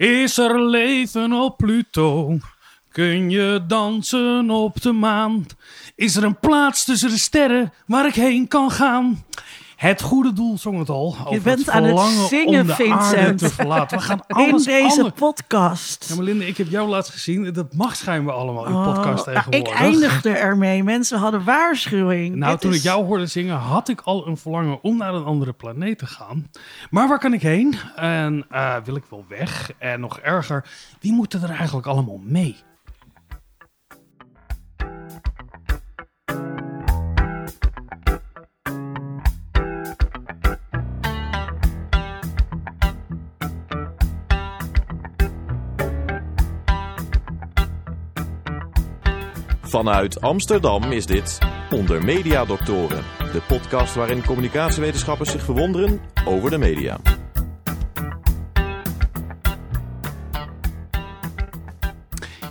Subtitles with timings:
[0.00, 2.38] Is er leven op Pluto?
[2.92, 5.46] Kun je dansen op de maan?
[5.94, 9.24] Is er een plaats tussen de sterren waar ik heen kan gaan?
[9.80, 11.16] Het goede doel zong het al.
[11.24, 11.98] over bent aan het
[12.28, 13.38] zingen, om de Vincent.
[13.38, 13.98] te verlaten.
[13.98, 16.06] We gaan In alles deze anders- podcast.
[16.08, 17.52] Ja, maar Linde, ik heb jou laatst gezien.
[17.52, 19.80] Dat mag schijnbaar allemaal in Oh, podcast nou, ik tegenwoordig.
[19.80, 20.84] eindigde ermee.
[20.84, 22.34] Mensen hadden waarschuwing.
[22.36, 25.14] Nou, Dit toen is- ik jou hoorde zingen, had ik al een verlangen om naar
[25.14, 26.50] een andere planeet te gaan.
[26.90, 27.74] Maar waar kan ik heen?
[27.96, 29.70] En eh, wil ik wel weg?
[29.78, 30.64] En nog erger,
[31.00, 32.56] wie moeten er eigenlijk allemaal mee?
[49.70, 51.38] Vanuit Amsterdam is dit
[51.70, 57.00] Onder Media Doctoren, de podcast waarin communicatiewetenschappers zich verwonderen over de media.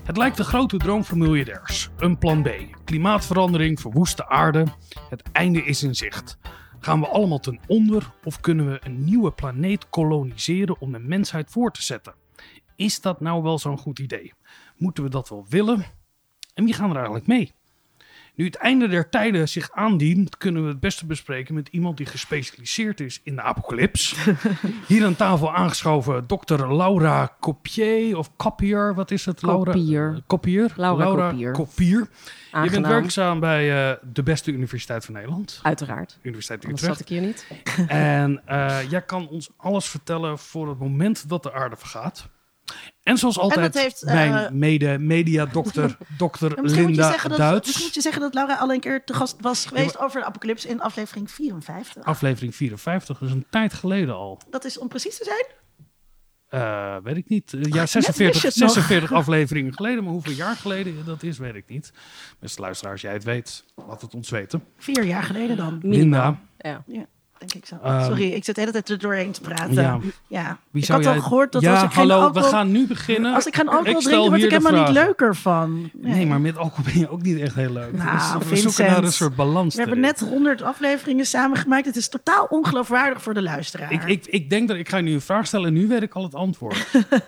[0.03, 1.89] Het lijkt de grote droom van miljardairs.
[1.97, 2.49] Een plan B.
[2.83, 4.65] Klimaatverandering, verwoeste aarde.
[5.09, 6.37] Het einde is in zicht.
[6.79, 11.51] Gaan we allemaal ten onder of kunnen we een nieuwe planeet koloniseren om de mensheid
[11.51, 12.13] voor te zetten?
[12.75, 14.33] Is dat nou wel zo'n goed idee?
[14.77, 15.98] Moeten we dat wel willen?
[16.59, 17.51] En wie gaan er eigenlijk mee?
[18.35, 22.05] Nu het einde der tijden zich aandient, kunnen we het beste bespreken met iemand die
[22.05, 24.15] gespecialiseerd is in de apocalyps.
[24.87, 29.41] Hier aan tafel aangeschoven dokter Laura Copier of Copier, wat is het?
[29.41, 29.71] Laura?
[29.71, 30.13] Kopier.
[30.15, 30.73] Eh, Kopier.
[30.75, 31.51] Laura Kopier.
[31.51, 32.07] Kopier.
[32.63, 36.19] Je bent werkzaam bij eh, de beste universiteit van Nederland, Uiteraard.
[36.21, 37.09] Universiteit Anders zat Utrecht.
[37.11, 37.87] ik hier niet.
[37.87, 42.29] En eh, jij kan ons alles vertellen voor het moment dat de aarde vergaat.
[43.03, 47.65] En zoals altijd, heeft, eh, mijn mede-media-dokter, dokter moet Linda dat, Duits.
[47.65, 50.25] Misschien moet je zeggen dat Laura al een keer te gast was geweest over de
[50.25, 52.03] apocalypse in aflevering 54.
[52.03, 54.41] Aflevering 54, dus een tijd geleden al.
[54.49, 55.45] Dat is om precies te zijn.
[56.49, 57.53] Eh, weet ik niet.
[57.53, 58.71] Eh, ja, wist je 46, het nog.
[58.71, 60.03] 46 afleveringen geleden.
[60.03, 61.93] Maar hoeveel jaar geleden dat is, weet ik niet.
[62.39, 63.65] Beste luisteraars, jij het weet.
[63.87, 64.63] Laat het ons weten.
[64.77, 65.79] Vier jaar geleden dan.
[65.81, 66.83] Linda, Ja.
[66.87, 67.05] Ja,
[67.39, 67.75] denk ik zo.
[67.83, 69.73] Ehm, Sorry, ik zit de hele tijd er doorheen te praten.
[69.73, 69.99] Ja.
[70.27, 70.57] Ja.
[70.71, 71.17] wie ik zou had jij...
[71.17, 72.49] al gehoord dat ja, als ik geen hallo, alcohol...
[72.49, 73.33] we gaan nu beginnen.
[73.33, 75.89] Als ik geen alcohol Ik stel drink, word ik helemaal niet leuker van.
[75.93, 77.93] Nee, maar met alcohol ben je ook niet echt heel leuk.
[77.93, 78.73] Nou, Dus we Vincent.
[78.73, 79.75] zoeken naar een soort balans.
[79.75, 81.85] We hebben net 100 afleveringen samengemaakt.
[81.85, 83.91] Het is totaal ongeloofwaardig voor de luisteraar.
[83.91, 86.13] Ik, ik, ik denk dat ik ga nu een vraag stellen en nu weet ik
[86.13, 86.87] al het antwoord.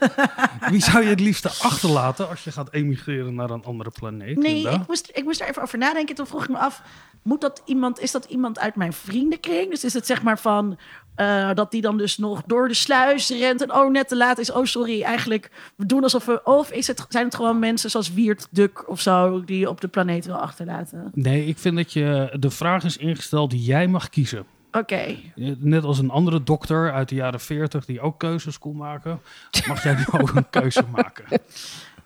[0.72, 4.38] Wie zou je het liefste achterlaten als je gaat emigreren naar een andere planeet?
[4.38, 4.72] nee, Linda?
[4.72, 6.16] ik moest, ik moest er even over nadenken.
[6.16, 6.82] Toen vroeg ik me af,
[7.22, 9.70] moet dat iemand, is dat iemand uit mijn vriendenkring?
[9.70, 10.78] Dus is het zeg maar van
[11.16, 14.38] eh, dat die dan dus nog door de sluis rent en oh net te laat
[14.38, 14.52] is.
[14.52, 16.42] Oh sorry, eigenlijk we doen alsof we...
[16.44, 19.81] Of is het, zijn het gewoon mensen zoals Wiert Duk of zo die je op
[19.81, 21.12] de planeet wil achterlaten?
[21.14, 24.46] Nee, ik vind dat je de vraag is ingesteld die jij mag kiezen.
[24.72, 24.96] Oké.
[24.96, 29.20] Eh, Net als een andere dokter uit de jaren 40 die ook keuzes kon maken,
[29.68, 31.26] mag jij nu ook een keuze maken.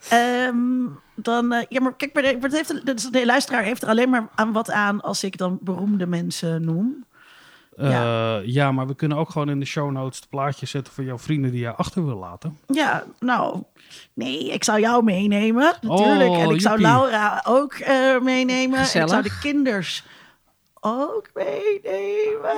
[0.10, 0.58] Ehm,
[1.16, 3.90] dan, eh, ja, maar kijk, maar de, wat heeft de, de, de luisteraar heeft er
[3.90, 7.06] alleen maar aan wat aan als ik dan beroemde mensen noem.
[7.76, 8.42] Eh, Ja.
[8.46, 8.72] ja.
[8.72, 11.52] maar we kunnen ook gewoon in de show notes het plaatje zetten voor jouw vrienden
[11.52, 12.58] die jij achter wil laten.
[12.68, 13.64] Ja, nou,
[14.14, 16.30] nee, ik zou jou meenemen, natuurlijk.
[16.30, 16.82] Oh, en ik zou.
[16.82, 18.78] Laura ook eh, meenemen.
[18.80, 20.04] En ik zou de kinders
[20.86, 22.58] ook meenemen.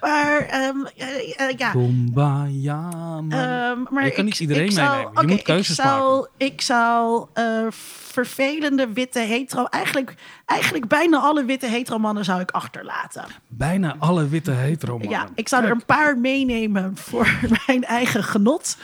[0.00, 1.70] Maar, ehm, eh, eh, ja.
[1.70, 3.32] Kumbaya, man.
[3.32, 5.10] Ehm, maar Je kan niet iedereen ik meenemen.
[5.20, 9.64] Je moet keuzes ik zou, Ik zou eh, vervelende witte hetero...
[9.64, 10.14] Eigenlijk,
[10.46, 13.24] eigenlijk bijna alle witte hetero mannen zou ik achterlaten.
[13.46, 15.10] Bijna alle witte hetero mannen.
[15.10, 18.76] Ja, ik zou er een paar meenemen voor mijn eigen genot.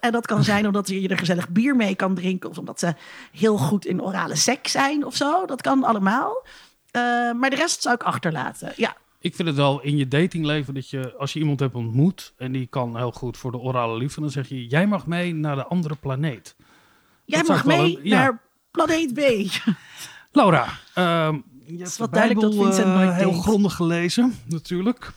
[0.00, 2.50] En dat kan zijn omdat je er gezellig bier mee kan drinken.
[2.50, 2.94] Of omdat ze
[3.32, 5.46] heel goed in orale seks zijn of zo.
[5.46, 6.44] Dat kan allemaal.
[6.92, 8.72] Eh, maar de rest zou ik achterlaten.
[8.76, 12.32] Ja, Ik vind het wel in je datingleven dat je, als je iemand hebt ontmoet
[12.36, 15.34] en die kan heel goed voor de orale liefde, dan zeg je, jij mag mee
[15.34, 16.56] naar de andere planeet.
[17.24, 18.18] jij mag mee een- ja.
[18.18, 19.20] naar planeet B.
[20.32, 23.44] Laura, ehm je hebt wat de duidelijk dat Vincent eh, heel denkt.
[23.44, 25.12] grondig gelezen, natuurlijk.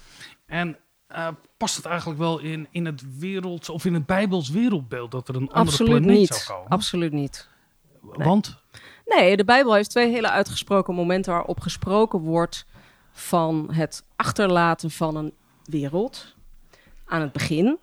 [0.46, 5.12] En eh, past het eigenlijk wel in, in het wereld, of in het Bijbels wereldbeeld
[5.12, 6.34] dat er een andere Absoluut planeet niet.
[6.36, 6.72] zou komen?
[6.72, 7.50] Absoluut niet.
[8.02, 8.64] Want
[9.06, 12.66] Nee, de Bijbel heeft twee hele uitgesproken momenten waarop gesproken wordt
[13.12, 16.36] van het achterlaten van een wereld.
[17.06, 17.78] Aan het begin,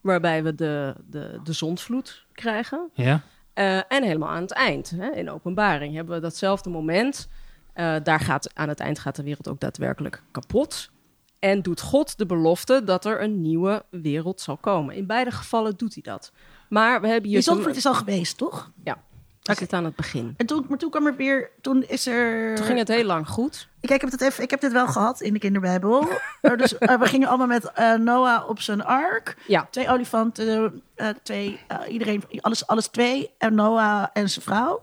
[0.00, 2.90] waarbij we de, de, de zondvloed krijgen.
[2.94, 4.90] ja, Eh, en helemaal aan het eind.
[4.90, 5.10] Hè?
[5.10, 7.28] In openbaring hebben we datzelfde moment.
[7.72, 10.90] Eh, daar gaat, aan het eind gaat de wereld ook daadwerkelijk kapot.
[11.38, 14.94] En doet God de belofte dat er een nieuwe wereld zal komen.
[14.94, 16.32] In beide gevallen doet hij dat.
[16.68, 17.38] Maar we hebben hier...
[17.38, 18.70] Die zondvloed is al geweest, toch?
[18.84, 19.02] Ja.
[19.50, 19.58] Oké.
[19.58, 20.34] zit aan het begin.
[20.36, 22.54] En toen, maar toen kwam er weer, toen is er...
[22.54, 23.68] Toen ging het heel lang goed.
[23.80, 26.08] Ik, ik, heb het even, ik heb dit wel gehad in de kinderbijbel.
[26.56, 29.36] Dus eh, we gingen allemaal met eh, Noah op zijn ark.
[29.46, 31.58] Ja, Twee olifanten, eh, twee,
[31.88, 33.30] iedereen, alles, alles twee.
[33.38, 34.82] En Noah en zijn vrouw.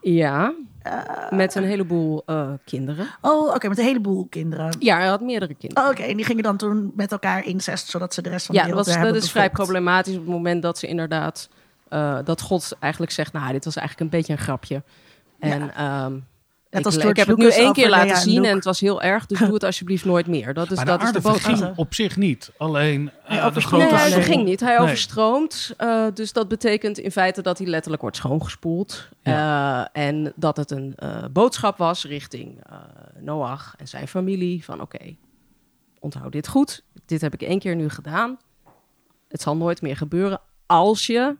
[0.00, 0.54] ja.
[1.30, 2.24] Met een heleboel
[2.64, 3.06] kinderen.
[3.20, 4.76] Oh, oké, met een heleboel kinderen.
[4.78, 5.84] Ja, hij had meerdere kinderen.
[5.84, 8.54] Oh, oké, en die gingen dan toen met elkaar incest, zodat ze de rest van
[8.54, 10.86] ja, de dat, wereld was, weer dat is vrij problematisch op het moment dat ze
[10.86, 11.48] inderdaad...
[11.88, 14.82] eh, dat God eigenlijk zegt, nou, dit was eigenlijk een beetje een grapje.
[15.38, 16.16] En ehm,
[16.70, 18.80] ik, als ik George heb het nu één keer laten en zien en het was
[18.80, 19.26] heel erg.
[19.26, 20.54] Dus doe het alsjeblieft nooit meer.
[20.54, 21.78] Dat is, maar dat de is de boodschap.
[21.78, 22.52] op zich niet.
[22.58, 23.94] Alleen Hij eh, de grote...
[23.94, 24.60] Nee, dat ging niet.
[24.60, 24.82] Hij Nee.
[24.86, 25.74] overstroomt.
[25.76, 29.08] eh, dus dat betekent in feite dat hij letterlijk wordt schoongespoeld.
[29.22, 32.76] Eh, en dat het een eh, boodschap was richting eh,
[33.20, 34.64] Noach en zijn familie.
[34.64, 35.16] Van oké,
[36.00, 36.82] onthoud dit goed.
[37.06, 38.38] Dit heb ik één keer nu gedaan.
[39.28, 41.36] Het zal nooit meer gebeuren als je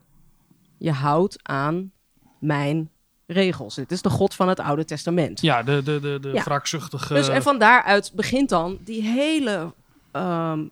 [0.77, 1.91] je houdt aan
[2.39, 2.89] mijn
[3.25, 3.75] regels.
[3.75, 5.41] Dit is de God van het Oude Testament.
[5.41, 6.43] Ja, de, de, de, de Ja.
[6.43, 7.13] wraakzuchtige...
[7.13, 9.73] Dus en van daaruit begint dan die hele
[10.11, 10.65] ehm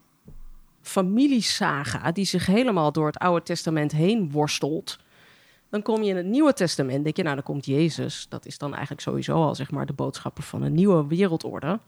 [0.82, 5.00] familiesaga die zich helemaal door het Oude Testament heen worstelt.
[5.70, 8.26] Dan kom je in het Nieuwe Testament, denk je, nou dan komt Jezus.
[8.30, 11.80] Dat is dan eigenlijk sowieso al zeg maar de boodschapper van een nieuwe wereldorde.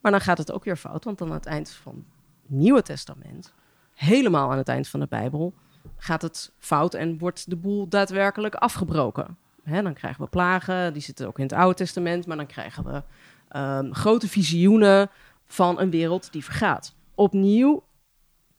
[0.00, 2.04] Maar dan gaat het ook weer fout, want dan aan het eind van
[2.42, 3.52] het Nieuwe Testament,
[3.94, 5.54] helemaal aan het eind van de Bijbel,
[5.96, 9.36] gaat het fout en wordt de boel daadwerkelijk afgebroken.
[9.64, 13.02] Dan krijgen we plagen, die zitten ook in het Oude Testament, maar dan krijgen we
[13.48, 15.10] ehm, grote visioenen
[15.46, 16.94] van een wereld die vergaat.
[17.14, 17.82] Opnieuw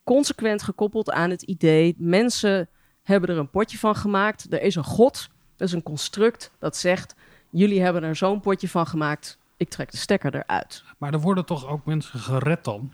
[0.03, 2.69] consequent gekoppeld aan het idee: mensen
[3.03, 4.53] hebben er een potje van gemaakt.
[4.53, 7.15] Er is een God, dat is een construct dat zegt:
[7.49, 9.37] jullie hebben er zo'n potje van gemaakt.
[9.57, 10.83] Ik trek de stekker eruit.
[10.97, 12.91] Maar er worden toch ook mensen gered dan?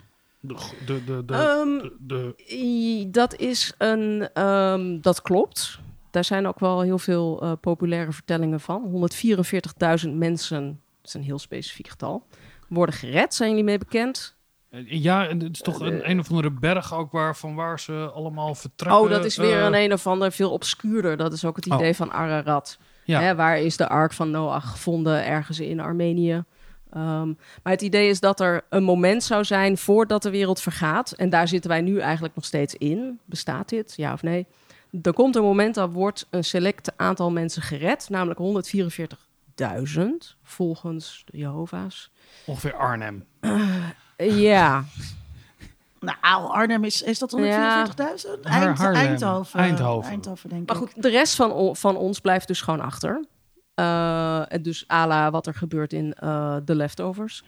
[0.48, 0.56] De,
[0.86, 4.30] de, de, de, Ehm, de, Dat is een.
[4.34, 5.80] ehm, dat klopt.
[6.12, 9.10] Daar zijn ook wel heel veel eh, populaire vertellingen van.
[10.06, 10.66] 144.000 mensen,
[11.02, 12.24] dat is een heel specifiek getal,
[12.68, 13.34] worden gered.
[13.34, 14.36] Zijn jullie mee bekend?
[14.86, 18.12] ja, en het is toch een, een of andere berg ook waar, van waar ze
[18.14, 19.02] allemaal vertrekken.
[19.02, 21.18] oh, dat is weer eh, een een of ander veel obscuurder.
[21.18, 21.78] Dat is ook het Oh.
[21.78, 22.78] idee van Ararat.
[23.04, 23.22] Ja.
[23.22, 25.26] Hè, waar is de ark van Noach gevonden?
[25.26, 26.44] Ergens in Armenië.
[26.92, 27.28] Ehm,
[27.64, 31.12] maar het idee is dat er een moment zou zijn voordat de wereld vergaat.
[31.12, 33.20] En daar zitten wij nu eigenlijk nog steeds in.
[33.26, 33.94] Bestaat dit?
[33.96, 34.46] Ja of nee?
[35.02, 38.10] Er komt een moment dat wordt een select aantal mensen gered.
[38.10, 42.12] Namelijk 144.000 volgens de Jehovah's.
[42.46, 43.26] Ongeveer Arnhem.
[43.40, 44.84] Eh, ja,
[46.00, 47.42] Nou, Arnhem is, is dat 144.000?
[47.44, 49.02] Haar- Eind, Haarlem.
[49.02, 49.60] Eindhoven.
[49.60, 50.10] Eindhoven.
[50.10, 50.82] Eindhoven, denk Maar ik.
[50.82, 53.26] goed, de rest van, van ons blijft dus gewoon achter.
[53.78, 57.44] Eh, en dus à la wat er gebeurt in eh The Leftovers.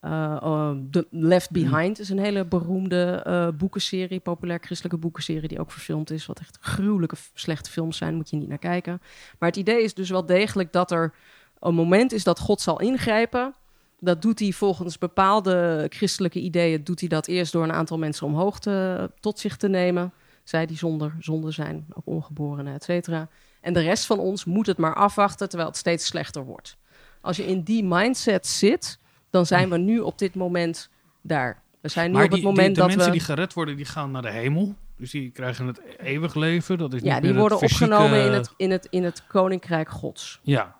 [0.00, 6.10] Eh, The Left Behind is een hele beroemde boekenserie, populair christelijke boekenserie, die ook verfilmd
[6.10, 6.26] is.
[6.26, 9.00] Wat echt gruwelijke, slechte films zijn, moet je niet naar kijken.
[9.38, 11.14] Maar het idee is dus wel degelijk dat er
[11.60, 13.54] een moment is dat God zal ingrijpen.
[14.00, 18.26] Dat doet hij volgens bepaalde christelijke ideeën, doet hij dat eerst door een aantal mensen
[18.26, 20.12] omhoog te, tot zich te nemen.
[20.44, 23.28] Zij die zonder zonde zijn, ook ongeborenen, et cetera.
[23.66, 26.76] En de rest van ons moet het maar afwachten, terwijl het steeds slechter wordt.
[27.20, 28.98] Als je in die mindset zit,
[29.30, 30.90] dan zijn we nu op dit moment
[31.22, 31.62] daar.
[31.80, 33.16] We zijn nu Maar op het die, die- moment de dat mensen we...
[33.16, 34.74] die gered worden, die gaan naar de hemel.
[34.98, 36.78] Dus die krijgen het eeuwig leven.
[36.78, 39.26] Dat is Ja, niet die worden het fysieke- opgenomen in het, in, het, in het
[39.26, 40.40] koninkrijk gods.
[40.42, 40.75] Ja.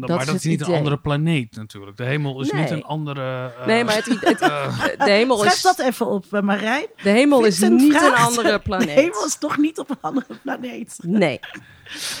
[0.00, 0.72] Dat, maar is dat is niet idee.
[0.72, 1.96] een andere planeet natuurlijk.
[1.96, 2.60] De hemel is Nee.
[2.62, 3.52] niet een andere...
[3.58, 6.86] eh, nee, maar het, het, eh, de hemel Schrijf is, dat even op, eh, Marijn.
[7.02, 8.88] de hemel is niet een andere De planeet.
[8.90, 10.98] hemel is toch niet op een andere planeet?
[11.02, 11.40] Nee.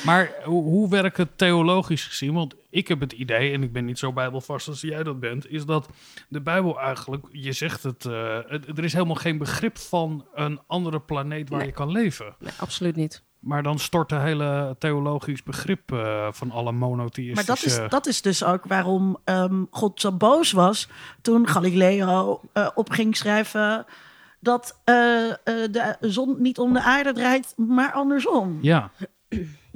[0.04, 2.34] Maar hoe, hoe werkt het theologisch gezien?
[2.34, 5.50] Want ik heb het idee, en ik ben niet zo bijbelvast als jij dat bent,
[5.50, 5.88] is dat
[6.28, 10.60] de Bijbel eigenlijk, je zegt het, eh, het- er is helemaal geen begrip van een
[10.66, 11.68] andere planeet waar Nee.
[11.68, 12.34] je kan leven.
[12.38, 13.24] nee, absoluut niet.
[13.46, 17.46] Maar dan stort de hele theologisch begrip eh, van alle Maar monotheïstische...
[17.46, 20.88] dat is, dat is dus ook waarom ehm, God zo boos was
[21.22, 23.86] toen Galileo eh, op ging schrijven
[24.40, 24.94] dat eh,
[25.44, 28.58] de zon niet om de aarde draait, maar andersom.
[28.60, 28.90] Ja,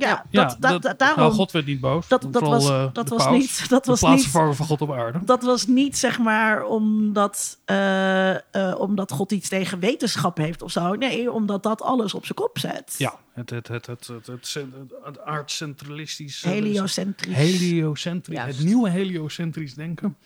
[0.01, 1.19] ja, dat, dat, daarom.
[1.19, 2.09] Nou, God werd niet boos.
[2.09, 3.69] Dat, dat was, eh, dat was niet.
[3.69, 4.27] Dat was niet.
[4.27, 5.21] van God op aarde.
[5.25, 8.41] Dat was niet zeg maar omdat, eh, eh,
[8.79, 10.95] omdat God iets tegen wetenschap heeft of zo.
[10.95, 12.95] Nee, omdat dat alles op zijn kop zet.
[12.99, 14.57] Ja, het, het, het, het, het,
[15.05, 16.43] het, aardcentralistisch.
[16.43, 17.37] Heliocentrisch.
[17.37, 18.39] Heliocentrisch.
[18.39, 20.17] Het nieuwe heliocentrisch denken.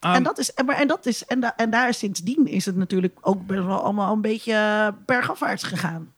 [0.00, 2.76] En, dat is, en, maar, en, dat is, en, da, en daar sindsdien is het
[2.76, 6.14] natuurlijk ook best wel allemaal een beetje bergafwaarts gegaan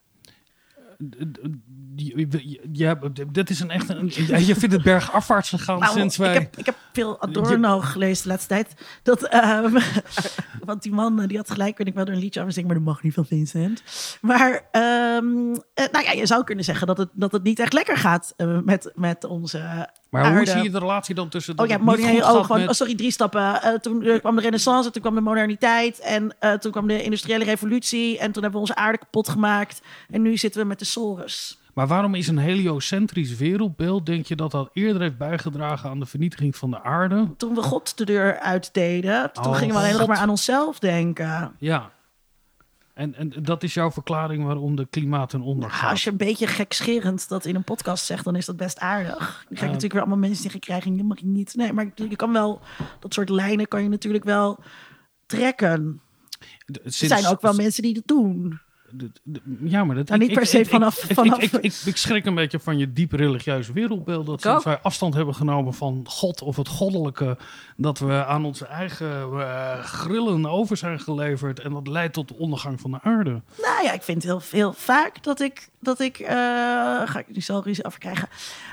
[2.04, 2.98] je, je- ja,
[3.32, 4.06] dit is een echt een,
[4.46, 6.32] je vindt het bergafwaarts gegaan Nou, sinds ik, wij...
[6.32, 8.74] heb, ik heb veel Adorno gelezen de laatste tijd.
[9.02, 9.78] Dat, ehm,
[10.64, 12.76] want die man eh, die had gelijk, weet ik wel, een liedje over zingen, maar
[12.78, 13.82] dat mag niet van Vincent.
[14.20, 17.72] Maar ehm, eh, nou ja, je zou kunnen zeggen dat het, dat het niet echt
[17.72, 21.56] lekker gaat eh, met, met onze maar hoe zie je de relatie dan tussen...
[21.56, 23.80] dat Oh ja, moderne, goed oh, gaat gewoon, met- oh, sorry, drie stappen.
[23.80, 28.32] Toen kwam de renaissance, toen kwam de moderniteit en toen kwam de industriële revolutie en
[28.32, 31.58] toen hebben we onze aarde kapot gemaakt en nu zitten we met de sores.
[31.74, 36.06] Maar waarom is een heliocentrisch wereldbeeld, denk je, dat dat eerder heeft bijgedragen aan de
[36.06, 37.28] vernietiging van de aarde?
[37.36, 40.78] Toen we God de deur uitdeden, toen Oh, gingen we alleen nog maar aan onszelf
[40.78, 41.54] denken.
[41.58, 41.90] Ja.
[42.94, 45.90] En, en dat is jouw verklaring waarom de klimaat ten onder Ja, gaat.
[45.90, 49.16] als je een beetje gekscherend dat in een podcast zegt, dan is dat best aardig.
[49.18, 49.64] Dan krijg je Ja.
[49.66, 50.96] natuurlijk weer allemaal mensen die krijgen.
[50.96, 51.54] Je mag je niet.
[51.54, 52.60] Nee, maar je kan wel
[53.00, 54.58] dat soort lijnen kan je natuurlijk wel
[55.26, 56.00] trekken.
[56.66, 58.60] Er zijn ook wel mensen die dat doen.
[59.60, 60.08] Ja, maar dat...
[60.08, 62.78] Nou, niet per se vanaf- Ik, vanaf- ik, ik, ik, ik schrik een beetje van
[62.78, 64.26] je diep religieuze wereldbeeld.
[64.26, 67.36] Dat sinds wij afstand hebben genomen van God of het goddelijke...
[67.76, 71.60] dat we aan onze eigen eh, grillen over zijn geleverd...
[71.60, 73.30] en dat leidt tot de ondergang van de aarde.
[73.62, 76.28] Nou ja, ik vind heel veel vaak dat ik dat ik eh,
[77.04, 78.28] ga ik nu zelf ruzie over krijgen.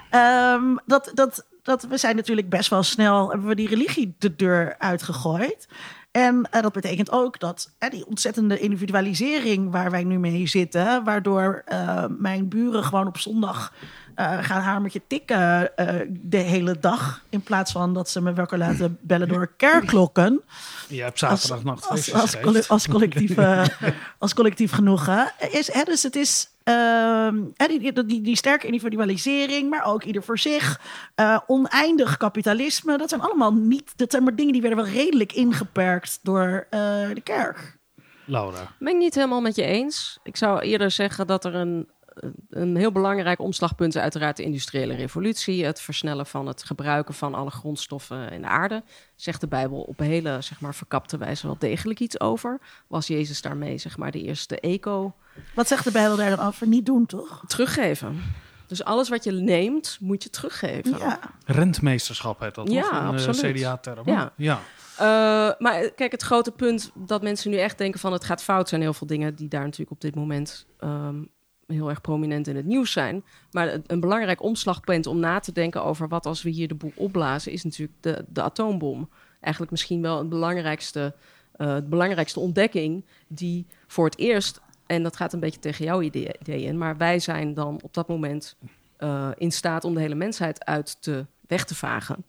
[0.09, 4.35] Ehm, dat, dat, dat we zijn natuurlijk best wel snel hebben we die religie de
[4.35, 5.67] deur uitgegooid.
[6.15, 11.61] En eh, dat betekent ook dat die ontzettende individualisering waar wij nu mee zitten, waardoor
[11.65, 13.73] eh, mijn buren gewoon op zondag
[14.15, 18.57] eh, gaan hamertje tikken eh, de hele dag, in plaats van dat ze me wakker
[18.57, 20.41] laten bellen door kerkklokken
[20.87, 23.65] Je hebt als, zaterdagnacht als, als, colle- als, collectief, eh,
[24.19, 25.31] als collectief genoegen.
[25.51, 30.03] Is, hè, dus het is ehm, hè, die, die, die, die sterke individualisering, maar ook
[30.03, 30.79] ieder voor zich.
[31.15, 32.97] eh, oneindig kapitalisme.
[32.97, 33.93] Dat zijn allemaal niet.
[33.95, 36.79] Dat zijn maar dingen die werden wel redelijk ingeperkt door eh,
[37.13, 37.77] de kerk.
[38.27, 38.71] Laura.
[38.79, 40.19] Ben ik niet helemaal met je eens.
[40.23, 41.87] Ik zou eerder zeggen dat er een,
[42.49, 45.65] een heel belangrijk omslagpunt is uiteraard de industriële revolutie.
[45.65, 48.83] Het versnellen van het gebruiken van alle grondstoffen in de aarde.
[49.15, 52.59] Zegt de Bijbel op een hele zeg maar, verkapte wijze wel degelijk iets over.
[52.87, 55.13] Was Jezus daarmee zeg maar, de eerste eco
[55.55, 56.67] Wat zegt de Bijbel daar dan over?
[56.67, 57.43] Niet doen, toch?
[57.47, 58.21] teruggeven.
[58.67, 60.97] Dus alles wat je neemt, moet je teruggeven.
[60.97, 61.19] Ja.
[61.45, 62.91] Rentmeesterschap heet dat, Ja, toch?
[62.91, 63.55] Een eh, absoluut.
[63.55, 64.09] CDA-term.
[64.09, 64.33] Ja.
[64.35, 64.59] ja.
[64.97, 65.05] Eh,
[65.59, 68.81] maar kijk, het grote punt dat mensen nu echt denken van het gaat fout, zijn
[68.81, 71.15] heel veel dingen die daar natuurlijk op dit moment ehm,
[71.67, 73.23] heel erg prominent in het nieuws zijn.
[73.51, 76.91] Maar een- belangrijk omslagpunt om na te denken over wat als we hier de boel
[76.95, 79.09] opblazen, is natuurlijk de, de atoombom.
[79.39, 81.13] Eigenlijk misschien wel het belangrijkste,
[81.51, 86.01] eh, de belangrijkste ontdekking die voor het eerst, en dat gaat een beetje tegen jouw
[86.01, 88.55] idee, idee in, maar wij zijn dan op dat moment
[88.97, 92.23] eh, in staat om de hele mensheid uit te weg te vagen.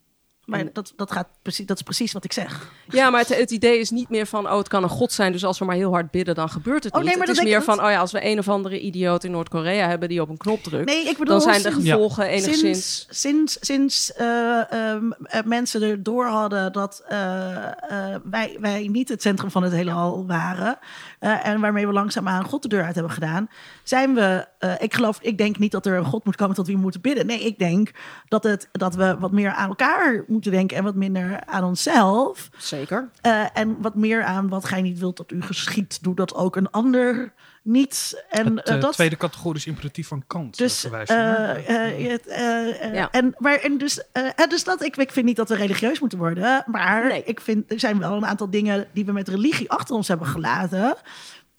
[0.47, 2.71] Maar En- dat, dat, gaat precies, dat is precies wat ik zeg.
[2.89, 5.33] Ja, maar het, het idee is niet meer van, oh, het kan een god zijn,
[5.33, 7.09] dus als we maar heel hard bidden, dan gebeurt het Oh, niet.
[7.09, 9.31] nee, maar het is meer van, oh ja, als we een of andere idioot in
[9.31, 13.07] Noord-Korea hebben die op een knop drukt, Nee, ik bedoel, dan zijn de gevolgen enigszins...
[13.09, 19.09] Sinds, sinds, sinds ehm, eh, mensen er door hadden dat eh, eh, wij, wij niet
[19.09, 20.79] het centrum van het heelal waren.
[21.19, 23.49] eh, en waarmee we langzaamaan God de deur uit hebben gedaan.
[23.83, 26.67] Zijn we, eh, ik geloof, ik denk niet dat er een God moet komen tot
[26.67, 27.27] wie we moeten bidden.
[27.27, 27.91] Nee, ik denk
[28.29, 32.49] dat, het, dat we wat meer aan elkaar moeten denken en wat minder aan onszelf.
[32.57, 33.09] Zeker.
[33.21, 36.57] Eh, en wat meer aan wat gij niet wilt dat u geschiet, doe dat ook
[36.57, 37.33] een ander
[37.63, 38.25] niet.
[38.31, 40.57] En Het eh, dat tweede categorisch imperatief van Kant.
[40.59, 40.83] dus,
[42.93, 43.09] Ja.
[43.11, 44.03] en, maar, en dus,
[44.49, 46.65] dus dat, ik, ik vind niet dat we religieus moeten worden.
[46.67, 47.23] Maar Nee.
[47.25, 50.27] ik vind, er zijn wel een aantal dingen die we met religie achter ons hebben
[50.27, 50.97] gelaten.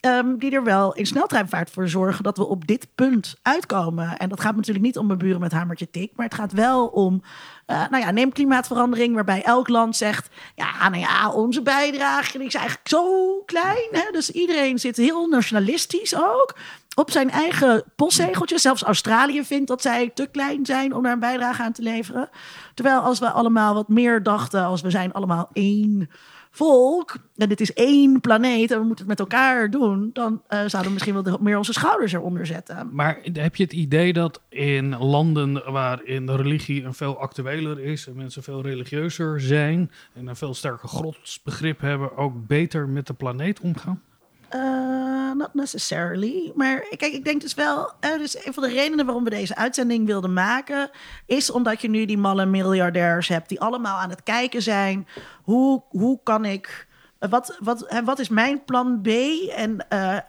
[0.07, 4.17] Ehm, die er wel in sneltreinvaart voor zorgen dat we op dit punt uitkomen.
[4.17, 6.11] En dat gaat natuurlijk niet om mijn buren met hamertje tik.
[6.15, 7.21] Maar het gaat wel om,
[7.65, 9.15] eh, nou ja, neem klimaatverandering.
[9.15, 13.87] Waarbij elk land zegt, ja, nou ja, onze bijdrage is eigenlijk zo klein.
[13.91, 14.11] Hè?
[14.11, 16.55] Dus iedereen zit heel nationalistisch ook
[16.95, 18.57] op zijn eigen postzegeltje.
[18.57, 22.29] Zelfs Australië vindt dat zij te klein zijn om daar een bijdrage aan te leveren.
[22.73, 26.09] Terwijl als we allemaal wat meer dachten, als we zijn allemaal één
[26.57, 30.57] volk en dit is één planeet en we moeten het met elkaar doen, dan eh,
[30.57, 32.89] zouden we misschien wel meer onze schouders eronder zetten.
[32.91, 38.07] Maar heb je het idee dat in landen waarin de religie een veel actueler is
[38.07, 43.13] en mensen veel religieuzer zijn en een veel sterker godsbegrip hebben, ook beter met de
[43.13, 44.01] planeet omgaan?
[44.49, 46.51] Eh, not necessarily.
[46.55, 47.91] Maar kijk, ik denk dus wel.
[47.99, 50.89] eh, dus een van de redenen waarom we deze uitzending wilden maken.
[51.25, 53.49] is omdat je nu die malle miljardairs hebt.
[53.49, 55.07] die allemaal aan het kijken zijn.
[55.43, 56.87] Hoe, hoe kan ik.
[57.19, 59.07] eh, Wat, wat, wat is mijn plan B?
[59.55, 59.85] En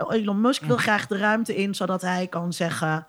[0.08, 3.06] Elon Musk wil graag de ruimte in, zodat hij kan zeggen.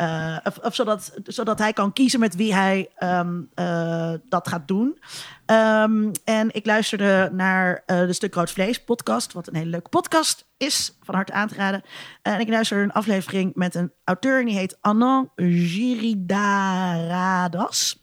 [0.00, 4.98] Eh, of, zodat, zodat hij kan kiezen met wie hij ehm, eh, dat gaat doen.
[5.46, 9.88] Ehm, en ik luisterde naar eh, de Stuk Rood Vlees podcast, wat een hele leuke
[9.88, 11.82] podcast is, van harte aan te raden.
[12.22, 17.99] En ik luisterde een aflevering met een auteur en die heet Anand Giridharadas.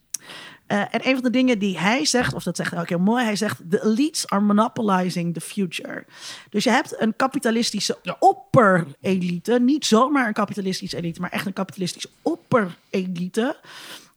[0.68, 3.00] Uh, en een van de dingen die hij zegt, of dat zegt hij ook heel
[3.00, 6.06] mooi, hij zegt: The elites are monopolizing the future.
[6.50, 12.10] Dus je hebt een kapitalistische opperelite, niet zomaar een kapitalistische elite, maar echt een kapitalistische
[12.22, 13.56] opperelite.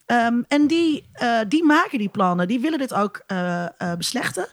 [0.06, 3.66] Um, en die, uh, die maken die plannen, die willen dit ook uh,
[3.98, 4.46] beslechten.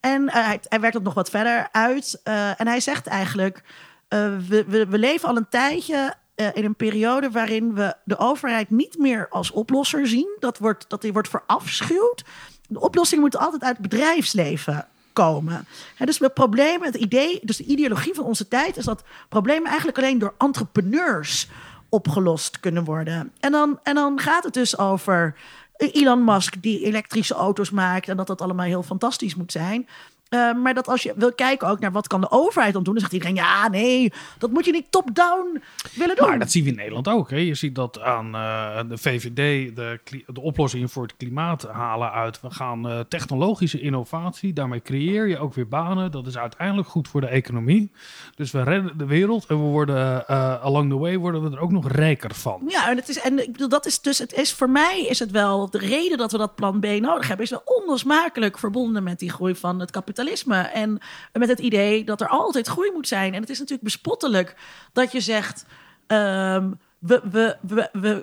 [0.00, 2.20] En hij, hij werkt het nog wat verder uit.
[2.56, 3.62] En hij zegt eigenlijk:
[4.08, 8.18] uh, we, we, we, leven al een tijdje uh, in een periode waarin we de
[8.18, 10.36] overheid niet meer als oplosser zien.
[10.38, 12.24] Dat, wordt, dat die wordt verafschuwd.
[12.68, 15.66] De oplossing moet altijd uit het bedrijfsleven komen.
[15.96, 19.68] He, dus het probleem, het idee, dus de ideologie van onze tijd is dat problemen
[19.68, 21.48] eigenlijk alleen door entrepreneurs
[21.88, 23.32] opgelost kunnen worden.
[23.40, 25.34] En dan, en dan gaat het dus over
[25.76, 29.88] Elon Musk die elektrische auto's maakt en dat dat allemaal heel fantastisch moet zijn.
[30.34, 32.92] Uh, maar dat als je wil kijken ook naar wat kan de overheid dan doen,
[32.92, 35.62] dan zegt iedereen ja, nee, dat moet je niet top-down
[35.94, 36.28] willen doen.
[36.28, 37.30] Maar dat zien we in Nederland ook.
[37.30, 37.36] Hè.
[37.36, 39.36] Je ziet dat aan uh, de VVD
[39.76, 42.40] de, de oplossingen voor het klimaat halen uit.
[42.40, 46.10] We gaan uh, technologische innovatie, daarmee creëer je ook weer banen.
[46.10, 47.90] Dat is uiteindelijk goed voor de economie.
[48.34, 51.62] Dus we redden de wereld en we worden uh, along the way worden we er
[51.62, 52.62] ook nog rijker van.
[52.68, 55.18] Ja, en het is en ik bedoel dat is dus het is voor mij is
[55.18, 59.02] het wel de reden dat we dat plan B nodig hebben is wel onlosmakelijk verbonden
[59.02, 59.90] met die groei van het
[60.24, 60.56] kapitalisme.
[60.56, 60.98] En
[61.32, 63.34] met het idee dat er altijd groei moet zijn.
[63.34, 64.56] En het is natuurlijk bespottelijk
[64.92, 65.64] dat je zegt.
[66.06, 68.20] Um, we, we, we,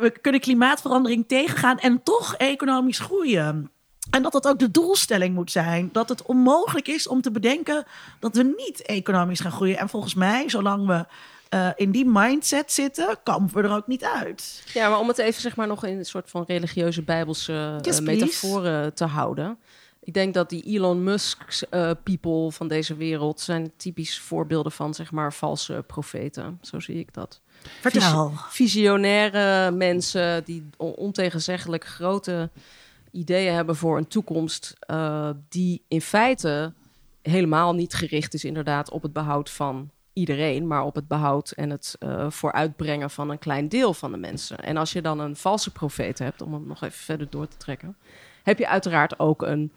[0.00, 3.70] we, kunnen klimaatverandering tegengaan en toch economisch groeien.
[4.10, 5.88] En dat dat ook de doelstelling moet zijn.
[5.92, 7.84] Dat het onmogelijk is om te bedenken
[8.20, 9.78] dat we niet economisch gaan groeien.
[9.78, 11.06] En volgens mij, zolang we
[11.54, 14.62] uh, in die mindset zitten, kampen we er ook niet uit.
[14.72, 18.00] Ja, maar om het even zeg maar nog in een soort van religieuze bijbelse yes,
[18.00, 19.58] uh, metaforen te houden.
[20.04, 24.94] Ik denk dat die Elon Musk uh, people van deze wereld zijn typisch voorbeelden van
[24.94, 26.58] zeg maar valse profeten.
[26.62, 27.40] Zo zie ik dat.
[27.80, 28.32] Vertel.
[28.48, 32.50] Visionaire mensen die ontegenzeggelijk grote
[33.10, 36.72] ideeën hebben voor een toekomst uh, die in feite
[37.22, 41.70] helemaal niet gericht is inderdaad op het behoud van iedereen, maar op het behoud en
[41.70, 44.58] het uh, vooruitbrengen van een klein deel van de mensen.
[44.58, 47.56] En als je dan een valse profeet hebt, om hem nog even verder door te
[47.56, 47.96] trekken,
[48.42, 49.72] heb je uiteraard ook een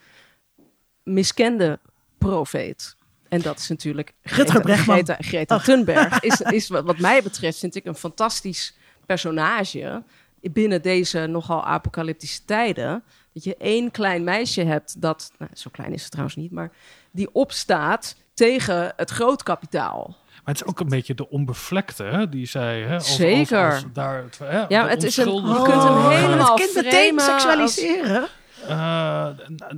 [1.05, 1.79] miskende
[2.17, 2.95] profeet.
[3.29, 6.19] En dat is natuurlijk Greta, Greta, Greta Thunberg.
[6.19, 10.03] Is, is wat mij betreft, vind ik, een fantastisch personage
[10.41, 13.03] binnen deze nogal apocalyptische tijden.
[13.33, 16.71] Dat je één klein meisje hebt dat, nou, zo klein is het trouwens niet, maar
[17.11, 20.17] die opstaat tegen het grootkapitaal.
[20.43, 22.81] Maar het is ook een beetje de onbevlekte, hè, die zij.
[22.81, 23.65] Hè, als, Zeker.
[23.65, 26.85] Als, als daar, hè, ja, het is een, je kunt hem Oh, helemaal het kind
[26.85, 28.21] meteen framen seksualiseren.
[28.21, 28.29] Als,
[28.69, 29.27] uh,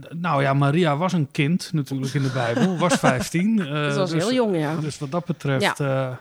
[0.10, 3.58] nou ja, Maria was een kind natuurlijk in de Bijbel, was 15.
[3.58, 4.76] Uh, dat was dus, heel jong, ja.
[4.76, 5.78] Dus wat dat betreft.
[5.78, 6.20] Ja.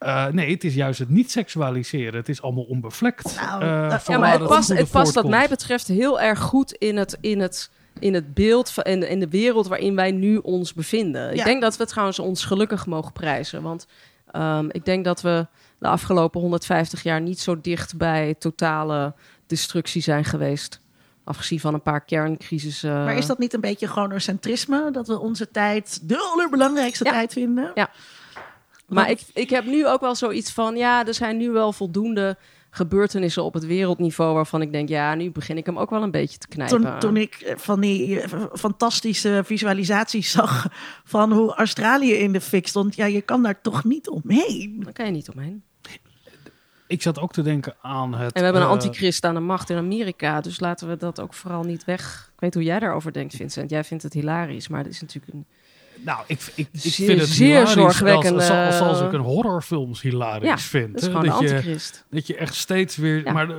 [0.00, 2.14] Uh, nee, het is juist het niet seksualiseren.
[2.14, 3.40] Het is allemaal onbevlekt.
[3.40, 3.64] Nou,
[4.06, 7.40] ja, maar het past, het past wat mij betreft heel erg goed in het, in
[7.40, 11.22] het, in het beeld van, in, in de wereld waarin wij nu ons bevinden.
[11.22, 11.30] Ja.
[11.30, 13.62] Ik denk dat we trouwens ons gelukkig mogen prijzen.
[13.62, 13.86] Want
[14.32, 15.46] um, ik denk dat we
[15.78, 19.14] de afgelopen 150 jaar niet zo dicht bij totale
[19.46, 20.80] destructie zijn geweest.
[21.26, 23.04] Afgezien van een paar kerncrisissen.
[23.04, 24.90] Maar is dat niet een beetje chronocentrisme?
[24.90, 27.10] Dat we onze tijd de allerbelangrijkste ja.
[27.10, 27.70] tijd vinden?
[27.74, 27.90] Ja.
[28.86, 30.76] Maar ik, ik heb nu ook wel zoiets van...
[30.76, 32.36] ja, er zijn nu wel voldoende
[32.70, 34.34] gebeurtenissen op het wereldniveau...
[34.34, 36.80] waarvan ik denk, ja, nu begin ik hem ook wel een beetje te knijpen.
[36.80, 40.68] Toen, toen ik van die fantastische visualisaties zag...
[41.04, 42.96] van hoe Australië in de fik stond...
[42.96, 44.80] ja, je kan daar toch niet omheen?
[44.84, 45.62] Daar kan je niet omheen.
[46.86, 48.32] Ik zat ook te denken aan het...
[48.32, 50.40] En we hebben een antichrist aan de macht in Amerika.
[50.40, 52.30] Dus laten we dat ook vooral niet weg...
[52.34, 53.70] Ik weet hoe jij daarover denkt, Vincent.
[53.70, 55.46] Jij vindt het hilarisch, maar het is natuurlijk een...
[56.04, 57.66] Nou, ik, ik, ik zeer, vind het zeer.
[57.66, 57.96] Zoals,
[58.76, 60.92] zoals ik een horrorfilms hilarisch ja, vind.
[60.92, 61.78] dat is je,
[62.10, 63.24] dat je echt steeds weer...
[63.24, 63.32] Ja.
[63.32, 63.54] Maar we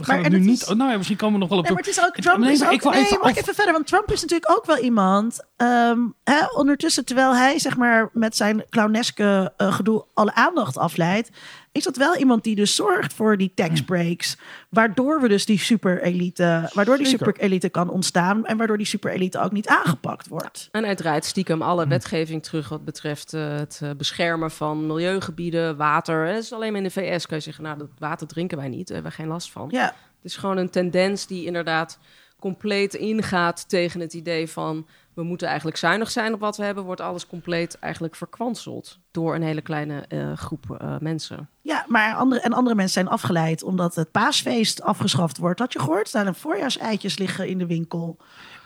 [0.00, 0.62] gaan Maar- nu het niet...
[0.62, 1.64] is- oh, nou ja, misschien komen we nog wel op...
[1.64, 2.38] Nee, maar het is ook Trump.
[2.38, 3.72] Nee, is ook, ik wil nee, even mag af- even verder?
[3.72, 5.44] Want Trump is natuurlijk ook wel iemand.
[5.56, 11.30] ehm, hè, ondertussen, terwijl hij zeg maar met zijn clowneske eh, gedoe alle aandacht afleidt,
[11.72, 14.36] is dat wel iemand die dus zorgt voor die tax breaks,
[14.70, 17.26] waardoor we dus die superelite, waardoor die Zeker.
[17.26, 20.68] superelite kan ontstaan en waardoor die superelite ook niet aangepakt wordt.
[20.72, 21.88] En hij draait stiekem alle Hm.
[21.88, 26.26] wetgeving terug wat betreft eh, het eh, beschermen van milieugebieden, water.
[26.26, 28.68] Het is alleen maar in de VS kan je zeggen, nou, dat water drinken wij
[28.68, 29.68] niet, daar hebben we geen last van.
[29.70, 31.98] Ja, Het is gewoon een tendens die inderdaad
[32.40, 34.86] compleet ingaat tegen het idee van
[35.18, 39.34] we moeten eigenlijk zuinig zijn op wat we hebben, wordt alles compleet eigenlijk verkwanseld door
[39.34, 41.48] een hele kleine eh, groep eh, mensen.
[41.62, 45.58] Ja, maar andere, en andere mensen zijn afgeleid omdat het paasfeest afgeschaft wordt.
[45.58, 46.00] Had je gehoord?
[46.00, 48.16] Er staan voorjaarseitjes liggen in de winkel.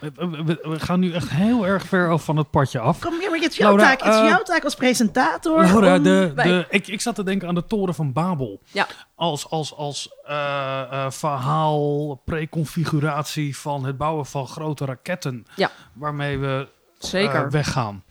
[0.02, 2.98] We, gaan nu echt heel erg ver af van het padje af.
[2.98, 4.04] Kom hier, maar het is jouw Laura, taak.
[4.04, 5.62] Het is eh, jouw taak als presentator.
[5.62, 8.60] Laura, om- de, de, ik, ik zat te denken aan de toren van Babel.
[8.72, 8.86] Ja.
[9.14, 15.46] Als, als, als eh, verhaal, preconfiguratie van het bouwen van grote raketten.
[15.56, 15.70] Ja.
[15.92, 17.50] Waarmee we Zeker.
[17.50, 18.04] weggaan.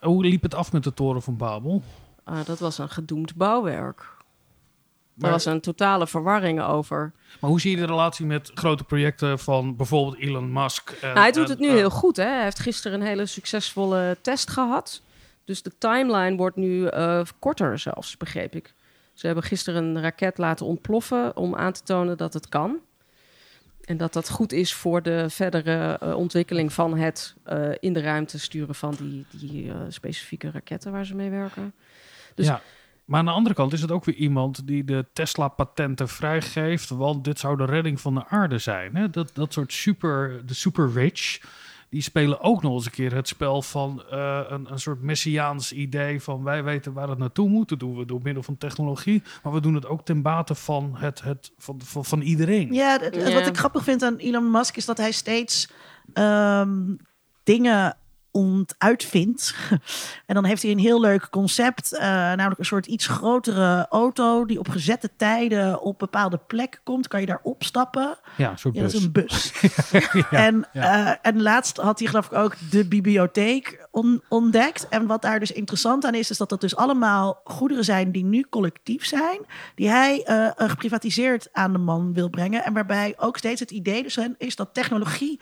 [0.00, 1.82] Hoe liep het af met de toren van Babel?
[2.24, 4.10] Ah, dat was een gedoemd bouwwerk.
[5.14, 7.12] Maar- Er was een totale verwarring over.
[7.40, 10.90] Maar hoe zie je de relatie met grote projecten van bijvoorbeeld Elon Musk?
[10.90, 12.16] En, Nou, hij doet en, het nu eh, heel goed.
[12.16, 12.24] Hè?
[12.24, 15.02] Hij heeft gisteren een hele succesvolle test gehad.
[15.44, 18.74] Dus de timeline wordt nu eh, korter zelfs, begreep ik.
[19.12, 22.76] Ze hebben gisteren een raket laten ontploffen om aan te tonen dat het kan.
[23.84, 27.34] En dat dat goed is voor de verdere eh, ontwikkeling van het
[27.80, 31.74] in de ruimte sturen van die, die specifieke raketten waar ze mee werken.
[32.34, 32.60] Dus- ja.
[33.12, 36.88] Maar aan de andere kant is het ook weer iemand die de Tesla-patenten vrijgeeft.
[36.88, 38.96] Want dit zou de redding van de aarde zijn.
[38.96, 39.10] Hè?
[39.10, 41.40] Dat, dat soort super, de super rich.
[41.90, 45.72] Die spelen ook nog eens een keer het spel van eh, een, een soort messiaans
[45.72, 47.68] idee van wij weten waar het naartoe moet.
[47.68, 49.22] Dat doen we door middel van technologie.
[49.42, 52.72] Maar we doen het ook ten bate van, het, het, van, van, van iedereen.
[52.72, 55.70] Ja, het- wat ik grappig vind aan Elon Musk is dat hij steeds
[56.12, 56.94] ehm,
[57.42, 57.96] dingen
[58.32, 59.54] ontuitvindt.
[60.26, 64.44] en dan heeft hij een heel leuk concept, eh, namelijk een soort iets grotere auto
[64.46, 67.08] die op gezette tijden op bepaalde plekken komt.
[67.08, 68.18] Kan je daar opstappen?
[68.36, 69.52] Ja, een soort Ja, dat is bus.
[69.62, 70.24] een bus.
[70.46, 71.06] en, ja.
[71.06, 74.88] eh, en laatst had hij geloof ik ook de bibliotheek on- ontdekt.
[74.88, 78.24] En wat daar dus interessant aan is, is dat dat dus allemaal goederen zijn die
[78.24, 79.38] nu collectief zijn.
[79.74, 82.64] Die hij eh, geprivatiseerd aan de man wil brengen.
[82.64, 85.40] En waarbij ook steeds het idee dus is dat technologie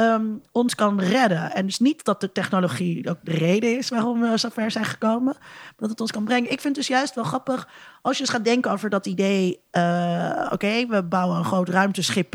[0.00, 1.52] ehm, ons kan redden.
[1.52, 5.36] En dus niet dat de technologie ook de reden is waarom we zover zijn gekomen.
[5.38, 6.50] Maar dat het ons kan brengen.
[6.50, 7.68] Ik vind het dus juist wel grappig
[8.02, 9.60] als je eens gaat denken over dat idee.
[9.70, 12.34] eh, Oké, we bouwen een groot ruimteschip.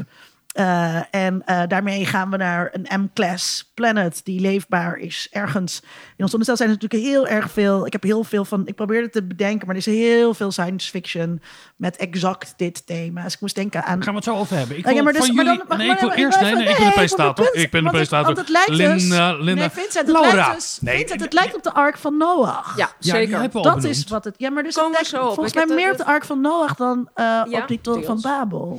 [0.56, 5.80] Eh, en eh, daarmee gaan we naar een M-class planet die leefbaar is ergens.
[5.84, 5.89] In
[6.24, 7.86] ons zonnestelsel zijn er natuurlijk heel erg veel.
[7.86, 8.68] Ik heb heel veel van.
[8.68, 11.41] Ik probeerde te bedenken, maar er is heel veel science fiction
[11.76, 13.24] met exact dit thema.
[13.24, 13.94] Dus ik moest denken aan.
[13.96, 14.78] Daar gaan we het zo over hebben.
[14.78, 15.58] Ik Ja, wil maar dus- van jullie...
[15.58, 16.41] dan- maar- nee, ik wil eerst...
[16.41, 17.56] Nee, nee, nee, ik ben de ik wil de presentator.
[17.56, 18.26] Ik ben de presentator.
[18.26, 19.54] want het lijkt dus- Linda, Linda.
[19.62, 20.34] Nee, Vincent, het Laura.
[20.36, 22.78] lijkt dus, Nee, Vincent, het nee, lijkt op de Ark van Noach.
[22.78, 23.50] Ja, Ja, zeker.
[23.54, 24.36] al Dat is wat het.
[24.38, 25.34] Ja, maar dus het lijkt zo op.
[25.34, 28.20] volgens mij meer op de Ark van Noach dan eh, Ja, op die toren van.
[28.22, 28.78] Babel.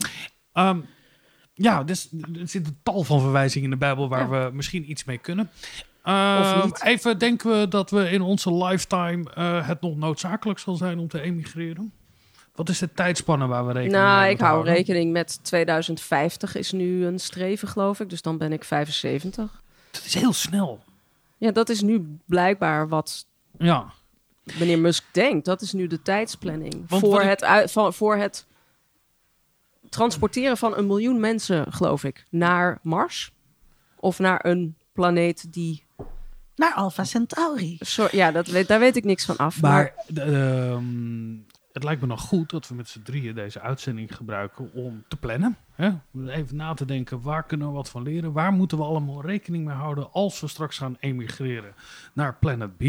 [1.58, 2.08] Ja, dus,
[2.40, 5.50] er zitten tal van verwijzingen in de Bijbel waar we misschien iets mee kunnen.
[6.02, 6.70] Ehm.
[6.82, 11.08] Even denken we dat we in onze lifetime eh, het nog noodzakelijk zal zijn om
[11.08, 11.92] te emigreren?
[12.54, 14.74] Wat is de tijdspanne waar we rekening mee Nou, ik hou houden?
[14.74, 18.10] rekening met 2050 is nu een streven, geloof ik.
[18.10, 19.62] Dus dan ben ik 75.
[19.90, 20.80] Dat is heel snel.
[21.38, 23.26] Ja, dat is nu blijkbaar wat
[23.58, 23.92] Ja.
[24.58, 25.44] meneer Musk denkt.
[25.44, 26.84] Dat is nu de tijdsplanning.
[26.88, 28.46] Want voor, ik- het voor het
[29.96, 33.32] transporteren van een miljoen mensen, geloof ik, naar Mars.
[33.96, 35.84] Of naar een planeet die...
[36.56, 37.78] Naar Alpha Centauri.
[37.80, 39.60] Zo, ja, dat weet, daar weet ik niks van af.
[39.60, 41.34] Maar de- ehm,
[41.72, 45.16] het lijkt me nog goed dat we met z'n drieën deze uitzending gebruiken om te
[45.16, 45.56] plannen.
[45.72, 45.90] Hè?
[46.12, 48.32] Om Even na te denken, waar kunnen we wat van leren?
[48.32, 51.74] Waar moeten we allemaal rekening mee houden als we straks gaan emigreren
[52.12, 52.82] naar Planet B?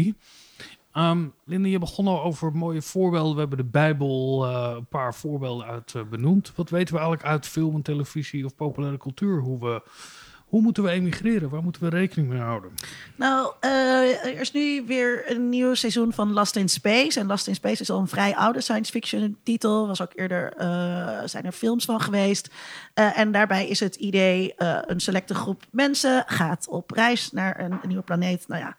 [0.98, 3.34] Ehm Linda, je begon al over mooie voorbeelden.
[3.34, 6.52] We hebben de Bijbel eh, een paar voorbeelden uit eh, benoemd.
[6.54, 9.40] Wat weten we eigenlijk uit film en televisie of populaire cultuur?
[9.40, 9.82] Hoe, we,
[10.48, 11.48] hoe moeten we emigreren?
[11.48, 12.70] Waar moeten we rekening mee houden?
[13.16, 13.70] Nou, eh,
[14.24, 17.20] er is nu weer een nieuw seizoen van Last in Space.
[17.20, 19.86] En Last in Space is al een vrij oude science fiction titel.
[19.86, 22.48] Was ook eerder, eh, zijn er films van geweest.
[22.94, 27.60] Eh, en daarbij is het idee, eh, een selecte groep mensen gaat op reis naar
[27.60, 28.44] een, een nieuwe planeet.
[28.48, 28.76] Nou ja,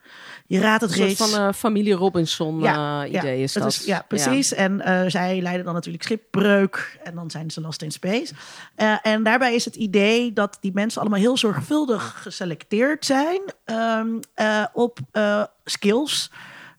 [0.48, 1.32] je raadt het een soort reeds.
[1.32, 3.84] van eh, familie Robinson Ja, eh, idee is het dat.
[3.86, 4.54] ja, precies.
[4.54, 7.00] En eh, zij leiden dan natuurlijk schipbreuk.
[7.04, 8.34] En dan zijn ze lost in space.
[8.76, 14.08] Eh, en daarbij is het idee dat die mensen allemaal heel zorgvuldig geselecteerd zijn ehm,
[14.34, 16.32] eh, op eh, skills.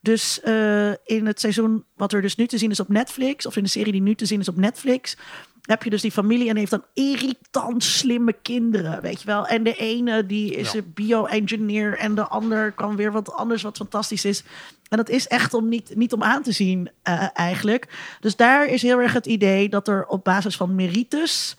[0.02, 3.56] Dus eh, in het seizoen wat er dus nu te zien is op Netflix, of
[3.56, 5.16] in de serie die nu te zien is op Netflix,
[5.62, 9.46] heb je dus die familie en heeft dan irritant slimme kinderen, weet je wel.
[9.46, 10.78] En de ene die is Ja.
[10.78, 14.42] een bio-engineer en de ander kan weer wat anders wat fantastisch is.
[14.88, 16.90] En dat is echt om niet, niet om aan te zien
[17.32, 17.88] eigenlijk.
[18.20, 21.56] Dus daar is heel erg het idee dat er op basis van merites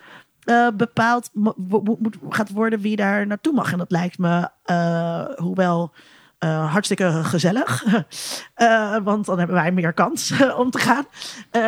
[0.51, 3.71] eh, bepaald moet, gaat worden wie daar naartoe mag.
[3.71, 5.93] En dat lijkt me, eh, hoewel
[6.37, 7.83] eh, hartstikke gezellig.
[9.03, 11.05] Want dan hebben wij meer kans om te gaan.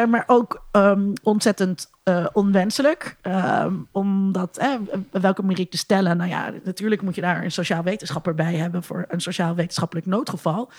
[0.10, 1.92] Maar ook ehm, ontzettend
[2.34, 3.18] onwenselijk.
[3.22, 4.68] Ehm, omdat,
[5.12, 6.18] welke meriet te stellen?
[6.18, 10.06] Nou ja, natuurlijk moet je daar een sociaal wetenschapper bij hebben voor een sociaal wetenschappelijk
[10.06, 10.72] noodgeval.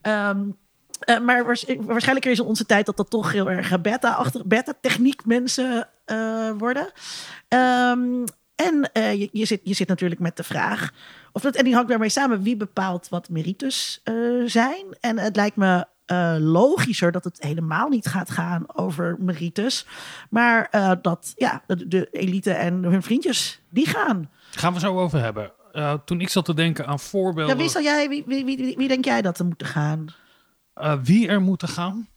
[0.00, 0.38] Ehm,
[0.98, 5.24] eh, maar waars- waarschijnlijk is in onze tijd dat dat toch heel erg beta-achtig, beta-techniek
[5.24, 6.92] mensen eh, worden.
[7.48, 8.24] Ehm,
[8.56, 10.92] en eh, je, je, zit, je zit natuurlijk met de vraag,
[11.32, 14.84] of dat, en die hangt daarmee samen, wie bepaalt wat meritus eh, zijn?
[15.00, 15.86] En het lijkt me
[16.38, 19.86] logischer dat het helemaal niet gaat gaan over meritus,
[20.30, 20.68] maar
[21.02, 24.30] dat ja, de, de elite en hun vriendjes, die gaan.
[24.50, 25.52] Gaan we zo over hebben.
[26.04, 27.56] Toen ik zat te denken aan voorbeelden.
[27.56, 30.06] Ja, wie, zal jij, wie, wie, wie, wie denk jij dat er moeten gaan?
[30.76, 32.08] Eh, wie er moeten gaan.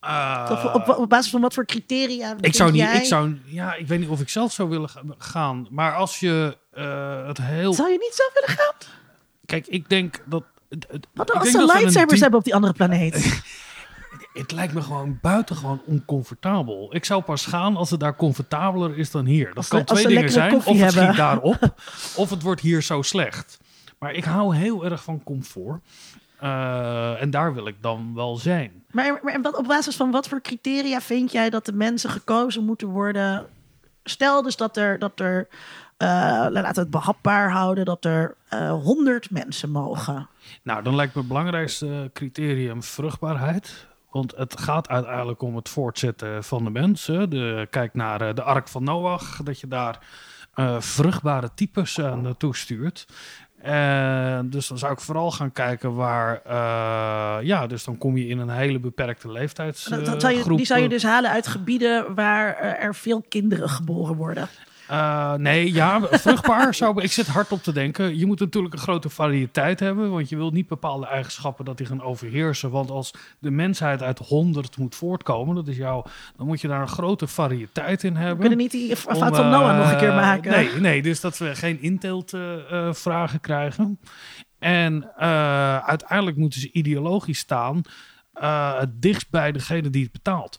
[0.00, 2.34] Eh, op, op basis van wat voor criteria?
[2.40, 4.88] ik zou niet, jij- ik zou, ja, ik weet niet of ik zelf zou willen
[4.88, 5.66] ga- gaan.
[5.70, 7.72] Maar als je eh, het heel.
[7.74, 8.74] Zou je niet zelf willen gaan?
[9.46, 10.44] Kijk, ik denk dat.
[11.14, 13.14] Wat als ze lightsabers hebben op die andere planeet?
[14.32, 16.94] Het lijkt me gewoon buitengewoon oncomfortabel.
[16.94, 19.46] Ik zou pas gaan als het daar comfortabeler is dan hier.
[19.46, 20.54] Dat Als kan twee dingen zijn.
[20.54, 21.74] Of het schiet daarop,
[22.16, 23.58] of het wordt hier zo slecht.
[23.98, 25.80] Maar ik hou heel erg van comfort.
[26.40, 28.84] Eh, en daar wil ik dan wel zijn.
[28.90, 32.64] Maar, maar wat, op basis van wat voor criteria vind jij dat de mensen gekozen
[32.64, 33.46] moeten worden?
[34.04, 35.48] Stel dus dat er, dat er
[35.96, 36.08] eh,
[36.50, 38.36] laten we het behapbaar houden, dat er
[38.82, 40.28] honderd mensen mogen.
[40.62, 43.88] Nou, dan lijkt me het belangrijkste criterium vruchtbaarheid.
[44.10, 47.30] Want het gaat uiteindelijk om het voortzetten van de mensen.
[47.30, 49.98] De, kijk naar eh, de Ark van Noach, dat je daar
[50.54, 53.06] eh, vruchtbare types eh, naartoe stuurt.
[54.50, 58.38] Dus dan zou ik vooral gaan kijken waar, eh, ja, dus dan kom je in
[58.38, 60.56] een hele beperkte leeftijdsgroep.
[60.56, 64.48] Die zou je dus halen uit gebieden waar eh, er veel kinderen geboren worden.
[64.90, 68.18] Eh, nee, ja, vruchtbaar zou ik zit hard op te denken.
[68.18, 71.86] Je moet natuurlijk een grote variëteit hebben, want je wilt niet bepaalde eigenschappen dat die
[71.86, 72.70] gaan overheersen.
[72.70, 76.04] Want als de mensheid uit 100 moet voortkomen, dat is jouw,
[76.36, 78.38] dan moet je daar een grote variëteit in We hebben.
[78.38, 80.50] kunnen niet die eh, Noah nog een keer maken.
[80.50, 83.98] Nee, nee, dus dat we geen inteeltvragen vragen krijgen.
[84.58, 87.82] En eh, uiteindelijk moeten ze ideologisch staan
[88.32, 90.58] eh, het dichtst bij degene die het betaalt.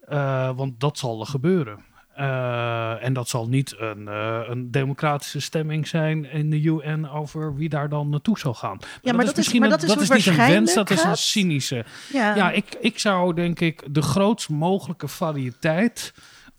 [0.00, 1.84] Eh, want dat zal er gebeuren.
[2.16, 7.54] Eh, en dat zal niet een, eh, een democratische stemming zijn in de UN over
[7.54, 8.78] wie daar dan naartoe zal gaan.
[9.02, 11.84] Ja, maar dat is- misschien maar dat is niet een wens, dat is een cynische.
[12.12, 12.34] Ja.
[12.34, 16.14] Ja, ik, ik zou denk ik de grootst mogelijke variëteit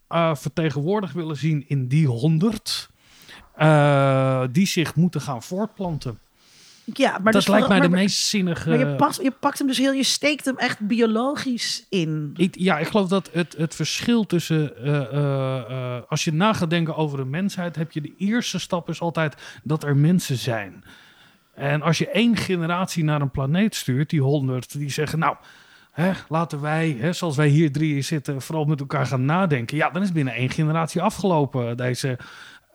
[0.07, 2.89] eh, vertegenwoordigd willen zien in die honderd.
[4.51, 6.19] die zich moeten gaan voortplanten.
[6.93, 8.69] Ja, maar dat dus lijkt mij de meest zinnige.
[8.69, 12.33] Maar je pakt, je pakt hem dus heel, je steekt hem echt biologisch in.
[12.35, 14.77] Ik, ja, ik geloof dat het, het verschil tussen.
[14.77, 18.59] eh, eh, eh, als je na gaat denken over de mensheid, heb je de eerste
[18.59, 20.83] stap is altijd dat er mensen zijn.
[21.53, 25.35] En als je één generatie naar een planeet stuurt, die honderd, die zeggen: Nou,
[25.91, 29.77] hè, laten wij, hè, zoals wij hier drieën zitten, vooral met elkaar gaan nadenken.
[29.77, 32.17] Ja, dan is binnen één generatie afgelopen deze,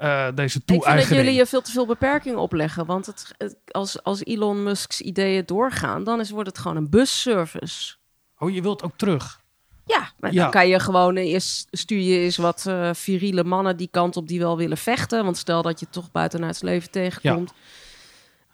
[0.03, 2.87] eh deze Ik vind dat jullie je veel te veel beperkingen opleggen.
[2.87, 6.91] Want het, het- als, als Elon Musk's ideeën doorgaan, dan is, wordt het gewoon een
[6.91, 7.95] busservice.
[8.39, 9.41] Oh, je wilt ook terug.
[9.87, 10.43] Ja, maar Ja.
[10.43, 14.29] dan kan je gewoon eerst stuur je eens wat eh viriele mannen die kant op
[14.29, 15.25] die wel willen vechten.
[15.25, 17.53] Want stel dat je toch buitenuit het leven tegenkomt.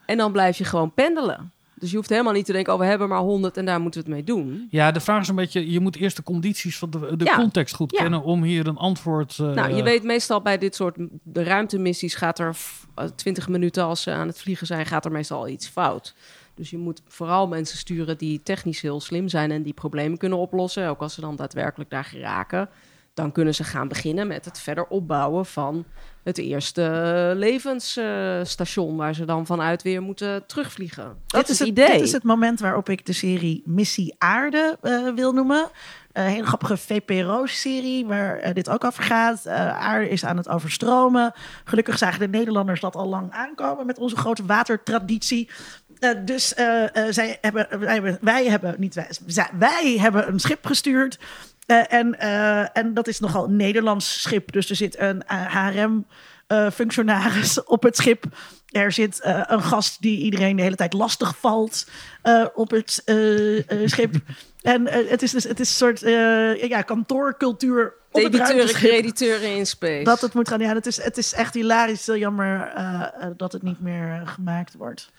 [0.06, 1.52] En dan blijf je gewoon pendelen.
[1.78, 4.00] Dus je hoeft helemaal niet te denken, oh we hebben maar 100 en daar moeten
[4.04, 4.66] we het mee doen.
[4.70, 7.36] Ja, de vraag is een beetje: je moet eerst de condities van de, de Ja.
[7.36, 7.98] context goed Ja.
[8.02, 9.38] kennen om hier een antwoord.
[9.38, 13.48] eh, Nou, je weet meestal bij dit soort de ruimtemissies gaat er f- eh, 20
[13.48, 16.14] minuten als ze aan het vliegen zijn, gaat er meestal al iets fout.
[16.54, 20.38] Dus je moet vooral mensen sturen die technisch heel slim zijn en die problemen kunnen
[20.38, 20.88] oplossen.
[20.88, 22.68] Ook als ze dan daadwerkelijk daar geraken,
[23.14, 25.84] dan kunnen ze gaan beginnen met het verder opbouwen van
[26.28, 31.16] het eerste levensstation waar ze dan vanuit weer moeten terugvliegen.
[31.26, 31.92] Dat dit is het idee.
[31.92, 35.70] Dit is het moment waarop ik de serie Missie Aarde eh, wil noemen.
[36.12, 39.46] Een hele grappige VPRO-serie waar eh, dit ook over gaat.
[39.46, 41.32] Eh, aarde is aan het overstromen.
[41.64, 45.50] Gelukkig zagen de Nederlanders dat al lang aankomen met onze grote watertraditie.
[45.98, 50.28] Eh, dus eh, eh, zij hebben, wij, hebben, wij hebben, niet wij, zij- wij hebben
[50.28, 51.18] een schip gestuurd.
[51.68, 54.52] Eh, en, eh, en dat is nogal een Nederlands schip.
[54.52, 58.24] Dus er zit een HRM-functionaris op het schip.
[58.68, 61.86] Er zit eh, een gast die iedereen de hele tijd lastig valt
[62.22, 64.14] eh, op het eh, eh, schip.
[64.62, 69.56] en eh, het is dus het is een soort eh, ja, kantoorcultuur op Debiteuren, crediteuren
[69.56, 70.04] in space.
[70.04, 70.60] Dat het moet gaan.
[70.60, 72.06] Ja, het is, het is echt hilarisch.
[72.06, 75.10] Heel jammer eh, eh, dat het niet meer eh, gemaakt wordt.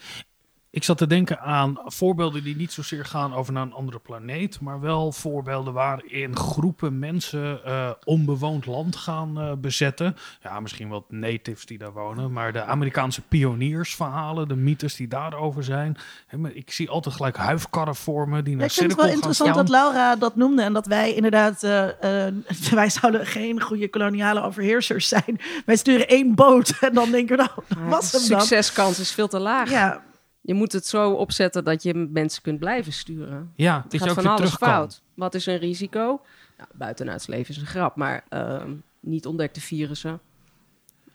[0.71, 4.59] Ik zat te denken aan voorbeelden die niet zozeer gaan over naar een andere planeet,
[4.59, 10.15] maar wel voorbeelden waarin groepen mensen eh, onbewoond land gaan eh, bezetten.
[10.43, 15.63] Ja, misschien wel natives die daar wonen, maar de Amerikaanse pioniersverhalen, de mythes die daarover
[15.63, 15.97] zijn.
[16.27, 19.15] Hè, maar ik zie altijd gelijk huifkarren vormen die naar Ik vind het wel gaan
[19.15, 21.87] interessant dat Laura dat noemde en dat wij inderdaad, eh,
[22.71, 25.39] wij zouden geen goede koloniale overheersers zijn.
[25.65, 28.41] Wij sturen één boot en dan denken we, nou, dat was hem dan.
[28.41, 29.69] Succeskans is veel te laag.
[29.69, 30.07] Ja,
[30.49, 33.51] Je moet het zo opzetten dat je mensen kunt blijven sturen.
[33.55, 34.69] Ja, Het gaat van alles kan.
[34.69, 35.01] fout.
[35.13, 36.21] Wat is een risico?
[36.57, 40.19] Nou, buitenuits leven is een grap, maar ehm, niet ontdekte virussen.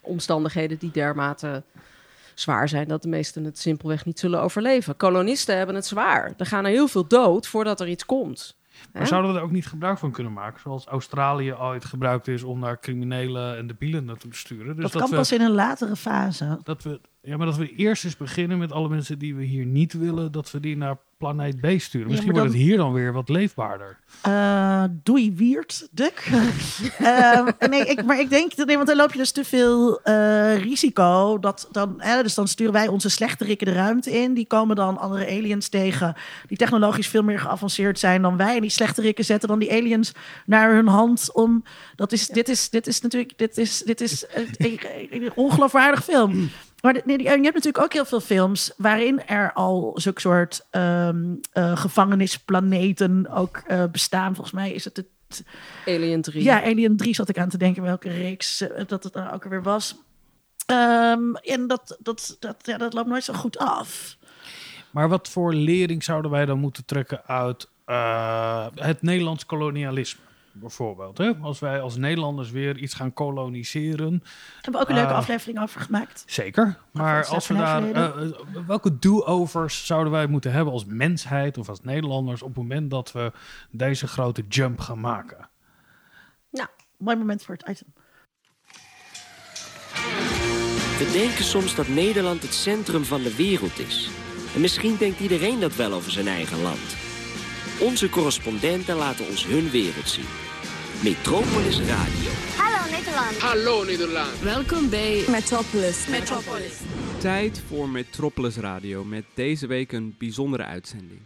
[0.00, 1.62] Omstandigheden die dermate
[2.34, 4.96] zwaar zijn dat de meesten het simpelweg niet zullen overleven.
[4.96, 6.34] Kolonisten hebben het zwaar.
[6.36, 8.56] Er gaan er heel veel dood voordat er iets komt.
[8.92, 10.60] Maar zouden we er ook niet gebruik van kunnen maken?
[10.60, 14.66] Zoals Australië ooit gebruikt is om daar criminelen en debielen naartoe te sturen.
[14.66, 16.58] Dus dat dat, kan we, pas in een latere fase.
[16.62, 19.66] dat we, ja, maar dat we eerst eens beginnen met alle mensen die we hier
[19.66, 22.10] niet willen, dat we die naar planeet B sturen.
[22.10, 23.98] Misschien wordt het hier dan weer wat leefbaarder.
[24.22, 26.22] Eh doei wierd, Duk.
[26.98, 30.62] Eh, nee, ik, maar ik denk, nee, want dan loop je dus te veel eh,
[30.62, 31.38] risico.
[31.38, 34.34] Dat dan, hè, dus dan sturen wij onze slechterikken de ruimte in.
[34.34, 36.14] Die komen dan andere aliens tegen.
[36.46, 38.54] Die technologisch veel meer geavanceerd zijn dan wij.
[38.54, 40.12] En die slechterikken zetten dan die aliens
[40.46, 41.64] naar hun hand om.
[41.96, 44.78] Dat is, dit, is, dit is natuurlijk, dit is, dit is eh, een,
[45.10, 46.50] een ongeloofwaardig film.
[46.84, 51.34] Maar nee, je hebt natuurlijk ook heel veel films waarin er al zulke soort ehm,
[51.52, 54.34] eh, gevangenisplaneten ook eh, bestaan.
[54.34, 55.44] Volgens mij is het het
[55.86, 56.42] Alien 3.
[56.42, 59.44] ja, Alien 3 zat ik aan te denken welke reeks eh, dat het er ook
[59.44, 59.96] weer was.
[60.66, 64.16] Ehm, en dat, dat, dat, ja, dat loopt nooit zo goed af.
[64.90, 70.23] Maar wat voor lering zouden wij dan moeten trekken uit eh, het Nederlands kolonialisme?
[70.56, 71.32] Bijvoorbeeld, hè?
[71.40, 74.22] als wij als Nederlanders weer iets gaan koloniseren.
[74.54, 75.16] Hebben we ook een leuke Ah.
[75.16, 76.22] aflevering over gemaakt.
[76.26, 76.78] Zeker.
[76.90, 77.90] Maar als we daar.
[77.90, 78.30] eh, eh,
[78.66, 83.12] welke do-overs zouden wij moeten hebben als mensheid of als Nederlanders op het moment dat
[83.12, 83.32] we
[83.70, 85.48] deze grote jump gaan maken?
[86.98, 87.92] Mooi moment voor het item.
[90.98, 94.08] We denken soms dat Nederland het centrum van de wereld is.
[94.54, 96.96] En misschien denkt iedereen dat wel over zijn eigen land.
[97.80, 100.24] Onze correspondenten laten ons hun wereld zien.
[101.04, 102.30] Metropolis Radio.
[102.56, 103.38] Hallo Nederland.
[103.38, 104.40] Hallo Nederland.
[104.40, 106.08] Welkom bij Metropolis.
[106.08, 106.80] Metropolis.
[107.18, 111.20] Tijd voor Metropolis Radio met deze week een bijzondere uitzending.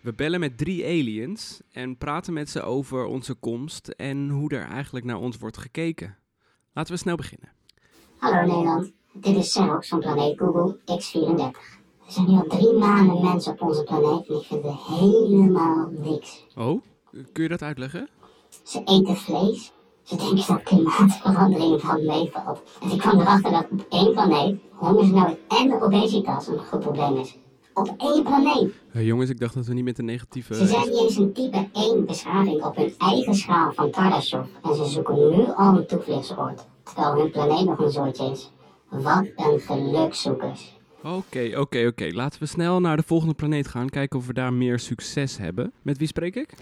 [0.00, 4.66] We bellen met drie aliens en praten met ze over onze komst en hoe er
[4.66, 6.16] eigenlijk naar ons wordt gekeken.
[6.72, 7.52] Laten we snel beginnen.
[8.18, 11.38] Hallo Nederland, dit is Xerox van planeet Google X34.
[12.06, 15.90] Er zijn nu al drie maanden mensen op onze planeet en ik vind het helemaal
[15.90, 16.46] niks.
[16.54, 16.82] Oh,
[17.32, 18.08] kun je dat uitleggen?
[18.62, 22.62] Ze eten vlees, ze denken dat klimaatverandering van meevalt.
[22.82, 27.36] En ik kwam erachter dat op één planeet hongersnood en obesitas een goed probleem is.
[27.74, 28.72] Op één planeet.
[28.92, 30.54] Jongens, ik dacht dat we niet met een negatieve...
[30.54, 34.74] Ze zijn niet eens een type 1 beschaving op hun eigen schaal van Tarasov en
[34.74, 38.52] ze zoeken nu al een toevluchtsoord, terwijl hun planeet nog een soortje is.
[38.88, 40.74] Wat een gelukzoekers.
[41.02, 42.08] Oké, oké, oké.
[42.12, 43.88] Laten we snel naar de volgende planeet gaan.
[43.88, 45.72] Kijken of we daar meer succes hebben.
[45.82, 46.54] Met wie spreek ik?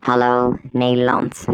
[0.00, 1.44] Hallo Nederland.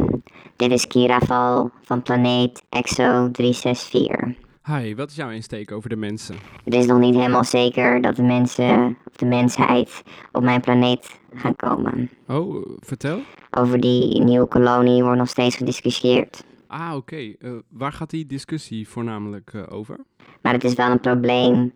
[0.56, 4.34] Dit is Kiraval van planeet Exo 364.
[4.64, 6.36] Hi, wat is jouw insteek over de mensen?
[6.64, 11.20] Het is nog niet helemaal zeker dat de mensen of de mensheid op mijn planeet
[11.34, 12.10] gaan komen.
[12.28, 13.20] Oh, vertel.
[13.50, 16.44] Over die nieuwe kolonie wordt nog steeds gediscussieerd.
[16.66, 17.16] Ah, oké.
[17.38, 19.98] Eh, waar gaat die discussie voornamelijk eh, over?
[20.42, 21.72] Maar het is wel een probleem.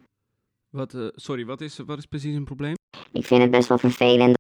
[0.69, 2.75] Wat, eh, sorry, wat is, wat is precies een probleem?
[3.13, 4.39] Ik vind het best wel vervelend.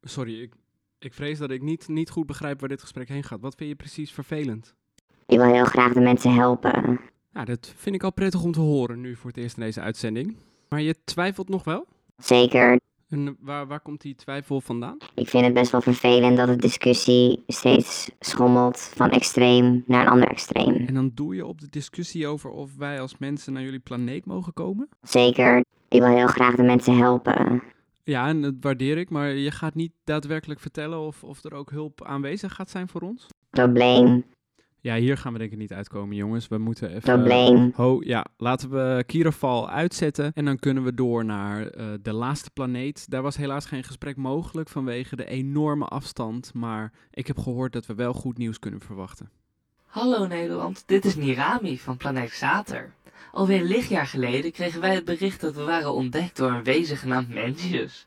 [0.00, 0.52] Sorry, ik,
[0.98, 3.40] ik vrees dat ik niet, niet goed begrijp waar dit gesprek heen gaat.
[3.40, 4.74] Wat vind je precies vervelend?
[5.26, 7.00] Ik wil heel graag de mensen helpen.
[7.32, 9.80] Nou, dat vind ik al prettig om te horen nu voor het eerst in deze
[9.80, 10.36] uitzending.
[10.68, 11.86] Maar je twijfelt nog wel?
[12.16, 12.80] Zeker.
[13.08, 14.96] En waar, waar komt die twijfel vandaan?
[15.14, 20.12] Ik vind het best wel vervelend dat de discussie steeds schommelt van extreem naar een
[20.12, 20.74] ander extreem.
[20.86, 24.26] En dan doe je op de discussie over of wij als mensen naar jullie planeet
[24.26, 24.88] mogen komen?
[25.02, 25.64] Zeker.
[25.88, 27.62] Ik wil heel graag de mensen helpen.
[28.08, 31.70] Ja, en dat waardeer ik, maar je gaat niet daadwerkelijk vertellen of, of er ook
[31.70, 33.26] hulp aanwezig gaat zijn voor ons?
[33.50, 34.24] Probleem.
[34.80, 36.48] Ja, hier gaan we denk ik niet uitkomen, jongens.
[36.48, 37.00] We moeten even...
[37.00, 37.72] Probleem.
[37.74, 42.50] Ho, ja, laten we Kierafal uitzetten en dan kunnen we door naar eh, de laatste
[42.50, 43.10] planeet.
[43.10, 47.86] Daar was helaas geen gesprek mogelijk vanwege de enorme afstand, maar ik heb gehoord dat
[47.86, 49.30] we wel goed nieuws kunnen verwachten.
[49.88, 52.92] Hallo Nederland, dit is Nirami van planeet Sater.
[53.32, 57.28] Alweer lichtjaar geleden kregen wij het bericht dat we waren ontdekt door een wezen genaamd
[57.28, 58.04] Mensjes.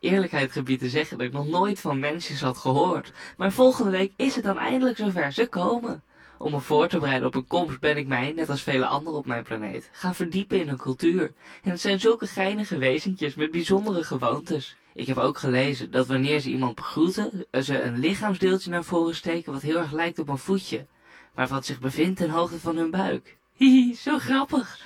[0.00, 4.12] Eerlijkheid gebied te zeggen dat ik nog nooit van Mensjes had gehoord, maar volgende week
[4.16, 6.02] is het dan eindelijk zover ze komen.
[6.38, 9.18] Om me voor te bereiden op een komst ben ik mij, net als vele anderen
[9.18, 11.32] op mijn planeet, gaan verdiepen in hun cultuur.
[11.62, 14.76] En het zijn zulke geinige wezentjes met bijzondere gewoontes.
[14.92, 19.52] Ik heb ook gelezen dat wanneer ze iemand begroeten, ze een lichaamsdeeltje naar voren steken
[19.52, 20.86] wat heel erg lijkt op een voetje,
[21.34, 23.36] maar wat zich bevindt ten hoogte van hun buik.
[23.58, 24.78] Hihi, zo grappig.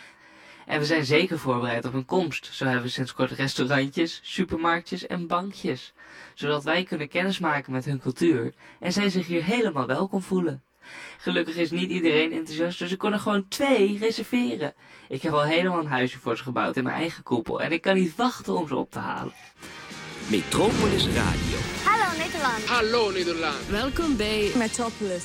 [0.66, 2.48] En we zijn zeker voorbereid op hun komst.
[2.52, 5.92] Zo hebben we sinds kort restaurantjes, supermarktjes en bankjes.
[6.34, 10.62] Zodat wij kunnen kennismaken met hun cultuur en zij zich hier helemaal welkom voelen.
[11.18, 14.74] Gelukkig is niet iedereen enthousiast, dus ik kon er gewoon twee reserveren.
[15.08, 17.80] Ik heb al helemaal een huisje voor ze gebouwd in mijn eigen koepel en ik
[17.80, 19.32] kan niet wachten om ze op te halen.
[20.26, 21.58] Metropolis Radio.
[21.84, 22.64] Hallo Nederland.
[22.66, 23.66] Hallo Nederland.
[23.68, 25.24] Welkom bij Metropolis.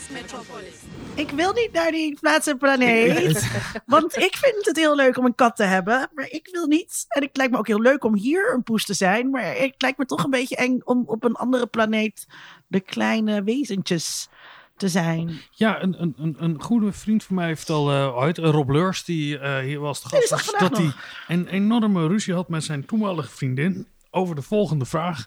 [1.16, 3.52] Ik wil niet naar die plaatsen planeet.
[3.86, 6.10] want ik vind het heel leuk om een kat te hebben.
[6.14, 7.06] Maar ik wil niet.
[7.08, 9.30] En het lijkt me ook heel leuk om hier een poes te zijn.
[9.30, 12.28] Maar het lijkt me toch een beetje eng om op een andere planeet
[12.68, 14.30] de kleine wezentjes
[14.78, 15.42] te zijn.
[15.52, 19.04] Ja, een, een, een, een goede vriend van mij heeft al uh, uit, Rob Leurs,
[19.04, 20.92] die uh, hier was gast, was, dat hij
[21.28, 25.26] een enorme ruzie had met zijn toenmalige vriendin over de volgende vraag.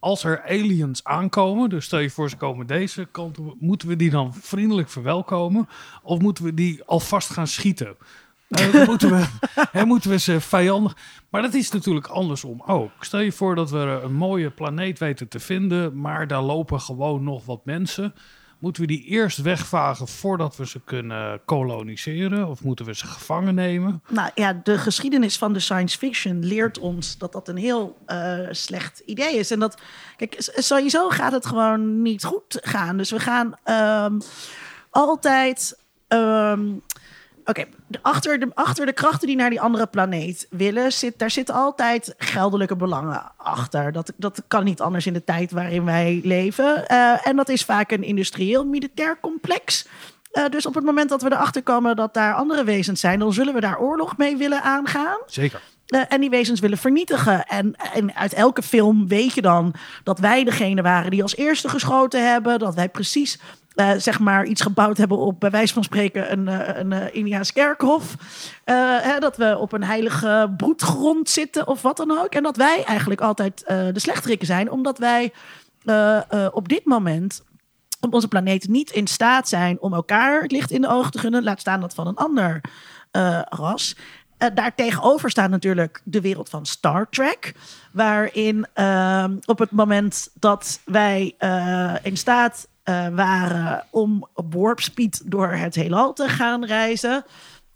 [0.00, 3.96] Als er aliens aankomen, dus stel je voor ze komen deze kant, op, moeten we
[3.96, 5.68] die dan vriendelijk verwelkomen?
[6.02, 7.96] Of moeten we die alvast gaan schieten?
[8.48, 9.26] Uh, dan moeten we,
[9.72, 10.96] hè, moeten we ze vijandig.
[11.30, 12.90] Maar dat is natuurlijk andersom ook.
[13.00, 17.24] Stel je voor dat we een mooie planeet weten te vinden, maar daar lopen gewoon
[17.24, 18.14] nog wat mensen.
[18.58, 22.48] Moeten we die eerst wegvagen voordat we ze kunnen koloniseren?
[22.48, 24.02] Of moeten we ze gevangen nemen?
[24.08, 28.38] Nou ja, de geschiedenis van de science fiction leert ons dat dat een heel uh,
[28.50, 29.50] slecht idee is.
[29.50, 29.80] En dat,
[30.16, 32.96] kijk, sowieso gaat het gewoon niet goed gaan.
[32.96, 33.54] Dus we gaan
[34.04, 34.20] um,
[34.90, 35.78] altijd.
[36.08, 36.82] Um,
[37.48, 41.30] Oké, okay, achter, de, achter de krachten die naar die andere planeet willen, zit, daar
[41.30, 43.92] zitten altijd geldelijke belangen achter.
[43.92, 46.84] Dat, dat kan niet anders in de tijd waarin wij leven.
[46.90, 49.86] Uh, en dat is vaak een industrieel-militair complex.
[50.32, 53.32] Uh, dus op het moment dat we erachter komen dat daar andere wezens zijn, dan
[53.32, 55.18] zullen we daar oorlog mee willen aangaan.
[55.26, 55.60] Zeker.
[55.88, 57.46] Uh, en die wezens willen vernietigen.
[57.46, 59.74] En, en uit elke film weet je dan
[60.04, 62.58] dat wij degene waren die als eerste geschoten hebben.
[62.58, 63.38] Dat wij precies
[63.80, 67.14] uh, zeg maar iets gebouwd hebben op, bij wijze van spreken, een, uh, een uh,
[67.14, 68.16] Indiaas kerkhof.
[68.64, 72.34] Hè, dat we op een heilige broedgrond zitten of wat dan ook.
[72.34, 75.32] En dat wij eigenlijk altijd de slechterikken zijn, omdat wij
[76.52, 77.42] op dit moment
[78.00, 81.18] op onze planeet niet in staat zijn om elkaar het licht in de ogen te
[81.18, 81.42] gunnen.
[81.42, 82.60] Laat staan dat van een ander
[83.48, 83.96] ras.
[84.38, 87.54] Uh, daartegenover staat natuurlijk de wereld van Star Trek.
[87.92, 91.34] Waarin uh, op het moment dat wij
[92.02, 97.24] in staat uh, waren om op warp speed door het heelal te gaan reizen.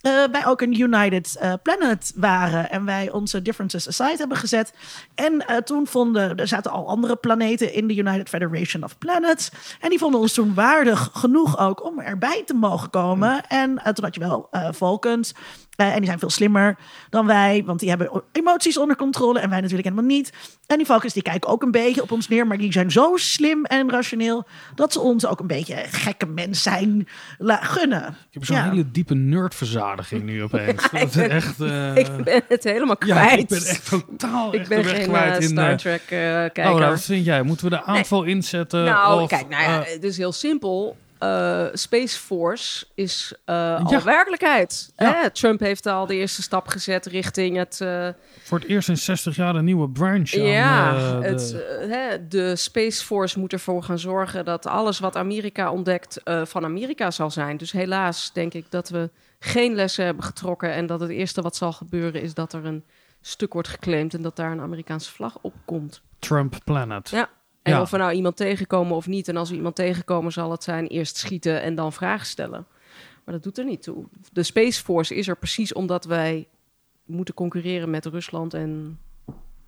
[0.02, 4.72] Uh, wij ook een United uh, Planet waren en wij onze differences aside hebben gezet.
[5.14, 9.50] En uh, toen vonden, er zaten al andere planeten in de United Federation of Planets.
[9.80, 13.46] En die vonden ons toen waardig genoeg ook om erbij te mogen komen.
[13.46, 15.34] En toen had je wel Vulcans.
[15.76, 16.76] En die zijn veel slimmer
[17.10, 20.32] dan wij, want die hebben emoties onder controle en wij natuurlijk helemaal niet.
[20.66, 23.12] En die Vulcans die kijken ook een beetje op ons neer, maar die zijn zo
[23.16, 27.08] slim en rationeel dat ze ons ook een beetje gekke mens zijn
[27.46, 28.06] gunnen.
[28.08, 28.70] Ik heb zo'n Ja.
[28.70, 30.82] hele diepe nerdverzadiging nu opeens.
[30.92, 33.40] Ja, ik is ben- echt, eh, ik ben het helemaal Ja, kwijt.
[33.40, 36.08] ik ben echt totaal Ik echt ben geen kwijt eh, in, Star eh, Trek eh,
[36.08, 36.64] kijker.
[36.64, 37.42] Laura, wat vind jij?
[37.42, 38.84] Moeten we de aanval inzetten?
[38.84, 40.96] Nou, of, kijk, nou ja, eh, het is heel simpel.
[41.22, 43.76] Eh, Space Force is Ja.
[43.76, 44.92] al werkelijkheid.
[44.96, 45.12] Ja.
[45.22, 45.30] Hè?
[45.30, 47.80] Trump heeft al de eerste stap gezet richting het...
[47.80, 48.08] eh,
[48.42, 50.34] voor het eerst in 60 jaar een nieuwe branch.
[50.34, 54.98] aan, ja, de- het, eh, hè, de Space Force moet ervoor gaan zorgen dat alles
[54.98, 57.56] wat Amerika ontdekt van Amerika zal zijn.
[57.56, 61.56] Dus helaas denk ik dat we geen lessen hebben getrokken en dat het eerste wat
[61.56, 62.84] zal gebeuren is dat er een
[63.20, 66.00] stuk wordt geclaimd en dat daar een Amerikaanse vlag op komt.
[66.18, 67.08] Trump Planet.
[67.10, 67.28] Ja.
[67.62, 67.80] En Ja.
[67.80, 69.28] of we nou iemand tegenkomen of niet.
[69.28, 72.66] En als we iemand tegenkomen, zal het zijn eerst schieten en dan vragen stellen.
[73.24, 74.04] Maar dat doet er niet toe.
[74.32, 76.48] De Space Force is er precies omdat wij
[77.06, 78.98] moeten concurreren met Rusland en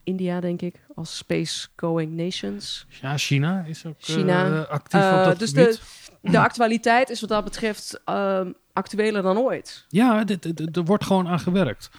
[0.04, 2.86] India, denk ik, als space-going nations.
[3.00, 5.82] Ja, China is ook eh, actief Eh, op dat dus gebied.
[6.22, 9.84] de, de actualiteit is wat dat betreft ehm, actueler dan ooit.
[9.88, 10.24] Ja,
[10.72, 11.90] er wordt gewoon aan gewerkt.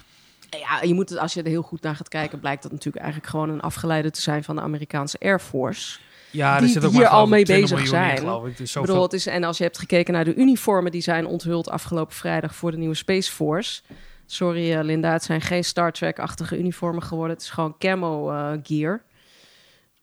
[0.50, 3.04] Ja, je moet het, als je er heel goed naar gaat kijken, blijkt dat natuurlijk
[3.04, 5.98] eigenlijk gewoon een afgeleide te zijn van de Amerikaanse Air Force.
[6.30, 8.18] Ja, die zit ook hier maar, al mee ik, 20 bezig in, zijn.
[8.18, 8.56] geloof ik.
[8.56, 11.68] Zoveel- bedoel, het is, en als je hebt gekeken naar de uniformen die zijn onthuld
[11.70, 13.82] afgelopen vrijdag voor de nieuwe Space Force.
[14.26, 17.36] Sorry eh, Linda, het zijn geen Star Trek-achtige uniformen geworden.
[17.36, 19.02] Het is gewoon camo eh, gear.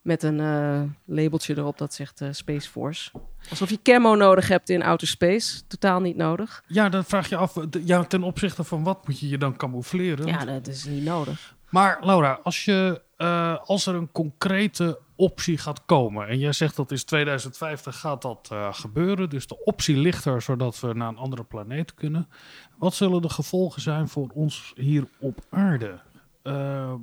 [0.03, 3.11] Met een eh, labeltje erop dat zegt eh, Space Force.
[3.49, 5.67] Alsof je camo nodig hebt in outer space.
[5.67, 6.63] Totaal niet nodig.
[6.67, 10.27] Ja, dan vraag je af, ja, ten opzichte van wat moet je je dan camoufleren?
[10.27, 11.55] Ja, dat is niet nodig.
[11.69, 16.75] Maar Laura, als je eh, als er een concrete optie gaat komen, en jij zegt
[16.75, 21.17] dat is 2050 gaat dat gebeuren, dus de optie ligt er zodat we naar een
[21.17, 22.27] andere planeet kunnen.
[22.77, 25.99] Wat zullen de gevolgen zijn voor ons hier op aarde?
[26.43, 26.93] Eh,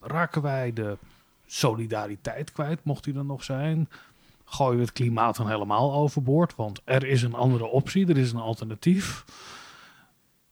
[0.00, 0.98] raken wij de
[1.54, 3.88] solidariteit kwijt, mocht die er nog zijn?
[4.44, 6.54] Gooien we het klimaat dan helemaal overboord?
[6.56, 9.24] Want er is een andere optie, er is een alternatief.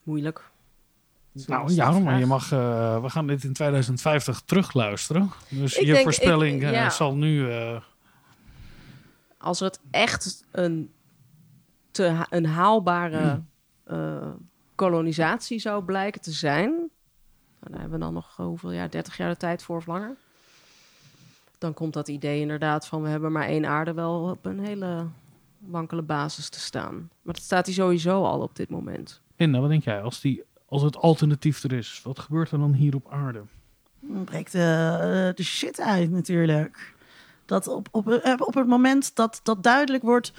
[0.02, 0.50] Moeilijk.
[1.46, 5.30] Nou ja, maar je mag, eh, we gaan dit in 2050 terugluisteren.
[5.48, 7.50] Dus Ik je denk- voorspelling ik- eh, zal nu.
[7.50, 7.80] eh,
[9.38, 10.92] Als het echt een,
[11.90, 13.46] te, ha- een haalbare Hmm.
[13.84, 14.28] eh,
[14.74, 16.90] kolonisatie zou blijken te zijn,
[17.60, 20.16] daar hebben we dan nog hoeveel jaar, 30 jaar de tijd voor of langer.
[21.62, 25.06] Dan komt dat idee inderdaad van we hebben maar één aarde wel op een hele
[25.58, 26.94] wankele basis te staan.
[27.22, 29.20] Maar dat staat hij sowieso al op dit moment.
[29.36, 30.02] Inna, wat denk jij?
[30.02, 33.42] Als, die, als het alternatief er is, wat gebeurt er dan hier op aarde?
[34.00, 36.94] Dan breekt de, de shit uit natuurlijk.
[37.44, 40.32] Dat op, op, eh, op het moment dat, dat duidelijk wordt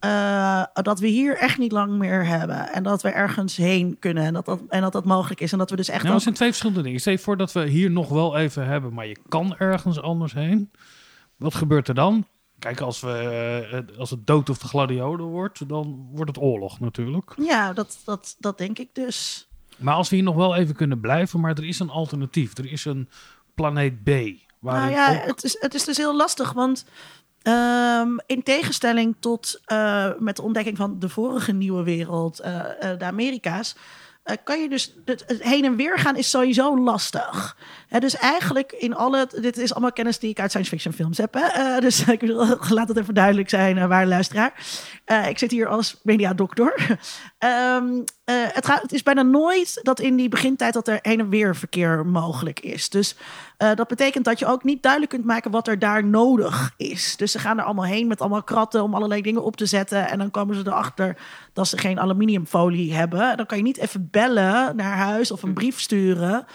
[0.00, 2.72] eh, dat we hier echt niet lang meer hebben.
[2.72, 4.24] En dat we ergens heen kunnen.
[4.24, 5.52] En dat dat, en dat, dat mogelijk is.
[5.52, 5.96] En dat we dus echt.
[6.02, 7.00] Nou, ook- dat zijn twee verschillende dingen.
[7.00, 10.32] Stel je voor dat we hier nog wel even hebben, maar je kan ergens anders
[10.32, 10.70] heen.
[11.36, 12.24] Wat gebeurt er dan?
[12.58, 13.12] Kijk, als, we,
[13.90, 17.34] eh, als het dood of de gladiolen wordt, dan wordt het oorlog natuurlijk.
[17.38, 19.48] Ja, dat, dat, dat denk ik dus.
[19.76, 22.58] Maar als we hier nog wel even kunnen blijven, maar er is een alternatief.
[22.58, 23.08] Er is een
[23.54, 24.08] planeet B.
[24.60, 26.84] Nou ja, ook- het is, het is dus heel lastig, want
[27.42, 32.98] ehm, in tegenstelling tot eh, met de ontdekking van de vorige nieuwe wereld, eh, eh,
[32.98, 33.76] de Amerika's,
[34.44, 37.56] kan je dus het, heen en weer gaan is sowieso lastig.
[37.88, 41.18] Hè, dus eigenlijk in alle, dit is allemaal kennis die ik uit science fiction films
[41.18, 41.34] heb.
[41.34, 41.80] Hè?
[41.80, 44.54] Dus ik wil, laat het even duidelijk zijn, uh, waar luisteraar.
[45.28, 46.74] Ik zit hier als mediadokter.
[47.38, 51.20] Ehm eh, het, gaat, het is bijna nooit dat in die begintijd dat er heen
[51.20, 52.88] en weer verkeer mogelijk is.
[52.88, 53.16] Dus
[53.56, 57.16] eh, dat betekent dat je ook niet duidelijk kunt maken wat er daar nodig is.
[57.16, 60.08] Dus ze gaan er allemaal heen met allemaal kratten om allerlei dingen op te zetten.
[60.08, 61.16] En dan komen ze erachter
[61.52, 63.36] dat ze geen aluminiumfolie hebben.
[63.36, 66.46] Dan kan je niet even bellen naar huis of een brief sturen.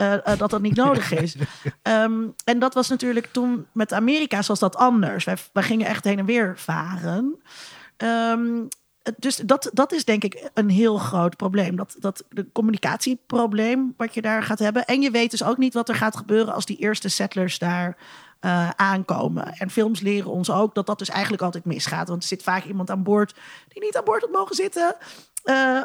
[0.00, 1.36] Uh, uh, dat dat niet nodig is.
[1.82, 5.24] Um, en dat was natuurlijk toen met Amerika was dat anders.
[5.24, 7.42] Wij, wij gingen echt heen en weer varen.
[7.96, 8.68] Um,
[9.16, 11.76] dus dat, dat is denk ik een heel groot probleem.
[11.76, 14.84] Dat, dat de communicatieprobleem wat je daar gaat hebben.
[14.84, 17.96] En je weet dus ook niet wat er gaat gebeuren als die eerste settlers daar
[18.40, 19.54] uh, aankomen.
[19.54, 22.08] En films leren ons ook dat dat dus eigenlijk altijd misgaat.
[22.08, 23.34] Want er zit vaak iemand aan boord
[23.68, 24.94] die niet aan boord had mogen zitten.
[25.46, 25.82] Uh,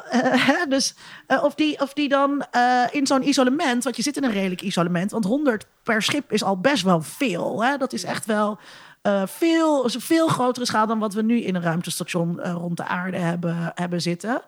[0.69, 0.95] dus,
[1.27, 2.45] of, die, of die dan
[2.91, 6.43] in zo'n isolement, want je zit in een redelijk isolement, want 100 per schip is
[6.43, 7.63] al best wel veel.
[7.63, 7.77] Hè?
[7.77, 8.59] Dat is echt wel
[9.07, 12.85] uh, veel, veel grotere schaal dan wat we nu in een ruimtestation uh, rond de
[12.85, 14.41] aarde hebben, hebben zitten.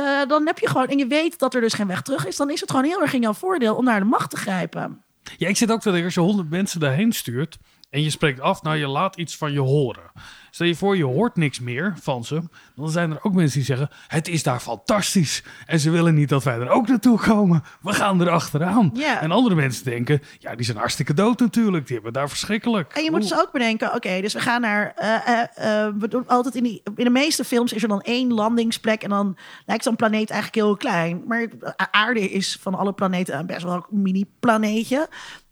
[0.00, 2.36] Uh, dan heb je gewoon, en je weet dat er dus geen weg terug is,
[2.36, 5.02] dan is het gewoon heel erg in jouw voordeel om naar de macht te grijpen.
[5.36, 7.58] Ja, ik zit ook te denken, als je honderd mensen daarheen stuurt
[7.94, 10.02] en je spreekt af, nou je laat iets van je horen.
[10.50, 12.42] Stel je voor, je hoort niks meer van ze.
[12.76, 15.42] Dan zijn er ook mensen die zeggen, het is daar fantastisch.
[15.66, 17.62] En ze willen niet dat wij er ook naartoe komen.
[17.80, 18.92] We gaan er achteraan.
[19.20, 21.86] En andere mensen denken, ja, die zijn hartstikke dood natuurlijk.
[21.86, 22.92] Die hebben daar verschrikkelijk.
[22.92, 24.94] En je moet dus ook bedenken, oké, okay, dus we gaan naar...
[24.98, 28.00] Uh, uh, uh, we doen altijd in, die, in de meeste films is er dan
[28.00, 29.02] één landingsplek...
[29.02, 29.36] en dan
[29.66, 31.22] lijkt zo'n planeet eigenlijk heel klein.
[31.26, 31.48] Maar
[31.90, 35.08] aarde is van alle planeten best wel een mini-planeetje.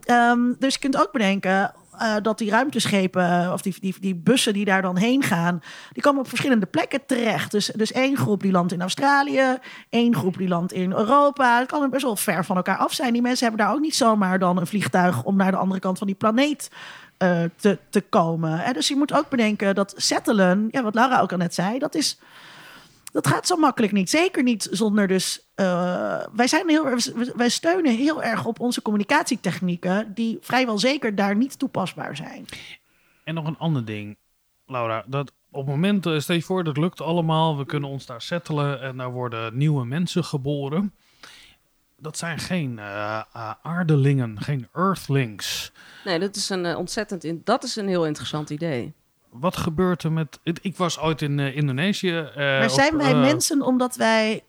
[0.06, 4.52] Um, dus je kunt ook bedenken, uh, dat die ruimteschepen of die, die, die bussen
[4.52, 7.50] die daar dan heen gaan, die komen op verschillende plekken terecht.
[7.50, 11.58] Dus, dus één groep die landt in Australië, één groep die landt in Europa.
[11.58, 13.12] Het kan best wel ver van elkaar af zijn.
[13.12, 15.98] Die mensen hebben daar ook niet zomaar dan een vliegtuig om naar de andere kant
[15.98, 16.70] van die planeet
[17.18, 18.74] uh, te, te komen.
[18.74, 21.94] Dus je moet ook bedenken dat settelen, ja, wat Laura ook al net zei, dat
[21.94, 22.18] is.
[23.12, 24.10] Dat gaat zo makkelijk niet.
[24.10, 25.40] Zeker niet zonder dus.
[25.56, 26.84] Uh, wij, zijn heel,
[27.36, 32.44] wij steunen heel erg op onze communicatietechnieken, die vrijwel zeker daar niet toepasbaar zijn.
[33.24, 34.16] En nog een ander ding,
[34.66, 35.04] Laura.
[35.06, 37.58] Dat op het moment, stel je voor, dat lukt allemaal.
[37.58, 40.94] We kunnen ons daar settelen en daar worden nieuwe mensen geboren.
[41.96, 43.20] Dat zijn geen uh,
[43.62, 45.72] aardelingen, geen earthlings.
[46.04, 47.24] Nee, dat is een ontzettend.
[47.24, 48.94] In, dat is een heel interessant idee
[49.32, 50.40] wat gebeurt er met.
[50.62, 52.28] Ik was ooit in uh, Indonesië.
[52.30, 54.44] Uh, maar zijn op, wij uh, mensen omdat wij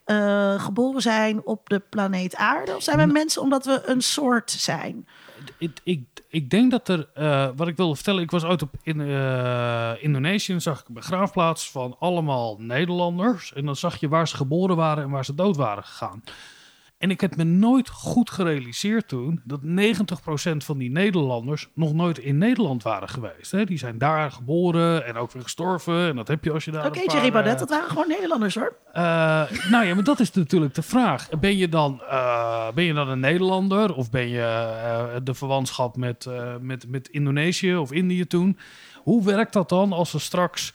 [0.58, 2.76] geboren zijn op de planeet Aarde?
[2.76, 5.08] Of zijn wij mensen omdat we een soort zijn?
[5.58, 7.10] Ik, ik, ik denk dat er.
[7.14, 8.24] eh, wat ik wilde vertellen.
[8.24, 10.54] Ik was ooit op in, eh, Indonesië.
[10.54, 13.54] En zag ik een begraafplaats van allemaal Nederlanders.
[13.54, 16.24] En dan zag je waar ze geboren waren en waar ze dood waren gegaan.
[17.04, 19.66] En ik heb me nooit goed gerealiseerd toen dat 90%
[20.58, 23.52] van die Nederlanders nog nooit in Nederland waren geweest.
[23.52, 23.66] Hè?
[23.66, 26.08] Die zijn daar geboren en ook weer gestorven.
[26.08, 26.86] En dat heb je als je daar.
[26.86, 28.76] Oké, een paar, Thierry Baudet, eh, dat waren gewoon Nederlanders hoor.
[28.92, 29.04] eh,
[29.70, 31.30] nou ja, maar dat is natuurlijk de vraag.
[31.40, 36.28] Ben je dan, eh, ben je dan een Nederlander of ben je de verwantschap met,
[36.62, 38.58] met, met Indonesië of Indië toen?
[38.96, 40.74] Hoe werkt dat dan als er straks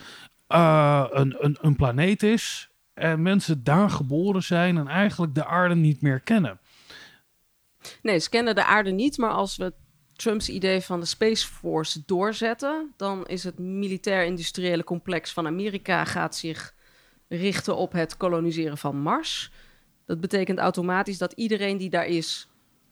[0.49, 2.69] een, een, een planeet is
[2.99, 6.61] en mensen daar geboren zijn en eigenlijk de aarde niet meer kennen?
[8.03, 9.73] Nee, ze kennen de aarde niet, maar als we
[10.17, 16.37] Trumps idee van de Space Force doorzetten, dan is het militair-industriële complex van Amerika gaat
[16.37, 16.75] zich
[17.29, 19.51] richten op het koloniseren van Mars.
[20.07, 22.49] Dat betekent automatisch dat iedereen die daar is,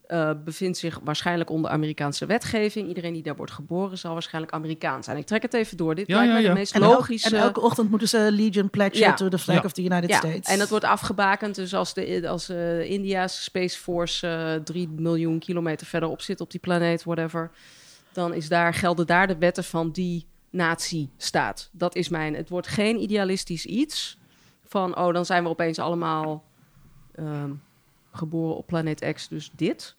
[0.06, 2.88] eh, bevindt zich waarschijnlijk onder Amerikaanse wetgeving.
[2.88, 5.16] Iedereen die daar wordt geboren zal waarschijnlijk Amerikaans zijn.
[5.16, 5.94] Ik trek het even door.
[5.94, 7.36] Dit Ja, lijkt ja, de meest En, logische...
[7.36, 9.14] en elke ochtend moeten ze Legion pledgen Ja.
[9.14, 9.62] to the flag Ja.
[9.64, 10.48] of the United Ja, States.
[10.48, 11.54] en dat wordt afgebakend.
[11.54, 16.50] Dus als, de, als eh, India's Space Force eh 3 miljoen kilometer verderop zit op
[16.50, 17.50] die planeet, whatever,
[18.12, 21.68] dan is daar, gelden daar de wetten van die natie-staat.
[21.72, 22.34] Dat is mijn.
[22.34, 24.18] Het wordt geen idealistisch iets
[24.64, 26.44] van, oh, dan zijn we opeens allemaal
[27.14, 27.50] ehm,
[28.16, 29.96] geboren op planeet X, dus dit.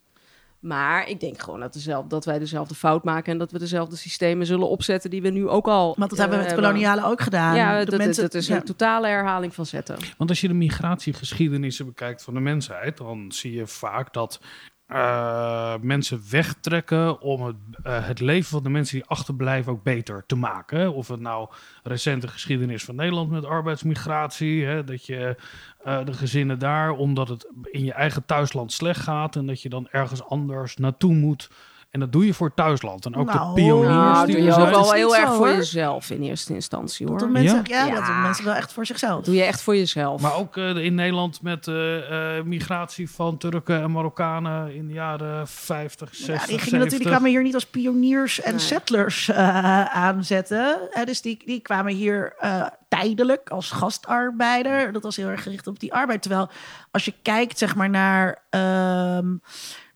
[0.60, 3.96] Maar ik denk gewoon dat, dezelfde, dat wij dezelfde fout maken en dat we dezelfde
[3.96, 5.96] systemen zullen opzetten die we nu ook al.
[5.98, 7.56] Want dat hebben we eh, met kolonialen ook gedaan.
[7.56, 8.56] Ja, De dat, mensen- dat is ja.
[8.56, 9.98] een totale herhaling van zetten.
[10.18, 14.40] Want als je de migratiegeschiedenissen bekijkt van de mensheid, dan zie je vaak dat
[14.88, 20.24] eh, mensen wegtrekken om het, eh, het leven van de mensen die achterblijven ook beter
[20.26, 20.94] te maken.
[20.94, 21.50] Of het nou
[21.84, 25.36] recente geschiedenis van Nederland met arbeidsmigratie, hè, dat je
[25.84, 29.70] eh, de gezinnen daar, omdat het in je eigen thuisland slecht gaat en dat je
[29.70, 31.50] dan ergens anders naartoe moet.
[31.92, 33.06] En dat doe je voor thuisland.
[33.06, 35.48] En ook Nou, de pioniers Nou, die doe je ook wel heel zo, erg voor
[35.48, 35.56] hoor.
[35.56, 37.20] jezelf in eerste instantie, Dat hoor.
[37.24, 37.86] doen mensen, Ja?
[37.86, 39.24] ja, dat doen mensen wel echt voor zichzelf.
[39.24, 40.22] Doe je echt voor jezelf.
[40.22, 44.94] Maar ook eh, in Nederland met eh, eh, migratie van Turken en Marokkanen in de
[44.94, 46.72] jaren 50, 60, Ja, die, gingen 70.
[46.72, 48.60] natuurlijk, die kwamen hier niet als pioniers en Nee.
[48.60, 50.78] settlers eh, aanzetten.
[51.06, 54.92] Dus die, die kwamen hier eh, tijdelijk als gastarbeider.
[54.92, 56.22] Dat was heel erg gericht op die arbeid.
[56.22, 56.50] Terwijl
[56.92, 58.44] als je kijkt zeg maar naar...
[58.50, 59.36] ehm,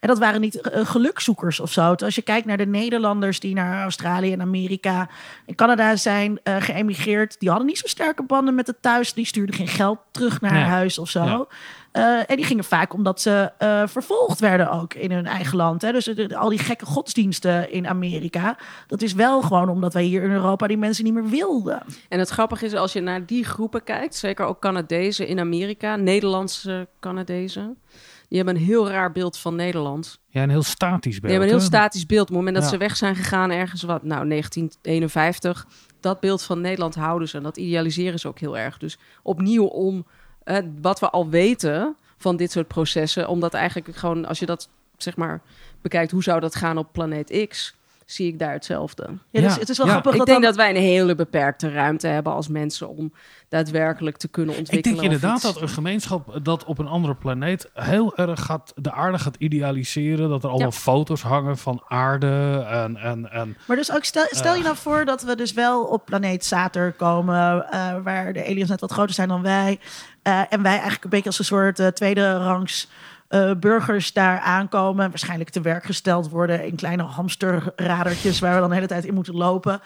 [0.01, 1.93] en dat waren niet eh, gelukzoekers of zo.
[1.93, 5.09] Als je kijkt naar de Nederlanders die naar Australië en Amerika
[5.45, 9.13] en Canada zijn eh, geëmigreerd, die hadden niet zo sterke banden met het thuis.
[9.13, 10.63] Die stuurden geen geld terug naar Nee.
[10.63, 11.23] huis of zo.
[11.23, 11.45] Ja.
[11.91, 15.81] Eh, en die gingen vaak omdat ze eh, vervolgd werden ook in hun eigen land.
[15.81, 15.91] Hè.
[15.91, 18.57] Dus de- de- al die gekke godsdiensten in Amerika.
[18.87, 21.83] Dat is wel gewoon omdat wij hier in Europa die mensen niet meer wilden.
[22.09, 25.95] En het grappige is, als je naar die groepen kijkt, zeker ook Canadezen in Amerika,
[25.95, 27.77] Nederlandse Canadezen,
[28.31, 30.19] die hebben een heel raar beeld van Nederland.
[30.27, 31.21] Ja, een heel statisch beeld.
[31.21, 31.77] Die hebben een heel hè?
[31.77, 32.21] statisch beeld.
[32.21, 32.69] Op het moment dat Ja.
[32.71, 35.67] ze weg zijn gegaan ergens, wat, nou, 1951,
[35.99, 37.37] dat beeld van Nederland houden ze.
[37.37, 38.77] En dat idealiseren ze ook heel erg.
[38.77, 40.05] Dus opnieuw om
[40.43, 44.69] eh, wat we al weten van dit soort processen, omdat eigenlijk gewoon, als je dat
[44.97, 45.41] zeg maar
[45.81, 47.75] bekijkt, hoe zou dat gaan op planeet X,
[48.11, 49.03] zie ik daar hetzelfde.
[49.29, 49.91] Ja, dus Ja, het is wel ja.
[49.91, 53.13] grappig Ik dat denk dan- dat wij een hele beperkte ruimte hebben als mensen om
[53.49, 54.97] daadwerkelijk te kunnen Ik ontwikkelen.
[54.97, 55.53] denk of inderdaad iets.
[55.53, 60.29] dat een gemeenschap dat op een andere planeet heel erg gaat, de aarde gaat idealiseren.
[60.29, 62.97] Dat er allemaal foto's hangen van aarde en...
[62.97, 66.05] en, en Maar dus ook stel, stel je nou voor dat we dus wel op
[66.05, 69.79] planeet Saturn komen, eh, waar de aliens net wat groter zijn dan wij.
[70.21, 72.87] eh, en wij eigenlijk een beetje als een soort eh, tweede rangs
[73.31, 75.09] eh, burgers daar aankomen.
[75.09, 79.13] Waarschijnlijk te werk gesteld worden in kleine hamsterradertjes waar we dan de hele tijd in
[79.13, 79.81] moeten lopen.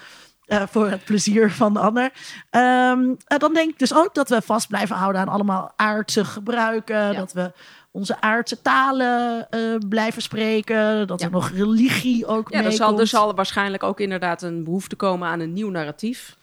[0.46, 2.12] eh, voor het plezier van de ander.
[2.50, 2.94] Eh,
[3.38, 7.16] dan denk ik dus ook dat we vast blijven houden aan allemaal aardse gebruiken.
[7.16, 7.52] Dat we
[7.92, 9.48] onze aardse talen
[9.90, 11.08] blijven spreken.
[11.08, 12.80] Dat er nog religie ook Ja, er meekomt.
[12.80, 16.36] zal, er zal waarschijnlijk ook inderdaad een behoefte komen aan een nieuw narratief.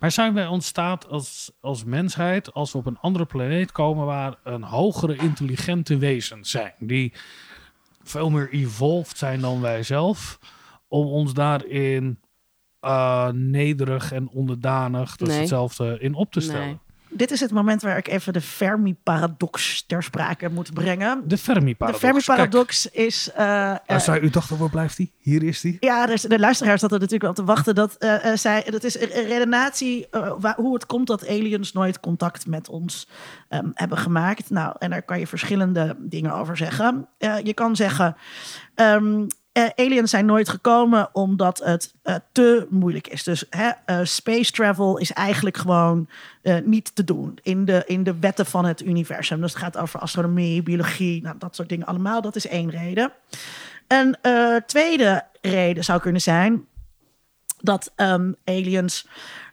[0.00, 4.34] Maar zijn wij ontstaat als, als mensheid als we op een andere planeet komen waar
[4.44, 7.12] een hogere intelligente wezens zijn, die
[8.02, 10.38] veel meer evolved zijn dan wij zelf,
[10.88, 12.20] om ons daarin
[12.80, 16.66] eh, nederig en onderdanig, dat is hetzelfde, in op te stellen?
[16.66, 16.78] Nee.
[17.14, 21.22] Dit is het moment waar ik even de Fermi-paradox ter sprake moet brengen.
[21.24, 22.00] De Fermi-paradox.
[22.00, 23.30] De Fermi-paradox is...
[23.36, 25.12] daar zei u dacht, waar blijft die?
[25.18, 25.76] Hier is die.
[25.80, 27.74] ja, dus de luisteraars zaten natuurlijk wel te wachten.
[27.74, 31.72] Dat, eh, eh, zij, dat is een redenatie eh, waar- hoe het komt dat aliens
[31.72, 33.08] nooit contact met ons
[33.48, 34.50] ehm, hebben gemaakt.
[34.50, 37.08] Nou, en daar kan je verschillende dingen over zeggen.
[37.18, 38.16] Eh, je kan zeggen,
[38.74, 43.22] ehm, eh, aliens zijn nooit gekomen omdat het eh, te moeilijk is.
[43.22, 46.08] Dus hè, eh, space travel is eigenlijk gewoon
[46.64, 49.40] niet te doen in de, in de wetten van het universum.
[49.40, 52.20] Dus het gaat over astronomie, biologie, nou, dat soort dingen allemaal.
[52.20, 53.12] Dat is één reden.
[53.86, 54.16] Een
[54.66, 56.66] tweede reden zou kunnen zijn
[57.60, 59.06] dat ehm, aliens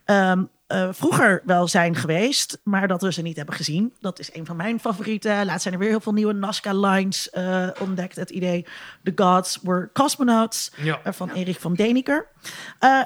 [0.06, 3.94] ehm, eh, vroeger wel zijn geweest, maar dat we ze niet hebben gezien.
[4.00, 5.46] Dat is een van mijn favorieten.
[5.46, 8.16] Laatst zijn er weer heel veel nieuwe Nazca-lines eh, ontdekt.
[8.16, 8.66] Het idee
[9.04, 11.00] The Gods Were Cosmonauts Ja.
[11.04, 12.28] eh, van Erich van Deniker.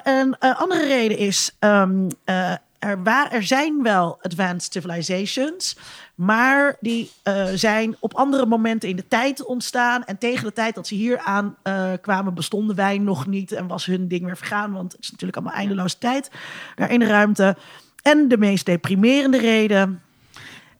[0.04, 2.54] Een andere reden is, ehm, eh,
[2.84, 5.78] er, er zijn wel advanced civilizations,
[6.16, 10.04] maar die eh, zijn op andere momenten in de tijd ontstaan.
[10.04, 13.68] En tegen de tijd dat ze hier aan eh, kwamen, bestonden wij nog niet en
[13.68, 14.74] was hun ding weer vergaan.
[14.74, 16.32] Want het is natuurlijk allemaal eindeloze tijd
[16.76, 17.58] daar in de ruimte.
[18.02, 20.02] En de meest deprimerende reden.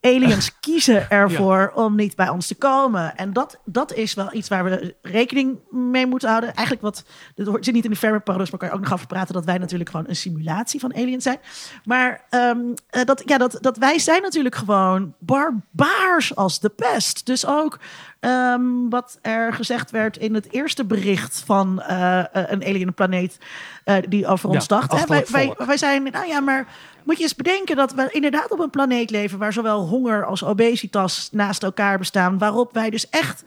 [0.06, 3.16] Aliens kiezen ervoor om niet bij ons te komen.
[3.16, 6.54] En dat, dat is wel iets waar we rekening mee moeten houden.
[6.54, 8.94] Eigenlijk wat, dit hoort- zit niet in de Fermi paradox, maar kan je ook nog
[8.94, 11.40] over praten dat wij natuurlijk gewoon een simulatie van aliens zijn.
[11.84, 17.26] Maar ehm, eh, dat, ja, dat, dat wij zijn natuurlijk gewoon barbaars als de pest.
[17.26, 17.80] Dus ook
[18.20, 23.38] ehm, wat er gezegd werd in het eerste bericht van eh, eh, een alienplaneet
[23.84, 24.92] eh, die over ons dacht.
[24.92, 25.06] Hè?
[25.06, 26.68] Wij, wij, wij zijn, nou ja, maar
[27.06, 30.44] moet je eens bedenken dat we inderdaad op een planeet leven waar zowel honger als
[30.44, 32.38] obesitas naast elkaar bestaan.
[32.38, 33.44] Waarop wij dus echt.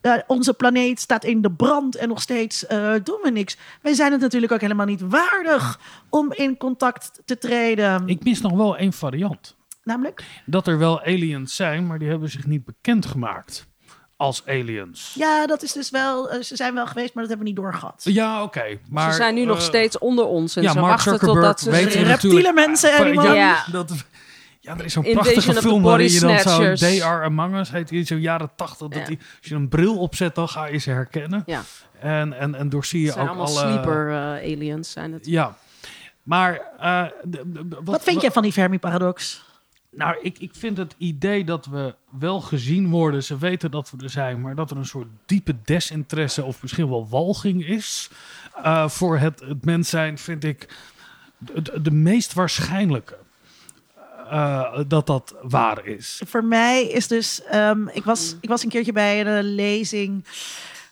[0.00, 3.56] eh, onze planeet staat in de brand en nog steeds eh, doen we niks.
[3.82, 5.80] Wij zijn het natuurlijk ook helemaal niet waardig
[6.10, 8.08] om in contact te treden.
[8.08, 9.56] Ik mis nog wel één variant.
[9.82, 10.24] Namelijk?
[10.46, 13.66] Dat er wel aliens zijn, maar die hebben zich niet bekendgemaakt
[14.16, 15.12] als aliens.
[15.14, 16.30] Ja, dat is dus wel.
[16.30, 18.00] eh, ze zijn wel geweest, maar dat hebben we niet doorgehad.
[18.04, 18.78] Ja, oké.
[18.90, 20.56] maar ze zijn nu nog eh, steeds onder ons.
[20.56, 21.70] En ja, ze Mark wachten Zuckerberg totdat ze...
[21.70, 23.92] weten we Reptiele mensen en die ja, dat,
[24.60, 26.74] ja, er is zo'n prachtige film waarin je dan zo'n.
[26.74, 28.88] They Are Among Us heet die zo'n jaren tachtig.
[28.88, 29.04] Dat Ja.
[29.04, 31.42] die, als je een bril opzet, dan ga je ze herkennen.
[31.46, 31.62] Ja.
[32.00, 33.72] En, en, en doorzie je Het zijn ook allemaal alle...
[33.72, 34.16] sleeper eh,
[34.52, 34.90] aliens.
[34.90, 35.26] Zijn het.
[35.26, 35.56] Ja.
[36.22, 36.60] Maar...
[36.78, 39.44] eh, d- d- Wat vind jij van die Fermi-paradox?
[39.96, 44.02] Nou, ik, ik vind het idee dat we wel gezien worden, ze weten dat we
[44.04, 48.10] er zijn, maar dat er een soort diepe desinteresse of misschien wel walging is
[48.62, 50.68] eh, voor het, het mens zijn, vind ik
[51.38, 53.16] de, de- meest waarschijnlijke
[54.30, 56.22] eh, dat dat waar is.
[56.26, 57.42] Voor mij is dus.
[57.44, 60.24] ehm, ik, was, ik was een keertje bij een lezing.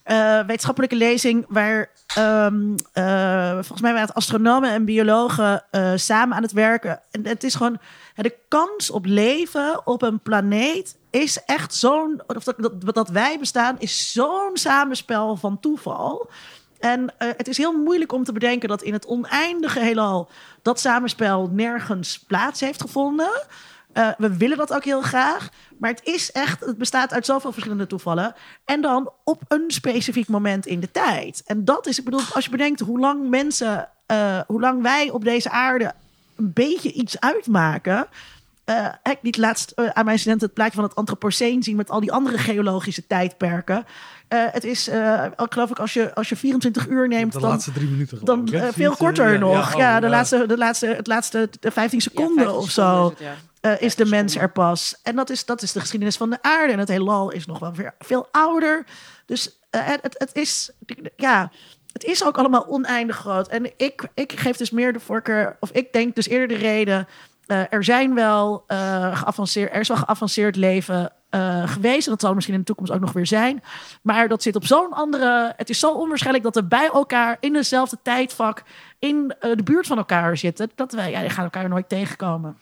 [0.02, 1.44] eh, wetenschappelijke lezing.
[1.48, 7.00] Waar ehm, eh, volgens mij waren het astronomen en biologen samen aan het werken.
[7.10, 7.78] En het is gewoon.
[8.22, 12.22] De kans op leven op een planeet is echt zo'n.
[12.26, 16.30] Of dat, dat, dat wij bestaan, is zo'n samenspel van toeval.
[16.78, 20.28] En eh, het is heel moeilijk om te bedenken dat in het oneindige heelal
[20.62, 23.46] dat samenspel nergens plaats heeft gevonden.
[23.92, 25.48] Eh, we willen dat ook heel graag.
[25.78, 28.34] Maar het is echt, het bestaat uit zoveel verschillende toevallen.
[28.64, 31.42] En dan op een specifiek moment in de tijd.
[31.46, 35.10] En dat is, ik bedoel, als je bedenkt hoe lang mensen, eh, hoe lang wij
[35.10, 35.94] op deze aarde
[36.36, 38.06] een beetje iets uitmaken.
[38.64, 41.90] Eh, ik liet laatst eh, aan mijn studenten het plaatje van het Anthropoceen zien met
[41.90, 43.86] al die andere geologische tijdperken.
[44.28, 47.38] Eh, het is, eh, al geloof ik, als je, als je 24 uur neemt, De
[47.40, 49.76] dan, laatste drie minuten dan veel korter Ja, nog.
[49.76, 50.12] ja, Ja, oh, de, ja.
[50.12, 53.70] Laatste, de, laatste, het laatste de 15 seconden 15 of seconden zo is het, ja.
[53.70, 54.94] eh, is de mens er pas.
[55.02, 56.72] En dat is, dat is de geschiedenis van de aarde.
[56.72, 58.84] En het heelal is nog wel weer veel ouder.
[59.26, 60.70] Dus het, het, het is,
[61.16, 61.50] ja,
[61.94, 63.48] het is ook allemaal oneindig groot.
[63.48, 67.08] En ik, ik geef dus meer de voorkeur, of ik denk dus eerder de reden.
[67.46, 72.04] eh, er zijn wel eh, geavanceerd, er is wel geavanceerd leven eh, geweest.
[72.06, 73.62] En dat zal er misschien in de toekomst ook nog weer zijn.
[74.02, 75.52] Maar dat zit op zo'n andere.
[75.56, 78.62] Het is zo onwaarschijnlijk dat we bij elkaar in dezelfde tijdvak
[78.98, 80.70] in de buurt van elkaar zitten.
[80.74, 82.58] Dat wij, ja, die gaan elkaar nooit tegenkomen.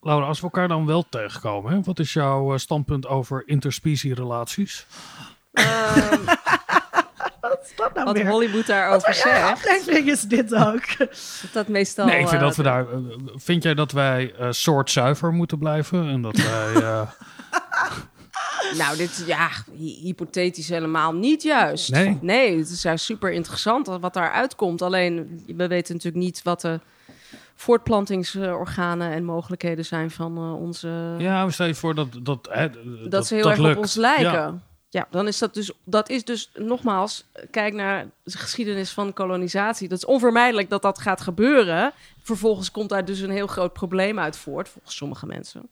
[0.00, 4.86] Laura, als we elkaar dan wel tegenkomen, hè, wat is jouw standpunt over interspecie-relaties?
[5.52, 6.20] Ehm,
[7.60, 8.26] Wat is dat nou wat weer?
[8.28, 9.42] Hollywood daarover Wat zegt.
[9.50, 10.96] aflevering is dit ook?
[10.98, 12.06] Dat dat meestal...
[12.06, 12.92] nee, ik vind eh, dat we daar.
[12.92, 12.98] eh,
[13.34, 16.08] vind jij dat wij eh soortzuiver moeten blijven?
[16.08, 16.72] En dat wij.
[16.82, 17.00] eh,
[18.78, 19.48] Nou, dit ja,
[19.78, 21.90] hy- hypothetisch helemaal niet juist.
[21.90, 22.18] Nee?
[22.20, 24.82] Nee, het is juist super interessant wat daaruit komt.
[24.82, 26.80] Alleen, we weten natuurlijk niet wat de
[27.54, 31.14] voortplantingsorganen en mogelijkheden zijn van eh, onze...
[31.18, 32.08] ja, we stel je voor dat.
[32.22, 32.68] Dat, hè,
[33.08, 33.76] dat, ze heel dat erg lukt.
[33.76, 34.24] op ons lijken.
[34.32, 34.58] Ja.
[34.92, 35.06] Ja.
[35.10, 39.88] dan is dat dus, dat is dus nogmaals, kijk naar de geschiedenis van kolonisatie.
[39.88, 41.92] Dat is onvermijdelijk dat dat gaat gebeuren.
[42.22, 45.68] Vervolgens komt daar dus een heel groot probleem uit voort, volgens sommige mensen.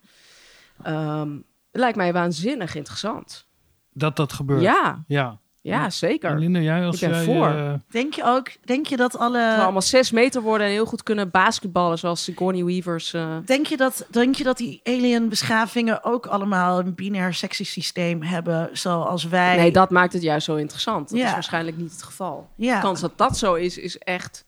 [0.82, 1.32] Ehm,
[1.70, 3.46] het lijkt mij waanzinnig interessant.
[3.92, 4.62] Dat dat gebeurt.
[4.62, 5.38] Ja, ja.
[5.68, 6.30] Ja, zeker.
[6.30, 7.48] En Linda, jij als Ik ben jij, voor.
[7.48, 9.56] eh, Denk je ook, denk je dat alle.
[9.62, 13.12] allemaal zes meter worden en heel goed kunnen basketballen, zoals Sigourney Weavers.
[13.14, 13.36] eh.
[13.44, 18.68] Denk je, dat, denk je dat die alien beschavingen ook allemaal een binair systeem hebben,
[18.72, 19.56] zoals wij?
[19.56, 21.08] Nee, dat maakt het juist zo interessant.
[21.08, 21.26] Dat Ja.
[21.26, 22.48] is waarschijnlijk niet het geval.
[22.56, 22.74] Ja.
[22.74, 24.44] De kans dat dat zo is, is echt...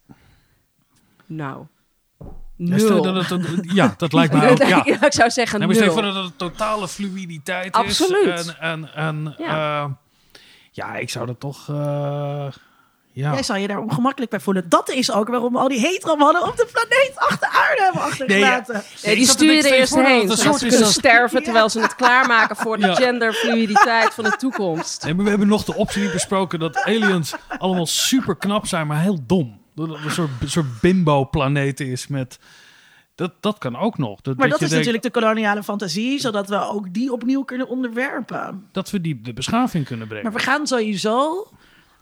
[1.25, 1.65] Nou,
[2.55, 3.13] ja, stel nul.
[3.13, 4.57] dat het een- ja, dat lijkt mij ook.
[4.57, 4.81] Ja.
[4.85, 5.95] Ja, ik zou zeggen Nee, maar stel nul.
[5.95, 8.39] voor dat het een totale fluiditeit Absoluut.
[8.39, 8.55] is.
[8.55, 9.45] En, en, en Ja.
[9.45, 9.97] ja.
[10.71, 11.69] Ja, ik zou dat toch.
[11.69, 12.47] eh,
[13.13, 13.33] Ja.
[13.33, 14.69] Jij zal je daar ongemakkelijk bij voelen.
[14.69, 18.73] Dat is ook waarom we al die heteromannen op de planeet achter aarde hebben achtergelaten.
[19.03, 20.31] Nee, die denken, er eerst heen.
[20.37, 22.93] Zodat ze kunnen sterven terwijl ze het klaarmaken voor de Ja.
[22.95, 25.03] genderfluiditeit van de toekomst.
[25.03, 28.87] Nee, maar we hebben nog de optie niet besproken dat aliens allemaal super knap zijn,
[28.87, 29.59] maar heel dom.
[29.75, 32.39] Dat het een soort, een soort bimbo-planeet is met...
[33.21, 34.21] Dat, dat kan ook nog.
[34.21, 37.43] Dat, Maar dat dat is denkt natuurlijk de koloniale fantasie, zodat we ook die opnieuw
[37.43, 38.67] kunnen onderwerpen.
[38.71, 40.25] Dat we die de beschaving kunnen brengen.
[40.25, 41.47] Maar we gaan sowieso,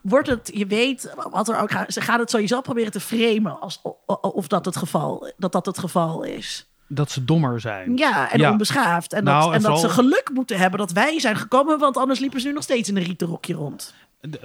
[0.01, 3.59] wordt het, je weet, wat er ook gaat, ze gaan het sowieso proberen te framen
[3.59, 3.81] als,
[4.21, 6.67] of dat het geval, dat dat het geval is.
[6.87, 7.97] Dat ze dommer zijn.
[7.97, 8.51] Ja, en Ja.
[8.51, 9.13] onbeschaafd.
[9.13, 11.97] En, Nou, dat, en en dat ze geluk moeten hebben dat wij zijn gekomen, want
[11.97, 13.93] anders liepen ze nu nog steeds in een rieten rokje rond.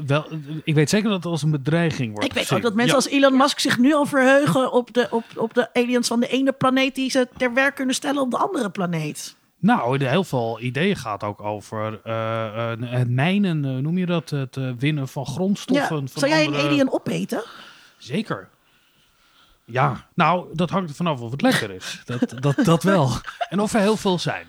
[0.07, 0.27] Wel,
[0.65, 2.57] ik weet zeker dat het als een bedreiging wordt Ik weet gezien.
[2.57, 3.03] ook dat mensen Ja.
[3.05, 6.27] als Elon Musk zich nu al verheugen op de, op, op de aliens van de
[6.29, 9.37] ene planeet die ze ter werk kunnen stellen op de andere planeet.
[9.59, 14.07] Nou, er heel veel ideeën gaat ook over eh, eh, het mijnen, eh, noem je
[14.07, 14.31] dat?
[14.31, 15.97] Het winnen van grondstoffen.
[16.01, 16.07] Ja.
[16.07, 17.43] Van Zou jij een alien opeten?
[17.99, 18.49] Zeker.
[19.65, 22.01] Ja, nou, dat hangt er vanaf of het lekker is.
[22.05, 23.11] Dat, dat, dat wel.
[23.49, 24.47] En of er heel veel zijn.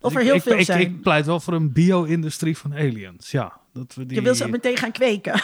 [0.00, 0.80] Of er ik- heel ik, veel ik, zijn.
[0.80, 3.30] Ik pleit wel voor een bio-industrie van aliens.
[3.30, 4.16] Ja, dat we die...
[4.16, 5.42] Je wil ze meteen gaan kweken.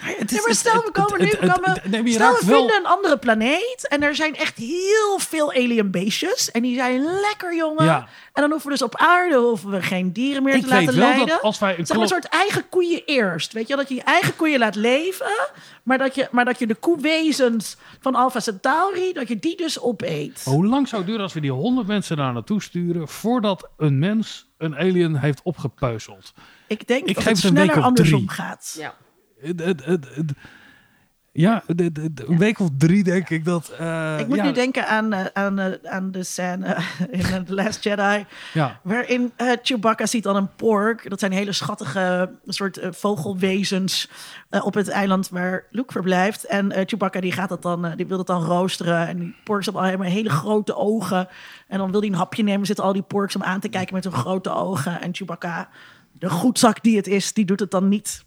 [0.00, 1.26] Het Nee, maar stel, we komen nu...
[1.26, 6.50] we stel, we vinden een andere planeet en er zijn echt heel veel alien beestjes.
[6.50, 7.84] En die zijn lekker, jongen.
[7.84, 8.08] Ja.
[8.32, 10.94] En dan hoeven we dus op aarde hoeven we geen dieren meer Ik te laten
[10.94, 11.26] leiden.
[11.26, 13.52] dat als wij een zeg maar een soort eigen koeien eerst.
[13.52, 15.50] Weet je, dat je je eigen koeien laat leven,
[15.82, 19.80] maar dat je, maar dat je de koewezens van Alpha Centauri, dat je die dus
[19.80, 20.42] opeet.
[20.44, 23.08] Hoe lang zou het duren als we die honderd mensen daar naartoe sturen...
[23.08, 26.32] voordat een mens een alien heeft opgepeuzeld?
[26.66, 28.30] Ik denk Ik dat het sneller andersom drie.
[28.30, 28.74] gaat.
[28.78, 28.94] Ja.
[29.40, 30.32] Het- het- het- het-
[31.32, 33.68] Ja, de- de- de- een week of drie denk ik dat...
[33.78, 36.66] eh, Ik moet ja, nu denken aan, eh, aan, eh, aan de scène
[37.10, 38.24] in eh, The Last Jedi.
[38.52, 38.80] Ja.
[38.82, 41.10] Waarin eh, Chewbacca ziet dan een pork.
[41.10, 44.10] Dat zijn hele schattige soort eh, vogelwezens
[44.48, 46.44] eh, op het eiland waar Luke verblijft.
[46.44, 49.08] En eh, Chewbacca die gaat dat dan, eh, die wil dat dan roosteren.
[49.08, 51.28] En die porks hebben allemaal hele grote ogen.
[51.68, 52.66] En dan wil hij een hapje nemen.
[52.66, 55.00] Zitten al die porks om aan te kijken met hun grote ogen.
[55.00, 55.68] En Chewbacca,
[56.12, 58.24] de goedzak die het is, die doet het dan niet.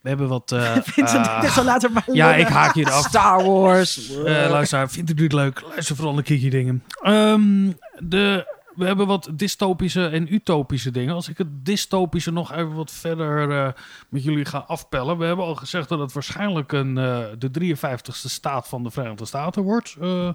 [0.00, 0.52] We hebben wat...
[0.52, 3.04] eh, Vincent, eh, later maar Ja, ik haak hier af.
[3.04, 4.10] Star Wars.
[4.18, 5.62] Eh luisteraar, vindt u dit leuk?
[5.68, 6.84] Luister vooral naar Kiki dingen.
[7.02, 11.14] Ehm, de, we hebben wat dystopische en utopische dingen.
[11.14, 13.74] Als ik het dystopische nog even wat verder
[14.08, 15.18] met jullie ga afpellen.
[15.18, 16.94] We hebben al gezegd dat het waarschijnlijk een,
[17.38, 19.96] de 53ste staat van de Verenigde Staten wordt.
[20.00, 20.28] Eh,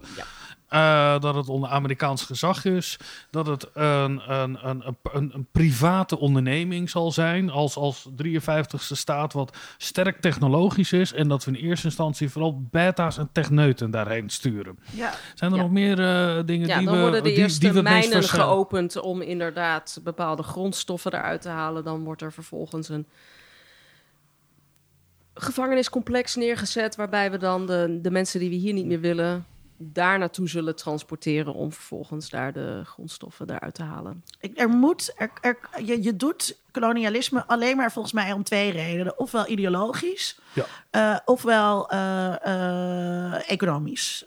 [0.73, 2.97] eh, dat het onder Amerikaans gezag is.
[3.29, 7.49] Dat het een, een, een, een, een, private onderneming zal zijn.
[7.49, 11.13] Als, als 53ste staat wat sterk technologisch is.
[11.13, 14.79] En dat we in eerste instantie vooral beta's en techneuten daarheen sturen.
[14.91, 15.13] Ja.
[15.35, 15.63] Zijn er Ja.
[15.63, 17.01] nog meer eh, dingen Ja, die dan we...
[17.01, 21.83] worden de die, eerste die mijnen geopend om inderdaad bepaalde grondstoffen eruit te halen.
[21.83, 23.07] Dan wordt er vervolgens een
[25.33, 29.45] gevangeniscomplex neergezet, waarbij we dan de, de mensen die we hier niet meer willen,
[29.77, 34.23] daar naartoe zullen transporteren om vervolgens daar de grondstoffen eruit te halen.
[34.39, 38.71] Ik- Er moet, er, er, je, je doet kolonialisme alleen maar volgens mij om twee
[38.71, 39.19] redenen.
[39.19, 40.65] Ofwel ideologisch, Ja.
[40.89, 44.25] eh, ofwel eh, eh, economisch.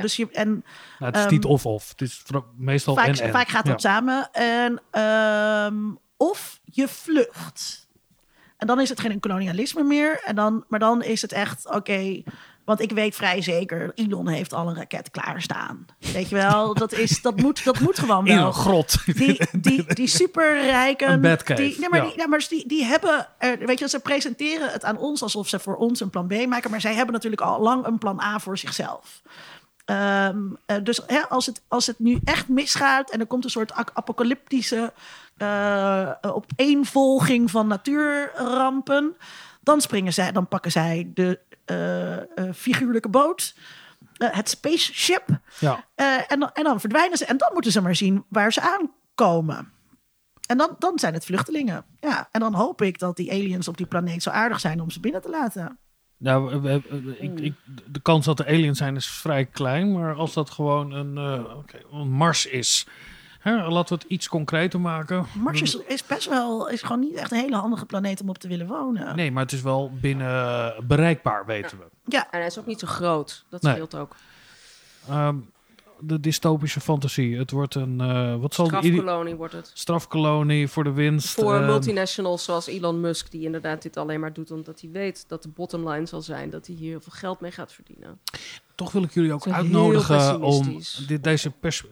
[0.00, 0.62] Dus je, en Nou,
[0.98, 1.88] het is Ehm, niet of-of.
[1.88, 3.30] Het is vooral- meestal vaak, en en.
[3.30, 3.70] vaak gaat Ja.
[3.70, 4.28] dat samen.
[4.32, 5.76] En, ehm,
[6.16, 7.88] of je vlucht.
[8.56, 10.20] En dan is het geen kolonialisme meer.
[10.24, 12.22] En dan, maar dan is het echt, oké...
[12.64, 15.86] want ik weet vrij zeker, Elon heeft al een raket klaarstaan.
[15.98, 18.52] Weet je wel, dat, is, dat, moet, dat moet gewoon wel.
[18.52, 18.96] grot.
[19.04, 21.20] Die, die, die superrijken.
[21.56, 22.08] Die, nee, maar, ja.
[22.08, 23.26] die, ja, maar die, die hebben.
[23.38, 26.46] er- weet je, ze presenteren het aan ons alsof ze voor ons een plan B
[26.46, 26.70] maken.
[26.70, 29.22] Maar zij hebben natuurlijk al lang een plan A voor zichzelf.
[29.84, 33.50] Ehm, eh, dus hè, als, het, als het nu echt misgaat en er komt een
[33.50, 34.92] soort ap- apocalyptische
[35.36, 39.16] eh, opeenvolging van natuurrampen,
[39.60, 41.38] dan springen zij, dan pakken zij de
[42.54, 43.54] figuurlijke boot,
[44.16, 45.26] eh, het spaceship,
[45.58, 45.84] Ja.
[45.94, 47.24] eh, en, dan, en dan verdwijnen ze.
[47.24, 49.72] En dan moeten ze maar zien waar ze aankomen.
[50.46, 51.84] En dan, dan zijn het vluchtelingen.
[52.00, 54.90] Ja, en dan hoop ik dat die aliens op die planeet zo aardig zijn om
[54.90, 55.78] ze binnen te laten.
[56.16, 56.68] Nou,
[57.18, 57.54] ik, ik,
[57.86, 59.92] de kans dat er aliens zijn is vrij klein.
[59.92, 61.54] Maar als dat gewoon een, eh,
[61.92, 62.86] een Mars is.
[63.40, 65.26] Hè, laten we het iets concreter maken.
[65.34, 68.38] Mars is, is best wel, is gewoon niet echt een hele handige planeet om op
[68.38, 69.16] te willen wonen.
[69.16, 71.84] Nee, maar het is wel binnen bereikbaar, weten we.
[72.04, 72.24] Ja.
[72.30, 73.44] En hij is ook niet zo groot.
[73.48, 73.72] Dat Nee.
[73.72, 74.16] scheelt ook.
[75.08, 75.36] Ehm,
[76.02, 77.36] de dystopische fantasie.
[77.38, 78.00] Het wordt een...
[78.00, 79.70] eh, wat zal Strafkolonie wordt het.
[79.74, 81.28] strafkolonie voor de winst.
[81.34, 85.24] Voor eh, multinationals zoals Elon Musk, die inderdaad dit alleen maar doet omdat hij weet
[85.28, 88.20] dat de bottom line zal zijn dat hij hier heel veel geld mee gaat verdienen.
[88.74, 91.84] toch wil ik jullie ook uitnodigen om dit, deze pers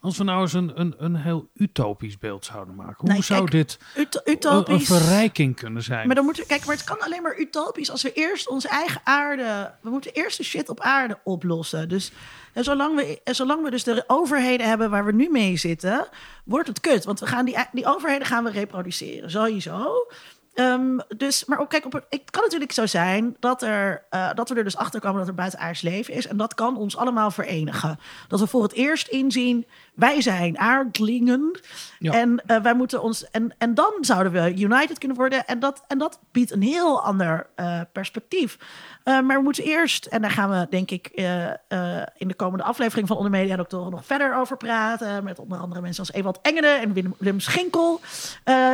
[0.00, 2.96] als we nou eens een, een, een heel utopisch beeld zouden maken.
[2.98, 4.86] Hoe Nee, zou kijk, dit Ut- een, een utopisch.
[4.86, 6.06] verrijking kunnen zijn?
[6.06, 8.68] Maar dan moeten we, kijk, maar het kan alleen maar utopisch als we eerst onze
[8.68, 9.74] eigen aarde.
[9.82, 11.88] We moeten eerst de shit op aarde oplossen.
[11.88, 12.12] Dus
[12.52, 16.08] en zolang, we, en zolang we dus de overheden hebben waar we nu mee zitten,
[16.44, 17.04] wordt het kut.
[17.04, 20.06] Want we gaan die, die overheden gaan we reproduceren, sowieso.
[20.54, 24.34] Ehm, dus, maar ook, kijk, op, het het kan natuurlijk zo zijn dat, er, eh,
[24.34, 26.26] dat we er dus achter komen dat er buitenaards leven is.
[26.26, 27.98] En dat kan ons allemaal verenigen.
[28.28, 31.60] Dat we voor het eerst inzien, wij zijn aardlingen.
[31.98, 32.12] Ja.
[32.12, 33.30] En eh, wij moeten ons.
[33.30, 35.46] En, en dan zouden we united kunnen worden.
[35.46, 38.58] En dat, en dat biedt een heel ander eh, perspectief.
[39.04, 41.06] Eh, maar we moeten eerst, en daar gaan we denk ik
[42.16, 45.24] in de komende aflevering van Onder Media Doctoren nog verder over praten.
[45.24, 48.00] Met onder andere mensen als Ewald Engelen en Willem, Willem Schinkel.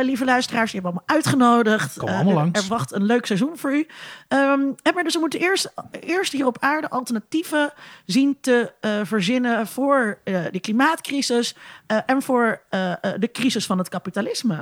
[0.01, 1.97] Lieve luisteraars, die hebben allemaal uitgenodigd.
[1.97, 2.61] Kom allemaal er- langs.
[2.61, 3.87] Er wacht een leuk seizoen voor u.
[4.27, 7.73] Ehm, en maar dus we moeten eerst, eerst hier op aarde alternatieven
[8.05, 8.71] zien te
[9.03, 10.59] verzinnen voor de
[11.07, 11.55] klimaatcrisis
[11.87, 14.55] eh, en voor eh, eh, de crisis van het kapitalisme.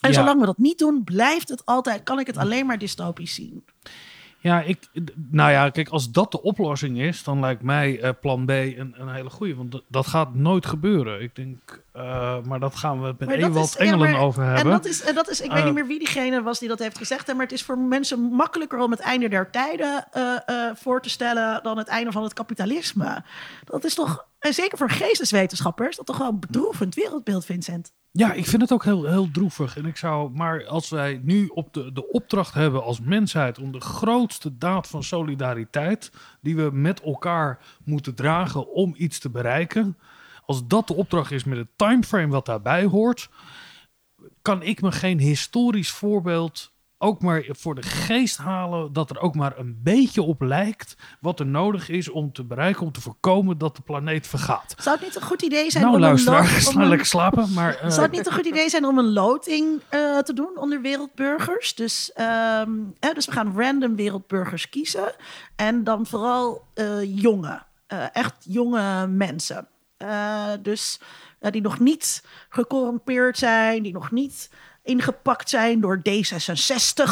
[0.00, 0.12] En Ja.
[0.12, 3.64] zolang we dat niet doen, blijft het altijd, kan ik het alleen maar dystopisch zien.
[4.42, 4.88] Ja, ik,
[5.30, 9.08] nou ja, kijk, als dat de oplossing is, dan lijkt mij plan B een, een
[9.08, 9.54] hele goede.
[9.54, 11.22] Want dat- gaat nooit gebeuren.
[11.22, 11.82] Ik denk,
[12.46, 14.64] maar dat gaan we met Ewald ja, Engelen maar- over hebben.
[14.64, 16.78] En dat is, en dat is ik weet niet meer wie diegene was die dat
[16.78, 17.26] heeft gezegd.
[17.26, 20.04] Maar het is voor mensen makkelijker om het einde der tijden
[20.74, 23.22] voor te stellen dan het einde van het kapitalisme.
[23.64, 27.92] Dat is toch, en zeker voor geesteswetenschappers, dat toch wel een bedroevend wereldbeeld, Vincent.
[28.12, 29.76] Ja, ik vind het ook heel, heel droevig.
[29.76, 33.72] En ik zou, maar als wij nu op de, de opdracht hebben als mensheid om
[33.72, 39.98] de grootste daad van solidariteit die we met elkaar moeten dragen om iets te bereiken,
[40.46, 43.28] als dat de opdracht is met het timeframe wat daarbij hoort,
[44.42, 46.69] kan ik me geen historisch voorbeeld
[47.02, 51.40] ook maar voor de geest halen dat er ook maar een beetje op lijkt wat
[51.40, 54.74] er nodig is om te bereiken, om te voorkomen dat de planeet vergaat.
[54.78, 57.52] Zou het niet een goed idee zijn Nou, om luisteraar, een om lekker slapen.
[57.52, 60.58] Maar, eh, Zou het niet een goed idee zijn om een loting eh, te doen
[60.58, 61.74] onder wereldburgers?
[61.74, 65.14] Dus, ehm, hè, dus we gaan random wereldburgers kiezen.
[65.56, 69.68] En dan vooral eh, jonge, eh, echt jonge mensen.
[69.96, 71.00] Eh, dus
[71.38, 74.50] eh, die nog niet gecorrumpeerd zijn, die nog niet
[74.90, 77.02] ingepakt zijn door D66.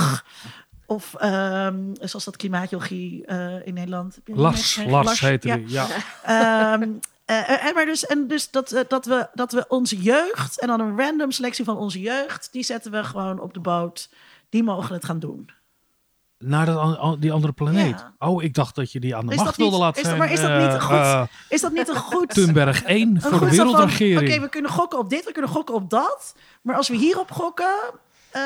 [0.87, 4.19] Of ehm, zoals dat klimaatjochie eh, in Nederland.
[4.25, 4.81] Lars?
[4.87, 5.87] Lars heette die, ja.
[6.23, 6.91] Ehm,
[7.25, 10.69] eh, en, maar dus, en dus dat, eh, dat, we, dat we onze jeugd, en
[10.69, 14.09] dan een random selectie van onze jeugd, die zetten we gewoon op de boot.
[14.49, 15.51] Die mogen het gaan doen.
[16.39, 17.99] Naar dat die andere planeet.
[17.99, 18.15] Ja.
[18.19, 20.19] Oh, ik dacht dat je die aan de Is macht niet- wilde laten is dat-
[20.19, 22.29] maar is dat niet Eh, een goed- eh, Is dat niet een goed...
[22.31, 24.31] Thunberg 1 een voor de wereldregering.
[24.33, 26.35] Oké, we kunnen gokken op dit, we kunnen gokken op dat.
[26.63, 27.75] Maar als we hierop gokken,
[28.31, 28.43] eh,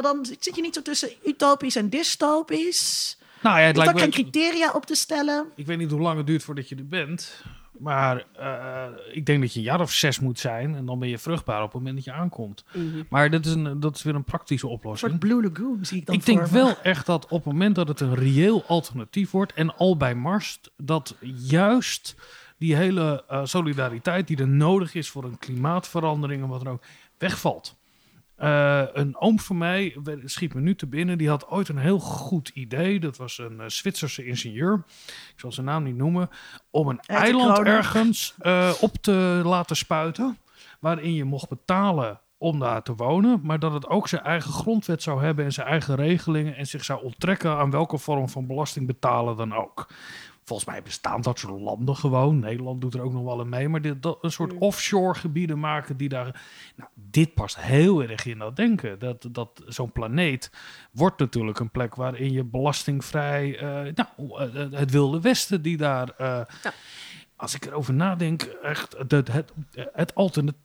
[0.00, 3.18] dan zit je niet zo tussen utopisch en dystopisch.
[3.42, 5.46] nou ja, het lijkt me, geen criteria op te stellen.
[5.56, 7.42] ik weet niet hoe lang het duurt voordat je er bent.
[7.78, 10.74] Maar eh, ik denk dat je een jaar of zes moet zijn.
[10.74, 12.64] En dan ben je vruchtbaar op het moment dat je aankomt.
[12.74, 13.02] Mhm.
[13.08, 15.10] Maar dat is, een, dat is weer een praktische Een oplossing.
[15.10, 16.48] soort Blue Lagoon zie ik dan Ik denk me.
[16.50, 20.14] wel echt dat op het moment dat het een reëel alternatief wordt en al bij
[20.14, 22.14] Mars, dat juist
[22.58, 26.82] die hele eh, solidariteit die er nodig is voor een klimaatverandering en wat dan ook,
[27.18, 27.76] wegvalt.
[28.38, 31.18] Eh, een oom van mij schiet me nu te binnen.
[31.18, 33.00] Die had ooit een heel goed idee.
[33.00, 34.84] Dat was een eh, Zwitserse ingenieur.
[35.06, 36.30] Ik zal zijn naam niet noemen.
[36.70, 40.38] Om een eiland ergens eh, op te laten spuiten.
[40.80, 43.40] Waarin je mocht betalen om daar te wonen.
[43.42, 45.44] Maar dat het ook zijn eigen grondwet zou hebben.
[45.44, 46.56] En zijn eigen regelingen.
[46.56, 49.88] En zich zou onttrekken aan welke vorm van belasting betalen dan ook.
[50.48, 52.38] Volgens mij bestaan dat soort landen gewoon.
[52.38, 53.68] Nederland doet er ook nog wel aan mee.
[53.68, 56.42] Maar dit, dat, een soort offshore gebieden maken die daar...
[56.76, 58.98] Nou, dit past heel erg in dat denken.
[58.98, 60.50] Dat, dat zo'n planeet
[60.92, 63.58] wordt natuurlijk een plek waarin je belastingvrij...
[63.58, 66.10] eh, nou, eh, het wilde westen die daar...
[66.16, 66.40] eh,
[67.36, 69.52] Als ik erover nadenk, echt, het, het,
[69.92, 70.60] het, alternatief...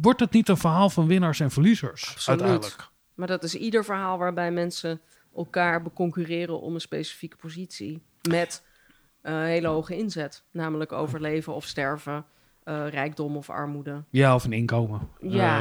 [0.00, 2.40] Wordt het niet een verhaal van winnaars en verliezers Absoluut.
[2.40, 2.88] uiteindelijk?
[3.14, 5.00] Maar dat is ieder verhaal waarbij mensen
[5.36, 8.02] elkaar beconcurreren om een specifieke positie.
[8.28, 8.62] Met
[9.22, 10.42] eh, hele hoge inzet.
[10.50, 12.24] Namelijk overleven of sterven,
[12.64, 14.04] eh, rijkdom of armoede.
[14.10, 15.08] Ja, of een inkomen.
[15.20, 15.60] Ja.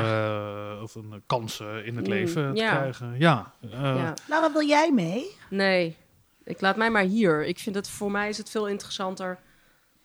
[0.75, 2.75] Eh, of een kans eh, in het Mm, leven te ja.
[2.75, 3.15] krijgen.
[3.17, 3.53] Ja.
[3.61, 4.13] eh, ja.
[4.27, 5.25] Nou, wat wil jij mee?
[5.49, 5.97] Nee,
[6.43, 7.45] ik laat mij maar hier.
[7.45, 9.39] Ik vind het voor mij is het veel interessanter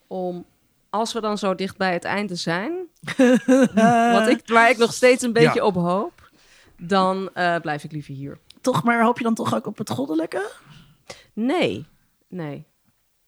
[0.06, 0.44] om
[0.90, 2.72] als we dan zo dicht bij het einde zijn,
[4.12, 5.64] wat ik, waar ik nog steeds een beetje Ja.
[5.66, 6.30] op hoop,
[6.78, 8.38] dan eh, blijf ik liever hier.
[8.60, 10.50] Toch, maar hoop je dan toch ook op het goddelijke?
[11.32, 11.86] Nee,
[12.34, 12.66] nee.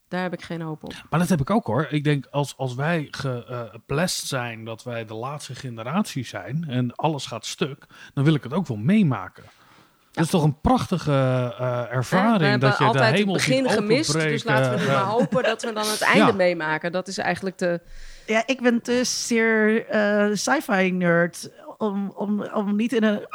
[0.07, 0.93] Daar heb ik geen hoop op.
[1.09, 1.87] Maar dat heb ik ook hoor.
[1.89, 7.25] Ik denk als, als wij geblest zijn dat wij de laatste generatie zijn en alles
[7.25, 9.43] gaat stuk, dan wil ik het ook wel meemaken.
[10.11, 11.11] Dat is toch een prachtige
[11.59, 14.71] eh, ervaring we hebben dat je de altijd het hemel begin ziet gemist, dus laten
[14.71, 16.31] we nu Eh, maar hopen dat we dan het einde Ja.
[16.31, 16.91] meemaken.
[16.91, 17.81] Dat is eigenlijk de...
[18.25, 23.25] Ja, ik ben te zeer eh, sci-fi nerd om, om, om niet in een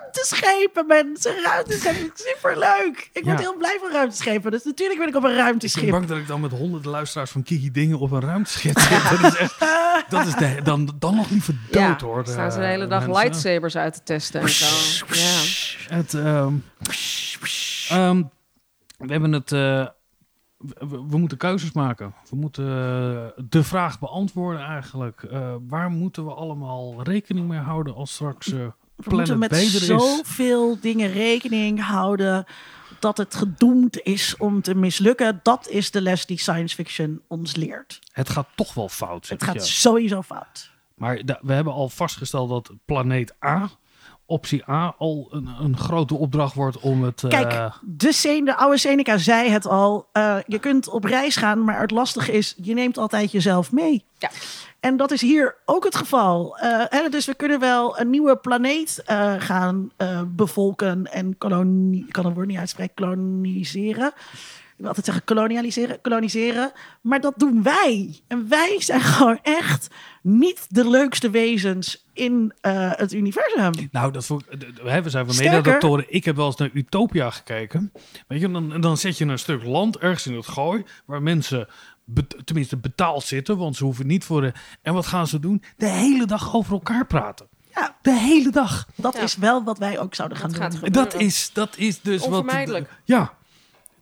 [0.00, 1.42] ruimteschepen, mensen.
[1.42, 3.10] Ruimteschepen is superleuk.
[3.12, 3.42] Ik word Ja.
[3.42, 4.50] heel blij van ruimteschepen.
[4.50, 5.90] Dus natuurlijk ben ik op een Ik ben ruimteschip.
[5.90, 9.10] bang dat ik dan met honderden luisteraars van Kiki Dingen op een ruimteschip zit.
[9.20, 9.58] Dat is echt,
[10.08, 12.24] dat is de, dan, dan dan nog liever dood ja, hoor.
[12.24, 13.22] de staan ze de hele dag mensen.
[13.24, 14.66] lightsabers uit te testen en zo.
[15.12, 15.40] Ja.
[15.96, 16.52] Het, ehm,
[17.88, 18.22] ehm,
[18.98, 19.52] we hebben het.
[19.52, 19.86] eh,
[20.58, 22.14] we, we moeten keuzes maken.
[22.30, 25.22] We moeten eh, de vraag beantwoorden eigenlijk.
[25.22, 29.86] Eh, waar moeten we allemaal rekening mee houden als straks eh We moeten met is?
[29.86, 32.44] zoveel dingen rekening houden
[33.00, 35.40] dat het gedoemd is om te mislukken.
[35.42, 37.98] Dat is de les die science fiction ons leert.
[38.12, 39.26] Het gaat toch wel fout.
[39.26, 39.72] zeg Het gaat je.
[39.72, 40.70] sowieso fout.
[40.94, 43.70] Maar we hebben al vastgesteld dat planeet A,
[44.26, 47.22] optie A, al een, een grote opdracht wordt om het.
[47.24, 50.08] eh, Kijk, de, Sen- de oude Seneca zei het al.
[50.12, 54.04] eh, je kunt op reis gaan, maar het lastige is, je neemt altijd jezelf mee.
[54.18, 54.30] Ja.
[54.80, 56.58] En dat is hier ook het geval.
[56.58, 62.04] Eh, hè, dus we kunnen wel een nieuwe planeet eh, gaan eh, bevolken en kolonie,
[62.06, 64.12] ik kan het woord niet uitspreken, koloniseren.
[64.76, 66.72] Ik wil altijd zeggen kolonialiseren, koloniseren.
[67.00, 68.20] Maar dat doen wij.
[68.28, 69.88] En wij zijn gewoon echt
[70.22, 73.88] niet de leukste wezens in eh, het universum.
[73.90, 74.28] Nou, dat
[74.82, 76.04] hè, we zijn van mediadoktoren.
[76.08, 77.92] Ik heb wel eens naar Utopia gekeken.
[78.28, 80.84] Weet je, dan, dan zet je een stuk land ergens in het gooi.
[81.04, 81.68] Waar mensen
[82.44, 83.56] tenminste betaald zitten.
[83.56, 84.52] Want ze hoeven niet voor de.
[84.82, 85.62] En wat gaan ze doen?
[85.76, 87.46] De hele dag over elkaar praten.
[87.74, 87.96] Ja.
[88.02, 88.86] De hele dag.
[88.94, 89.20] Dat Ja.
[89.20, 90.92] is wel wat wij ook zouden gaan Dat doen.
[90.92, 92.28] dat is, dat is dus wat.
[92.28, 92.90] Onvermijdelijk.
[93.04, 93.35] Ja.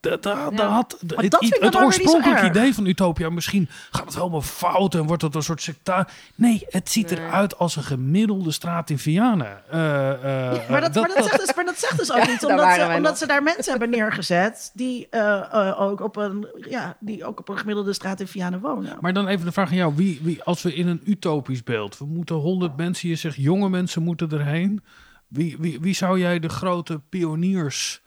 [0.04, 2.44] Had, het, dat vind ik het erg.
[2.44, 6.12] idee van Utopia, misschien gaat het helemaal fout en wordt het een soort sectaar.
[6.34, 7.20] Nee, het ziet Nee.
[7.20, 9.70] eruit als een gemiddelde straat in Vianen.
[9.70, 12.44] Eh, eh, Maar dat, maar, dat zegt dus, maar dat zegt dus ook Ja, niet.
[12.44, 16.96] Omdat, ze, omdat ze daar mensen hebben neergezet die, eh, eh, ook op een, ja,
[17.00, 18.96] die ook op een gemiddelde straat in Vianen wonen.
[19.00, 19.92] Maar dan even de vraag aan jou.
[19.96, 23.68] Wie, wie, als we in een utopisch beeld, we moeten honderd mensen, je zegt jonge
[23.68, 24.82] mensen moeten erheen.
[25.28, 28.02] Wie, wie, wie zou jij de grote pioniers,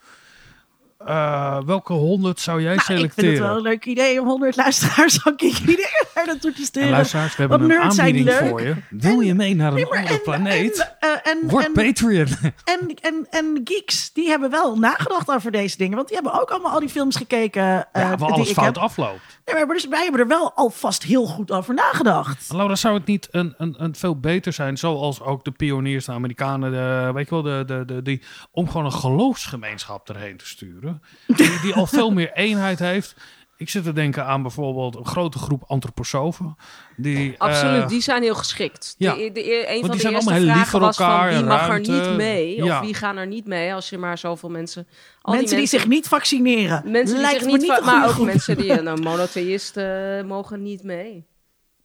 [1.05, 3.31] eh, welke honderd zou jij Nou, ik vind selecteren?
[3.33, 6.63] het wel een leuk idee om 100 luisteraars van Kiki Dingen daar naartoe te en
[6.65, 6.89] sturen.
[6.89, 8.75] luisteraars, we hebben een aanbieding voor je.
[8.89, 10.95] Wil je mee naar een Nee, andere en- planeet?
[10.99, 12.27] En, eh, en, Word en, Patreon.
[12.73, 15.95] en, en, en geeks, die hebben wel nagedacht over deze dingen.
[15.95, 17.61] Want die hebben ook allemaal al die films gekeken.
[17.91, 18.77] eh, ja, waar die alles fout heb.
[18.77, 19.36] afloopt.
[19.53, 22.51] Maar dus wij hebben er wel alvast heel goed over nagedacht.
[22.53, 26.11] Laura, zou het niet een, een, een veel beter zijn, zoals ook de pioniers, de
[26.11, 28.21] Amerikanen, de, weet je wel, de, de, de, die,
[28.51, 33.15] om gewoon een geloofsgemeenschap erheen te sturen, die, die al veel meer eenheid heeft.
[33.57, 36.55] Ik zit te denken aan bijvoorbeeld een grote groep antroposofen.
[36.95, 38.95] Die, Absoluut, eh, die zijn heel geschikt.
[38.97, 39.13] ja.
[39.15, 41.29] De, de, een die van de zijn eerste allemaal heel lief vragen voor was elkaar,
[41.31, 41.91] van wie mag ruimte.
[41.91, 42.63] er niet mee?
[42.63, 42.79] Ja.
[42.79, 44.87] Of wie gaan er niet mee als je maar zoveel mensen...
[45.21, 46.81] Al mensen die, mensen zich niet vaccineren.
[46.91, 50.27] Mensen die Lijkt zich niet, niet va- een goede maar ook mensen die nou, monotheïsten
[50.27, 51.25] mogen niet mee.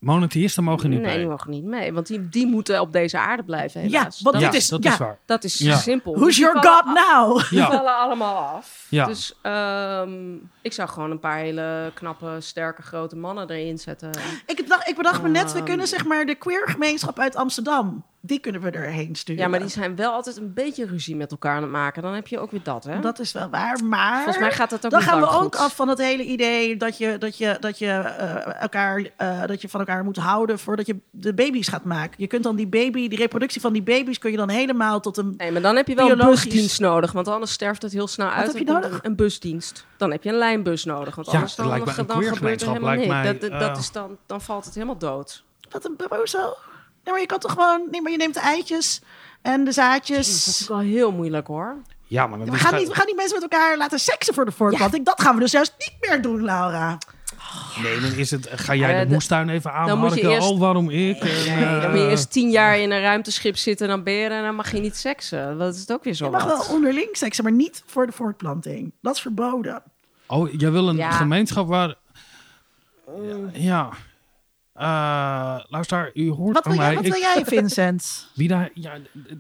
[0.02, 1.18] Monotheïsten mogen niet nee, mee.
[1.18, 4.40] die mogen niet mee, want die, die moeten op deze aarde blijven Ja, want dat,
[4.40, 5.18] ja, dit is, dat ja, is waar.
[5.26, 5.76] dat is Ja.
[5.76, 6.12] simpel.
[6.12, 7.48] Who's Dus your god now?
[7.50, 7.70] Die Ja.
[7.70, 8.86] vallen allemaal af.
[8.88, 9.06] Ja.
[9.06, 14.10] Dus ehm, ik zou gewoon een paar hele knappe, sterke, grote mannen erin zetten.
[14.46, 15.66] Ik bedacht, ik bedacht me net, we Ehm.
[15.66, 19.42] kunnen zeg maar de queer gemeenschap uit Amsterdam, die kunnen we erheen sturen.
[19.42, 22.02] Ja, maar die zijn wel altijd een beetje ruzie met elkaar aan het maken.
[22.02, 23.00] Dan heb je ook weer dat, hè?
[23.00, 24.14] Dat is wel waar, maar...
[24.14, 25.56] Volgens mij gaat dat ook dan gaan we ook goed.
[25.56, 29.60] af van het hele idee dat je, dat je, dat je, eh, elkaar, eh, dat
[29.60, 32.14] je van elkaar moet houden voordat je de baby's gaat maken.
[32.16, 35.16] Je kunt dan die baby, die reproductie van die baby's, kun je dan helemaal tot
[35.16, 35.34] een...
[35.36, 38.28] Nee, maar dan heb je wel een busdienst nodig, want anders sterft het heel snel
[38.28, 38.46] uit.
[38.46, 38.98] heb je nodig?
[39.02, 39.86] Een busdienst.
[39.96, 41.68] Dan heb je een lijnbus nodig, want Ja, anders dan,
[42.06, 43.40] dan gebeurt er helemaal niks.
[43.40, 45.44] dat, dat eh, is dan, dan valt het helemaal dood.
[45.70, 46.54] Wat een hoezo?
[47.04, 47.82] Nee, maar je kan toch gewoon...
[47.90, 49.00] Nee, maar je neemt de eitjes
[49.42, 50.44] en de zaadjes.
[50.44, 51.76] Dat is wel heel moeilijk, hoor.
[52.06, 54.50] Ja, maar we, gaan niet, we gaan niet mensen met elkaar laten seksen voor de
[54.52, 55.04] voortplanting.
[55.04, 56.98] Dat gaan we dus juist niet meer doen, Laura.
[57.82, 58.48] Nee, dan is het.
[58.52, 61.18] Ga jij de de- moestuin even dan moet je eerst- Oh, waarom ik?
[61.20, 64.02] En, Nee, dan moet je eh, eerst tien jaar in een ruimteschip zitten en dan
[64.04, 65.58] ben je en dan mag je niet seksen.
[65.58, 66.66] Dat is het ook weer zo Je mag wat.
[66.66, 68.92] wel onderling seksen, maar niet voor de voortplanting.
[69.00, 69.82] Dat is verboden.
[70.26, 71.10] Oh, jij wil een Ja.
[71.10, 71.94] gemeenschap waar.
[73.52, 73.88] Ja.
[74.72, 76.94] Eh luister, u hoort Wat wil, jij, mij.
[76.94, 78.26] wat Ik- wil jij, Vincent?
[78.34, 78.92] Wie daar, ja,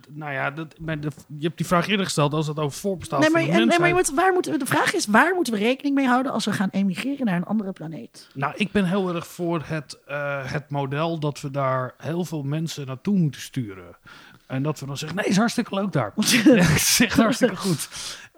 [0.08, 3.30] nou ja, dat, de, je hebt die vraag eerder gesteld als het over voorbestaan Nee,
[3.30, 5.58] maar, en- nee, maar je moet, waar moeten we, de vraag is, waar moeten we
[5.58, 8.28] rekening mee houden als we gaan emigreren naar een andere planeet?
[8.34, 12.42] Nou, ik ben heel erg voor het, eh, het model dat we daar heel veel
[12.42, 13.96] mensen naartoe moeten sturen.
[14.46, 16.12] En dat we dan zeggen, nee, is hartstikke leuk daar.
[16.98, 17.88] Echt hartstikke goed.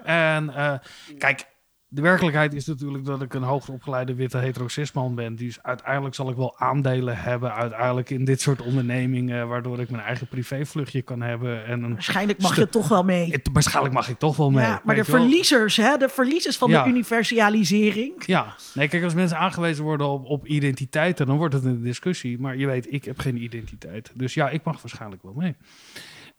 [0.05, 0.75] En eh,
[1.19, 1.47] kijk,
[1.95, 5.37] de werkelijkheid is natuurlijk dat ik een hoger opgeleide witte hetero cisman ben.
[5.37, 9.49] Dus uiteindelijk zal ik wel aandelen hebben uiteindelijk in dit soort ondernemingen.
[9.49, 11.67] Waardoor ik mijn eigen privévluchtje kan hebben.
[11.67, 13.31] En een Waarschijnlijk mag je toch wel mee.
[13.31, 14.65] Het- Waarschijnlijk mag ik toch wel mee.
[14.67, 15.97] Ja, maar de verliezers, hè?
[15.97, 16.83] de verliezers van Ja.
[16.83, 18.13] de universalisering.
[18.27, 22.39] Ja, nee, kijk, als mensen aangewezen worden op, op identiteiten, dan wordt het een discussie.
[22.41, 24.11] Maar je weet, ik heb geen identiteit.
[24.15, 25.57] Dus ja, ik mag waarschijnlijk wel mee.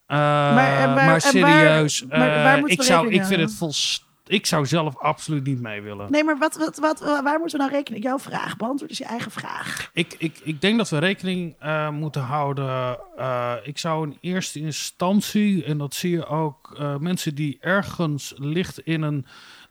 [0.06, 4.46] Eh, maar, en serieus, waar- maar waar eh, ik, zou, ik vind het volst, Ik
[4.46, 6.12] zou zelf absoluut niet mee willen.
[6.12, 8.04] Nee, maar wat, wat, wat, waar moeten we nou rekening?
[8.04, 9.90] Jouw vraag, beantwoord eens je eigen vraag.
[9.94, 13.00] Ik, ik, ik denk dat we rekening eh, moeten houden.
[13.18, 18.34] eh, ik zou in eerste instantie, en dat zie je ook, eh, mensen die ergens
[18.38, 19.26] licht in een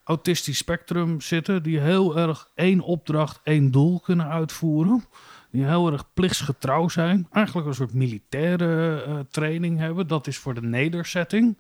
[0.05, 5.05] autistisch spectrum zitten, die heel erg één opdracht, één doel kunnen uitvoeren.
[5.51, 7.29] Die heel erg plichtsgetrouw zijn.
[7.33, 10.07] Eigenlijk een soort militaire training hebben.
[10.07, 11.57] Dat is voor de nederzetting.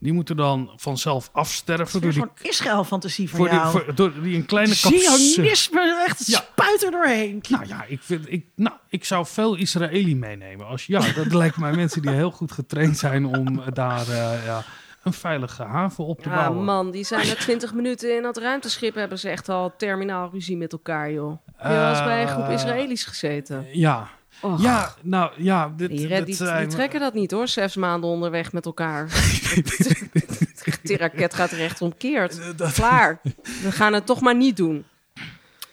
[0.00, 2.00] Die moeten dan vanzelf afsterven.
[2.00, 3.70] Door zo'n die, Israël-fantasie van voor die, jou.
[3.70, 4.74] voor, door die een kleine.
[4.74, 6.38] Zionisme, echt Ja.
[6.38, 7.42] spuit er doorheen.
[7.48, 10.66] Nou ja, ik, vind, ik, nou, ik zou veel Israëli meenemen.
[10.66, 14.62] Als, ja, dat lijkt mij mensen die heel goed getraind zijn om daar eh, ja,
[15.02, 16.64] een veilige haven op te Ja, bouwen.
[16.64, 18.94] man, die zijn er 20 minuten in dat ruimteschip.
[18.94, 21.36] Hebben ze echt al terminaal ruzie met elkaar, joh.
[21.56, 23.66] Heb je wel eens bij een groep Eh, Israëli's gezeten?
[23.72, 24.08] Ja.
[24.40, 24.62] Och.
[24.62, 25.72] Ja, nou ja.
[25.76, 28.66] Dit, Die, red- dit die, zijn- die trekken dat niet hoor, zes maanden onderweg met
[28.66, 29.08] elkaar.
[30.82, 32.38] die raket gaat rechtsomkeerd.
[32.74, 33.20] Klaar.
[33.62, 34.84] We gaan het toch maar niet doen.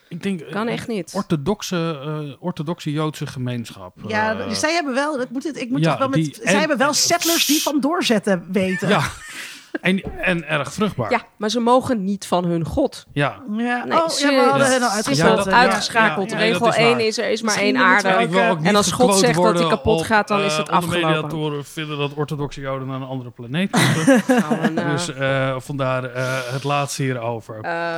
[0.10, 1.11] Ik denk, Kan eh, echt niet.
[1.15, 1.99] Orthodoxe,
[2.35, 3.94] eh, orthodoxe Joodse gemeenschap.
[4.07, 6.34] Ja, eh, zij hebben wel, dat moet het, ik moet ja, toch wel met, die-
[6.35, 8.89] zij en- hebben wel settlers die van doorzetten weten.
[8.89, 9.02] Ja,
[9.82, 11.12] en, en erg vruchtbaar.
[11.12, 13.06] Ja, maar ze mogen niet van hun god.
[13.14, 13.41] Ja.
[13.58, 15.38] Ja, Nee, oh, ja, we hadden hen al Het is uitgeschakeld.
[15.40, 16.30] al Ja, dat- uitgeschakeld.
[16.30, 16.99] ja, ja, Regel dat is 1 waar.
[17.02, 18.08] is er is maar één aarde.
[18.64, 20.84] En als God zegt dat die worden kapot op, gaat, dan eh, is het onder
[20.84, 21.10] afgelopen.
[21.16, 24.24] mediatoren vinden dat orthodoxe Joden naar een andere planeet moeten.
[24.49, 27.60] Nou, eh, dus eh, vandaar eh, het laatste hierover.
[27.62, 27.98] eh,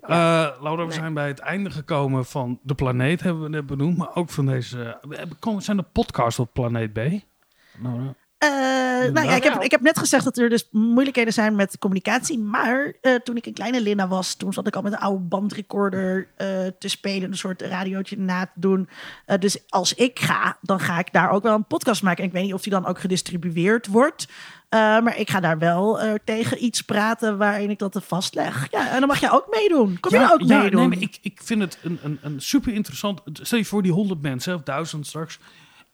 [0.00, 3.96] Eh, Laura, we zijn bij het einde gekomen van de planeet, hebben we net benoemd.
[3.96, 4.98] Maar ook van deze...
[5.40, 6.98] we zijn de podcasts op planeet B?
[7.82, 8.14] Laura?
[8.40, 8.48] Eh,
[9.12, 12.38] nou ja, ik heb, ik heb net gezegd dat er dus moeilijkheden zijn met communicatie.
[12.38, 15.24] Maar eh, toen ik een kleine Linda was, toen zat ik al met een oude
[15.24, 16.46] bandrecorder eh,
[16.78, 17.30] te spelen.
[17.30, 18.88] Een soort radiootje na te doen.
[19.38, 22.22] Dus als ik ga, dan ga ik daar ook wel een podcast maken.
[22.22, 24.28] En ik weet niet of die dan ook gedistribueerd wordt.
[24.70, 28.68] Maar ik ga daar wel tegen iets praten waarin ik dat er vastleg.
[28.70, 30.00] Ja, en dan mag jij ook meedoen.
[30.00, 30.80] Kom je ook ja, meedoen?
[30.80, 33.20] nee, maar ik, ik vind het een, een, een super interessant.
[33.32, 35.38] Stel je voor die honderd mensen of duizend straks.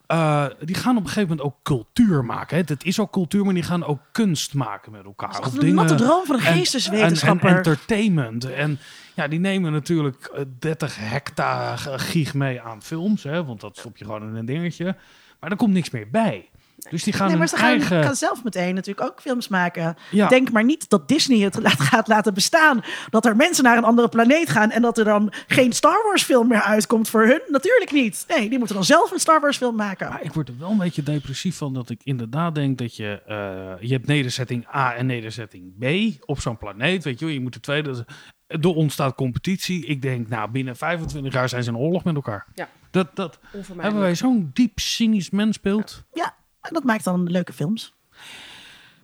[0.07, 2.57] Eh, die gaan op een gegeven moment ook cultuur maken.
[2.57, 2.62] Hè.
[2.66, 5.33] Het is ook cultuur, maar die gaan ook kunst maken met elkaar.
[5.33, 7.49] Dat is een natte droom van een en- geesteswetenschapper.
[7.49, 8.51] En, en entertainment.
[8.51, 8.78] En
[9.15, 13.23] ja, die nemen natuurlijk eh, 30 hectare gig mee aan films.
[13.23, 14.97] Hè, want dat stop je gewoon in een dingetje.
[15.41, 16.49] Maar er komt niks meer bij.
[16.90, 18.05] Dus die gaan Nee, maar hun ze gaan, eigen...
[18.05, 19.97] gaan zelf meteen natuurlijk ook films maken.
[20.11, 20.28] Ja.
[20.28, 22.85] Denk maar niet dat Disney het laat, gaat laten bestaan.
[23.11, 26.23] Dat er mensen naar een andere planeet gaan en dat er dan geen Star Wars
[26.23, 27.40] film meer uitkomt voor hun.
[27.48, 28.24] Natuurlijk niet.
[28.28, 30.09] Nee, die moeten dan zelf een Star Wars film maken.
[30.09, 33.23] Maar ik word er wel een beetje depressief van dat ik inderdaad denk dat je...
[33.27, 35.85] eh, je hebt nederzetting A en nederzetting B
[36.28, 37.05] op zo'n planeet.
[37.05, 38.07] Weet je wel, je moet de tweede...
[38.47, 39.86] Er ontstaat competitie.
[39.86, 42.47] Ik denk, nou, binnen 25 jaar zijn ze in oorlog met elkaar.
[42.55, 42.69] Ja.
[42.90, 43.39] Dat, dat
[43.77, 46.05] hebben wij zo'n diep cynisch mensbeeld.
[46.12, 46.35] Ja,
[46.66, 47.94] en dat maakt dan leuke films.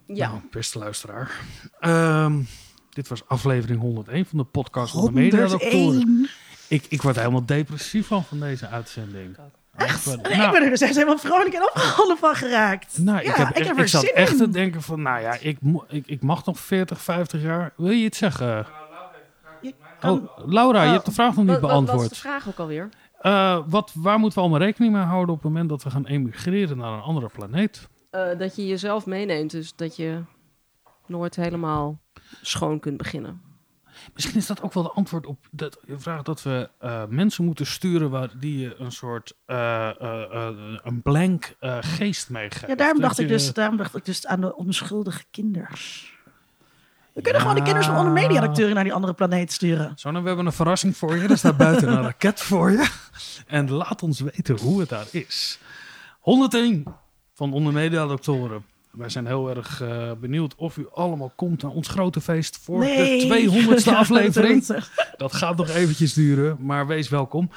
[0.07, 0.29] Ja.
[0.29, 1.41] Nou, beste luisteraar.
[1.81, 2.41] Ehm,
[2.91, 6.29] dit was aflevering 101 van de podcast van de Media 101.
[6.69, 9.37] Ik, ik word helemaal depressief van, van deze uitzending.
[9.77, 10.07] Echt?
[10.07, 12.99] Nee, ik ben er dus echt helemaal vrolijk en opgewonden van geraakt.
[12.99, 14.39] Nou, ik, heb, ik echt- ik zat zin echt in.
[14.39, 17.73] te denken van, nou ja, ik, mo- ik, ik mag nog 40, 50 jaar.
[17.77, 18.67] Wil je iets zeggen?
[19.61, 22.09] Je kan- Oh, Laura, je Oh, hebt de vraag nog niet Wat, wat, beantwoord.
[22.09, 22.89] de vraag ook alweer?
[23.23, 26.07] Eh, wat, waar moeten we allemaal rekening mee houden op het moment dat we gaan
[26.07, 27.89] emigreren naar een andere planeet?
[28.11, 30.21] Eh, dat je jezelf meeneemt, dus dat je
[31.07, 32.01] nooit helemaal
[32.43, 33.41] schoon kunt beginnen.
[34.15, 37.67] Misschien is dat ook wel de antwoord op de vraag dat we eh, mensen moeten
[37.67, 42.67] sturen waar die je een soort eh, eh, eh, een blank eh, geest meegeeft.
[42.69, 46.12] Ja, daarom Dat dacht, ik je- dus, daarom dacht ik dus aan de onschuldige kinders.
[47.15, 47.49] We kunnen Ja.
[47.49, 49.93] gewoon de kinderen van onder mediadacteuren naar die andere planeet sturen.
[49.97, 51.29] Zo, nou, we hebben een verrassing voor je.
[51.29, 52.89] Er staat buiten een raket voor je.
[53.47, 55.59] En laat ons weten hoe het daar is.
[56.21, 56.85] 101
[57.35, 58.65] van Onder Media Doctoren.
[58.91, 62.79] Wij zijn heel erg eh, benieuwd of u allemaal komt naar ons grote feest voor
[62.79, 63.29] Nee.
[63.29, 64.67] de 200ste Ja, aflevering.
[65.17, 67.51] Dat gaat nog eventjes duren, maar wees welkom.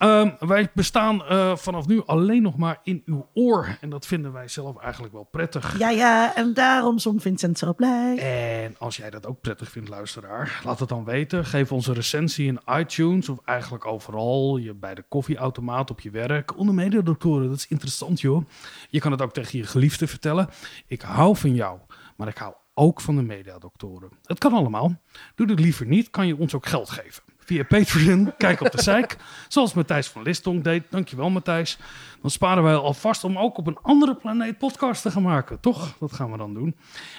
[0.00, 3.76] Ehm, wij bestaan eh, vanaf nu alleen nog maar in uw oor.
[3.80, 5.78] En dat vinden wij zelf eigenlijk wel prettig.
[5.78, 8.18] Ja, ja, en daarom zong Vincent zo blij.
[8.18, 11.44] En als jij dat ook prettig vindt, luisteraar, laat het dan weten.
[11.44, 14.56] Geef ons een recensie in iTunes of eigenlijk overal.
[14.56, 16.58] Je, bij de koffieautomaat op je werk.
[16.58, 18.44] Onder mediadoktoren, dat is interessant joh.
[18.88, 20.48] Je kan het ook tegen je geliefde vertellen.
[20.86, 21.78] Ik hou van jou,
[22.16, 24.10] maar ik hou ook van de mediadoktoren.
[24.24, 25.00] Het kan allemaal.
[25.34, 27.22] Doe dit liever niet, kan je ons ook geld geven.
[27.50, 29.16] Via Patreon, kijk op de zeik.
[29.48, 30.84] Zoals Matthijs van Listonk deed.
[30.90, 31.78] Dankjewel Matthijs.
[32.20, 35.60] Dan sparen wij alvast om ook op een andere planeet podcast te gaan maken.
[35.60, 35.96] Toch?
[35.98, 36.76] Dat gaan we dan doen.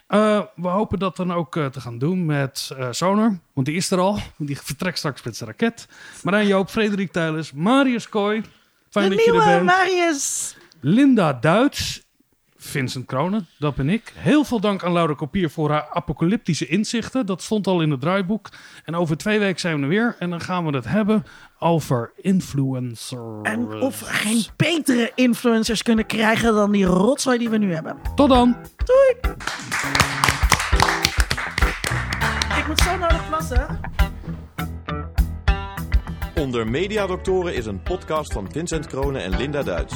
[0.10, 3.40] Uh, we hopen dat dan ook uh, te gaan doen met uh, Sonar.
[3.54, 4.20] Want die is er al.
[4.38, 5.88] Die vertrekt straks met zijn raket.
[6.24, 8.44] Marijn Joop, Frederik Tijlers, Marius Kooi.
[8.90, 9.66] Fijn de dat je er nieuwe bent.
[9.66, 10.56] Marius.
[10.80, 12.04] Linda Duits.
[12.64, 14.14] Vincent Kronen, dat ben ik.
[14.16, 17.26] Heel veel dank aan Laura Kopier voor haar apocalyptische inzichten.
[17.26, 18.50] Dat stond al in het draaiboek.
[18.86, 20.16] En over twee weken zijn we er weer.
[20.20, 21.24] En dan gaan we het hebben
[21.60, 23.42] over influencers.
[23.44, 27.98] En of we geen betere influencers kunnen krijgen dan die rotzooi die we nu hebben.
[28.16, 28.56] Tot dan.
[28.86, 29.36] Doei.
[32.58, 33.80] Ik moet zo nodig plassen.
[36.36, 39.96] Onder Mediadoktoren is een podcast van Vincent Kronen en Linda Duits.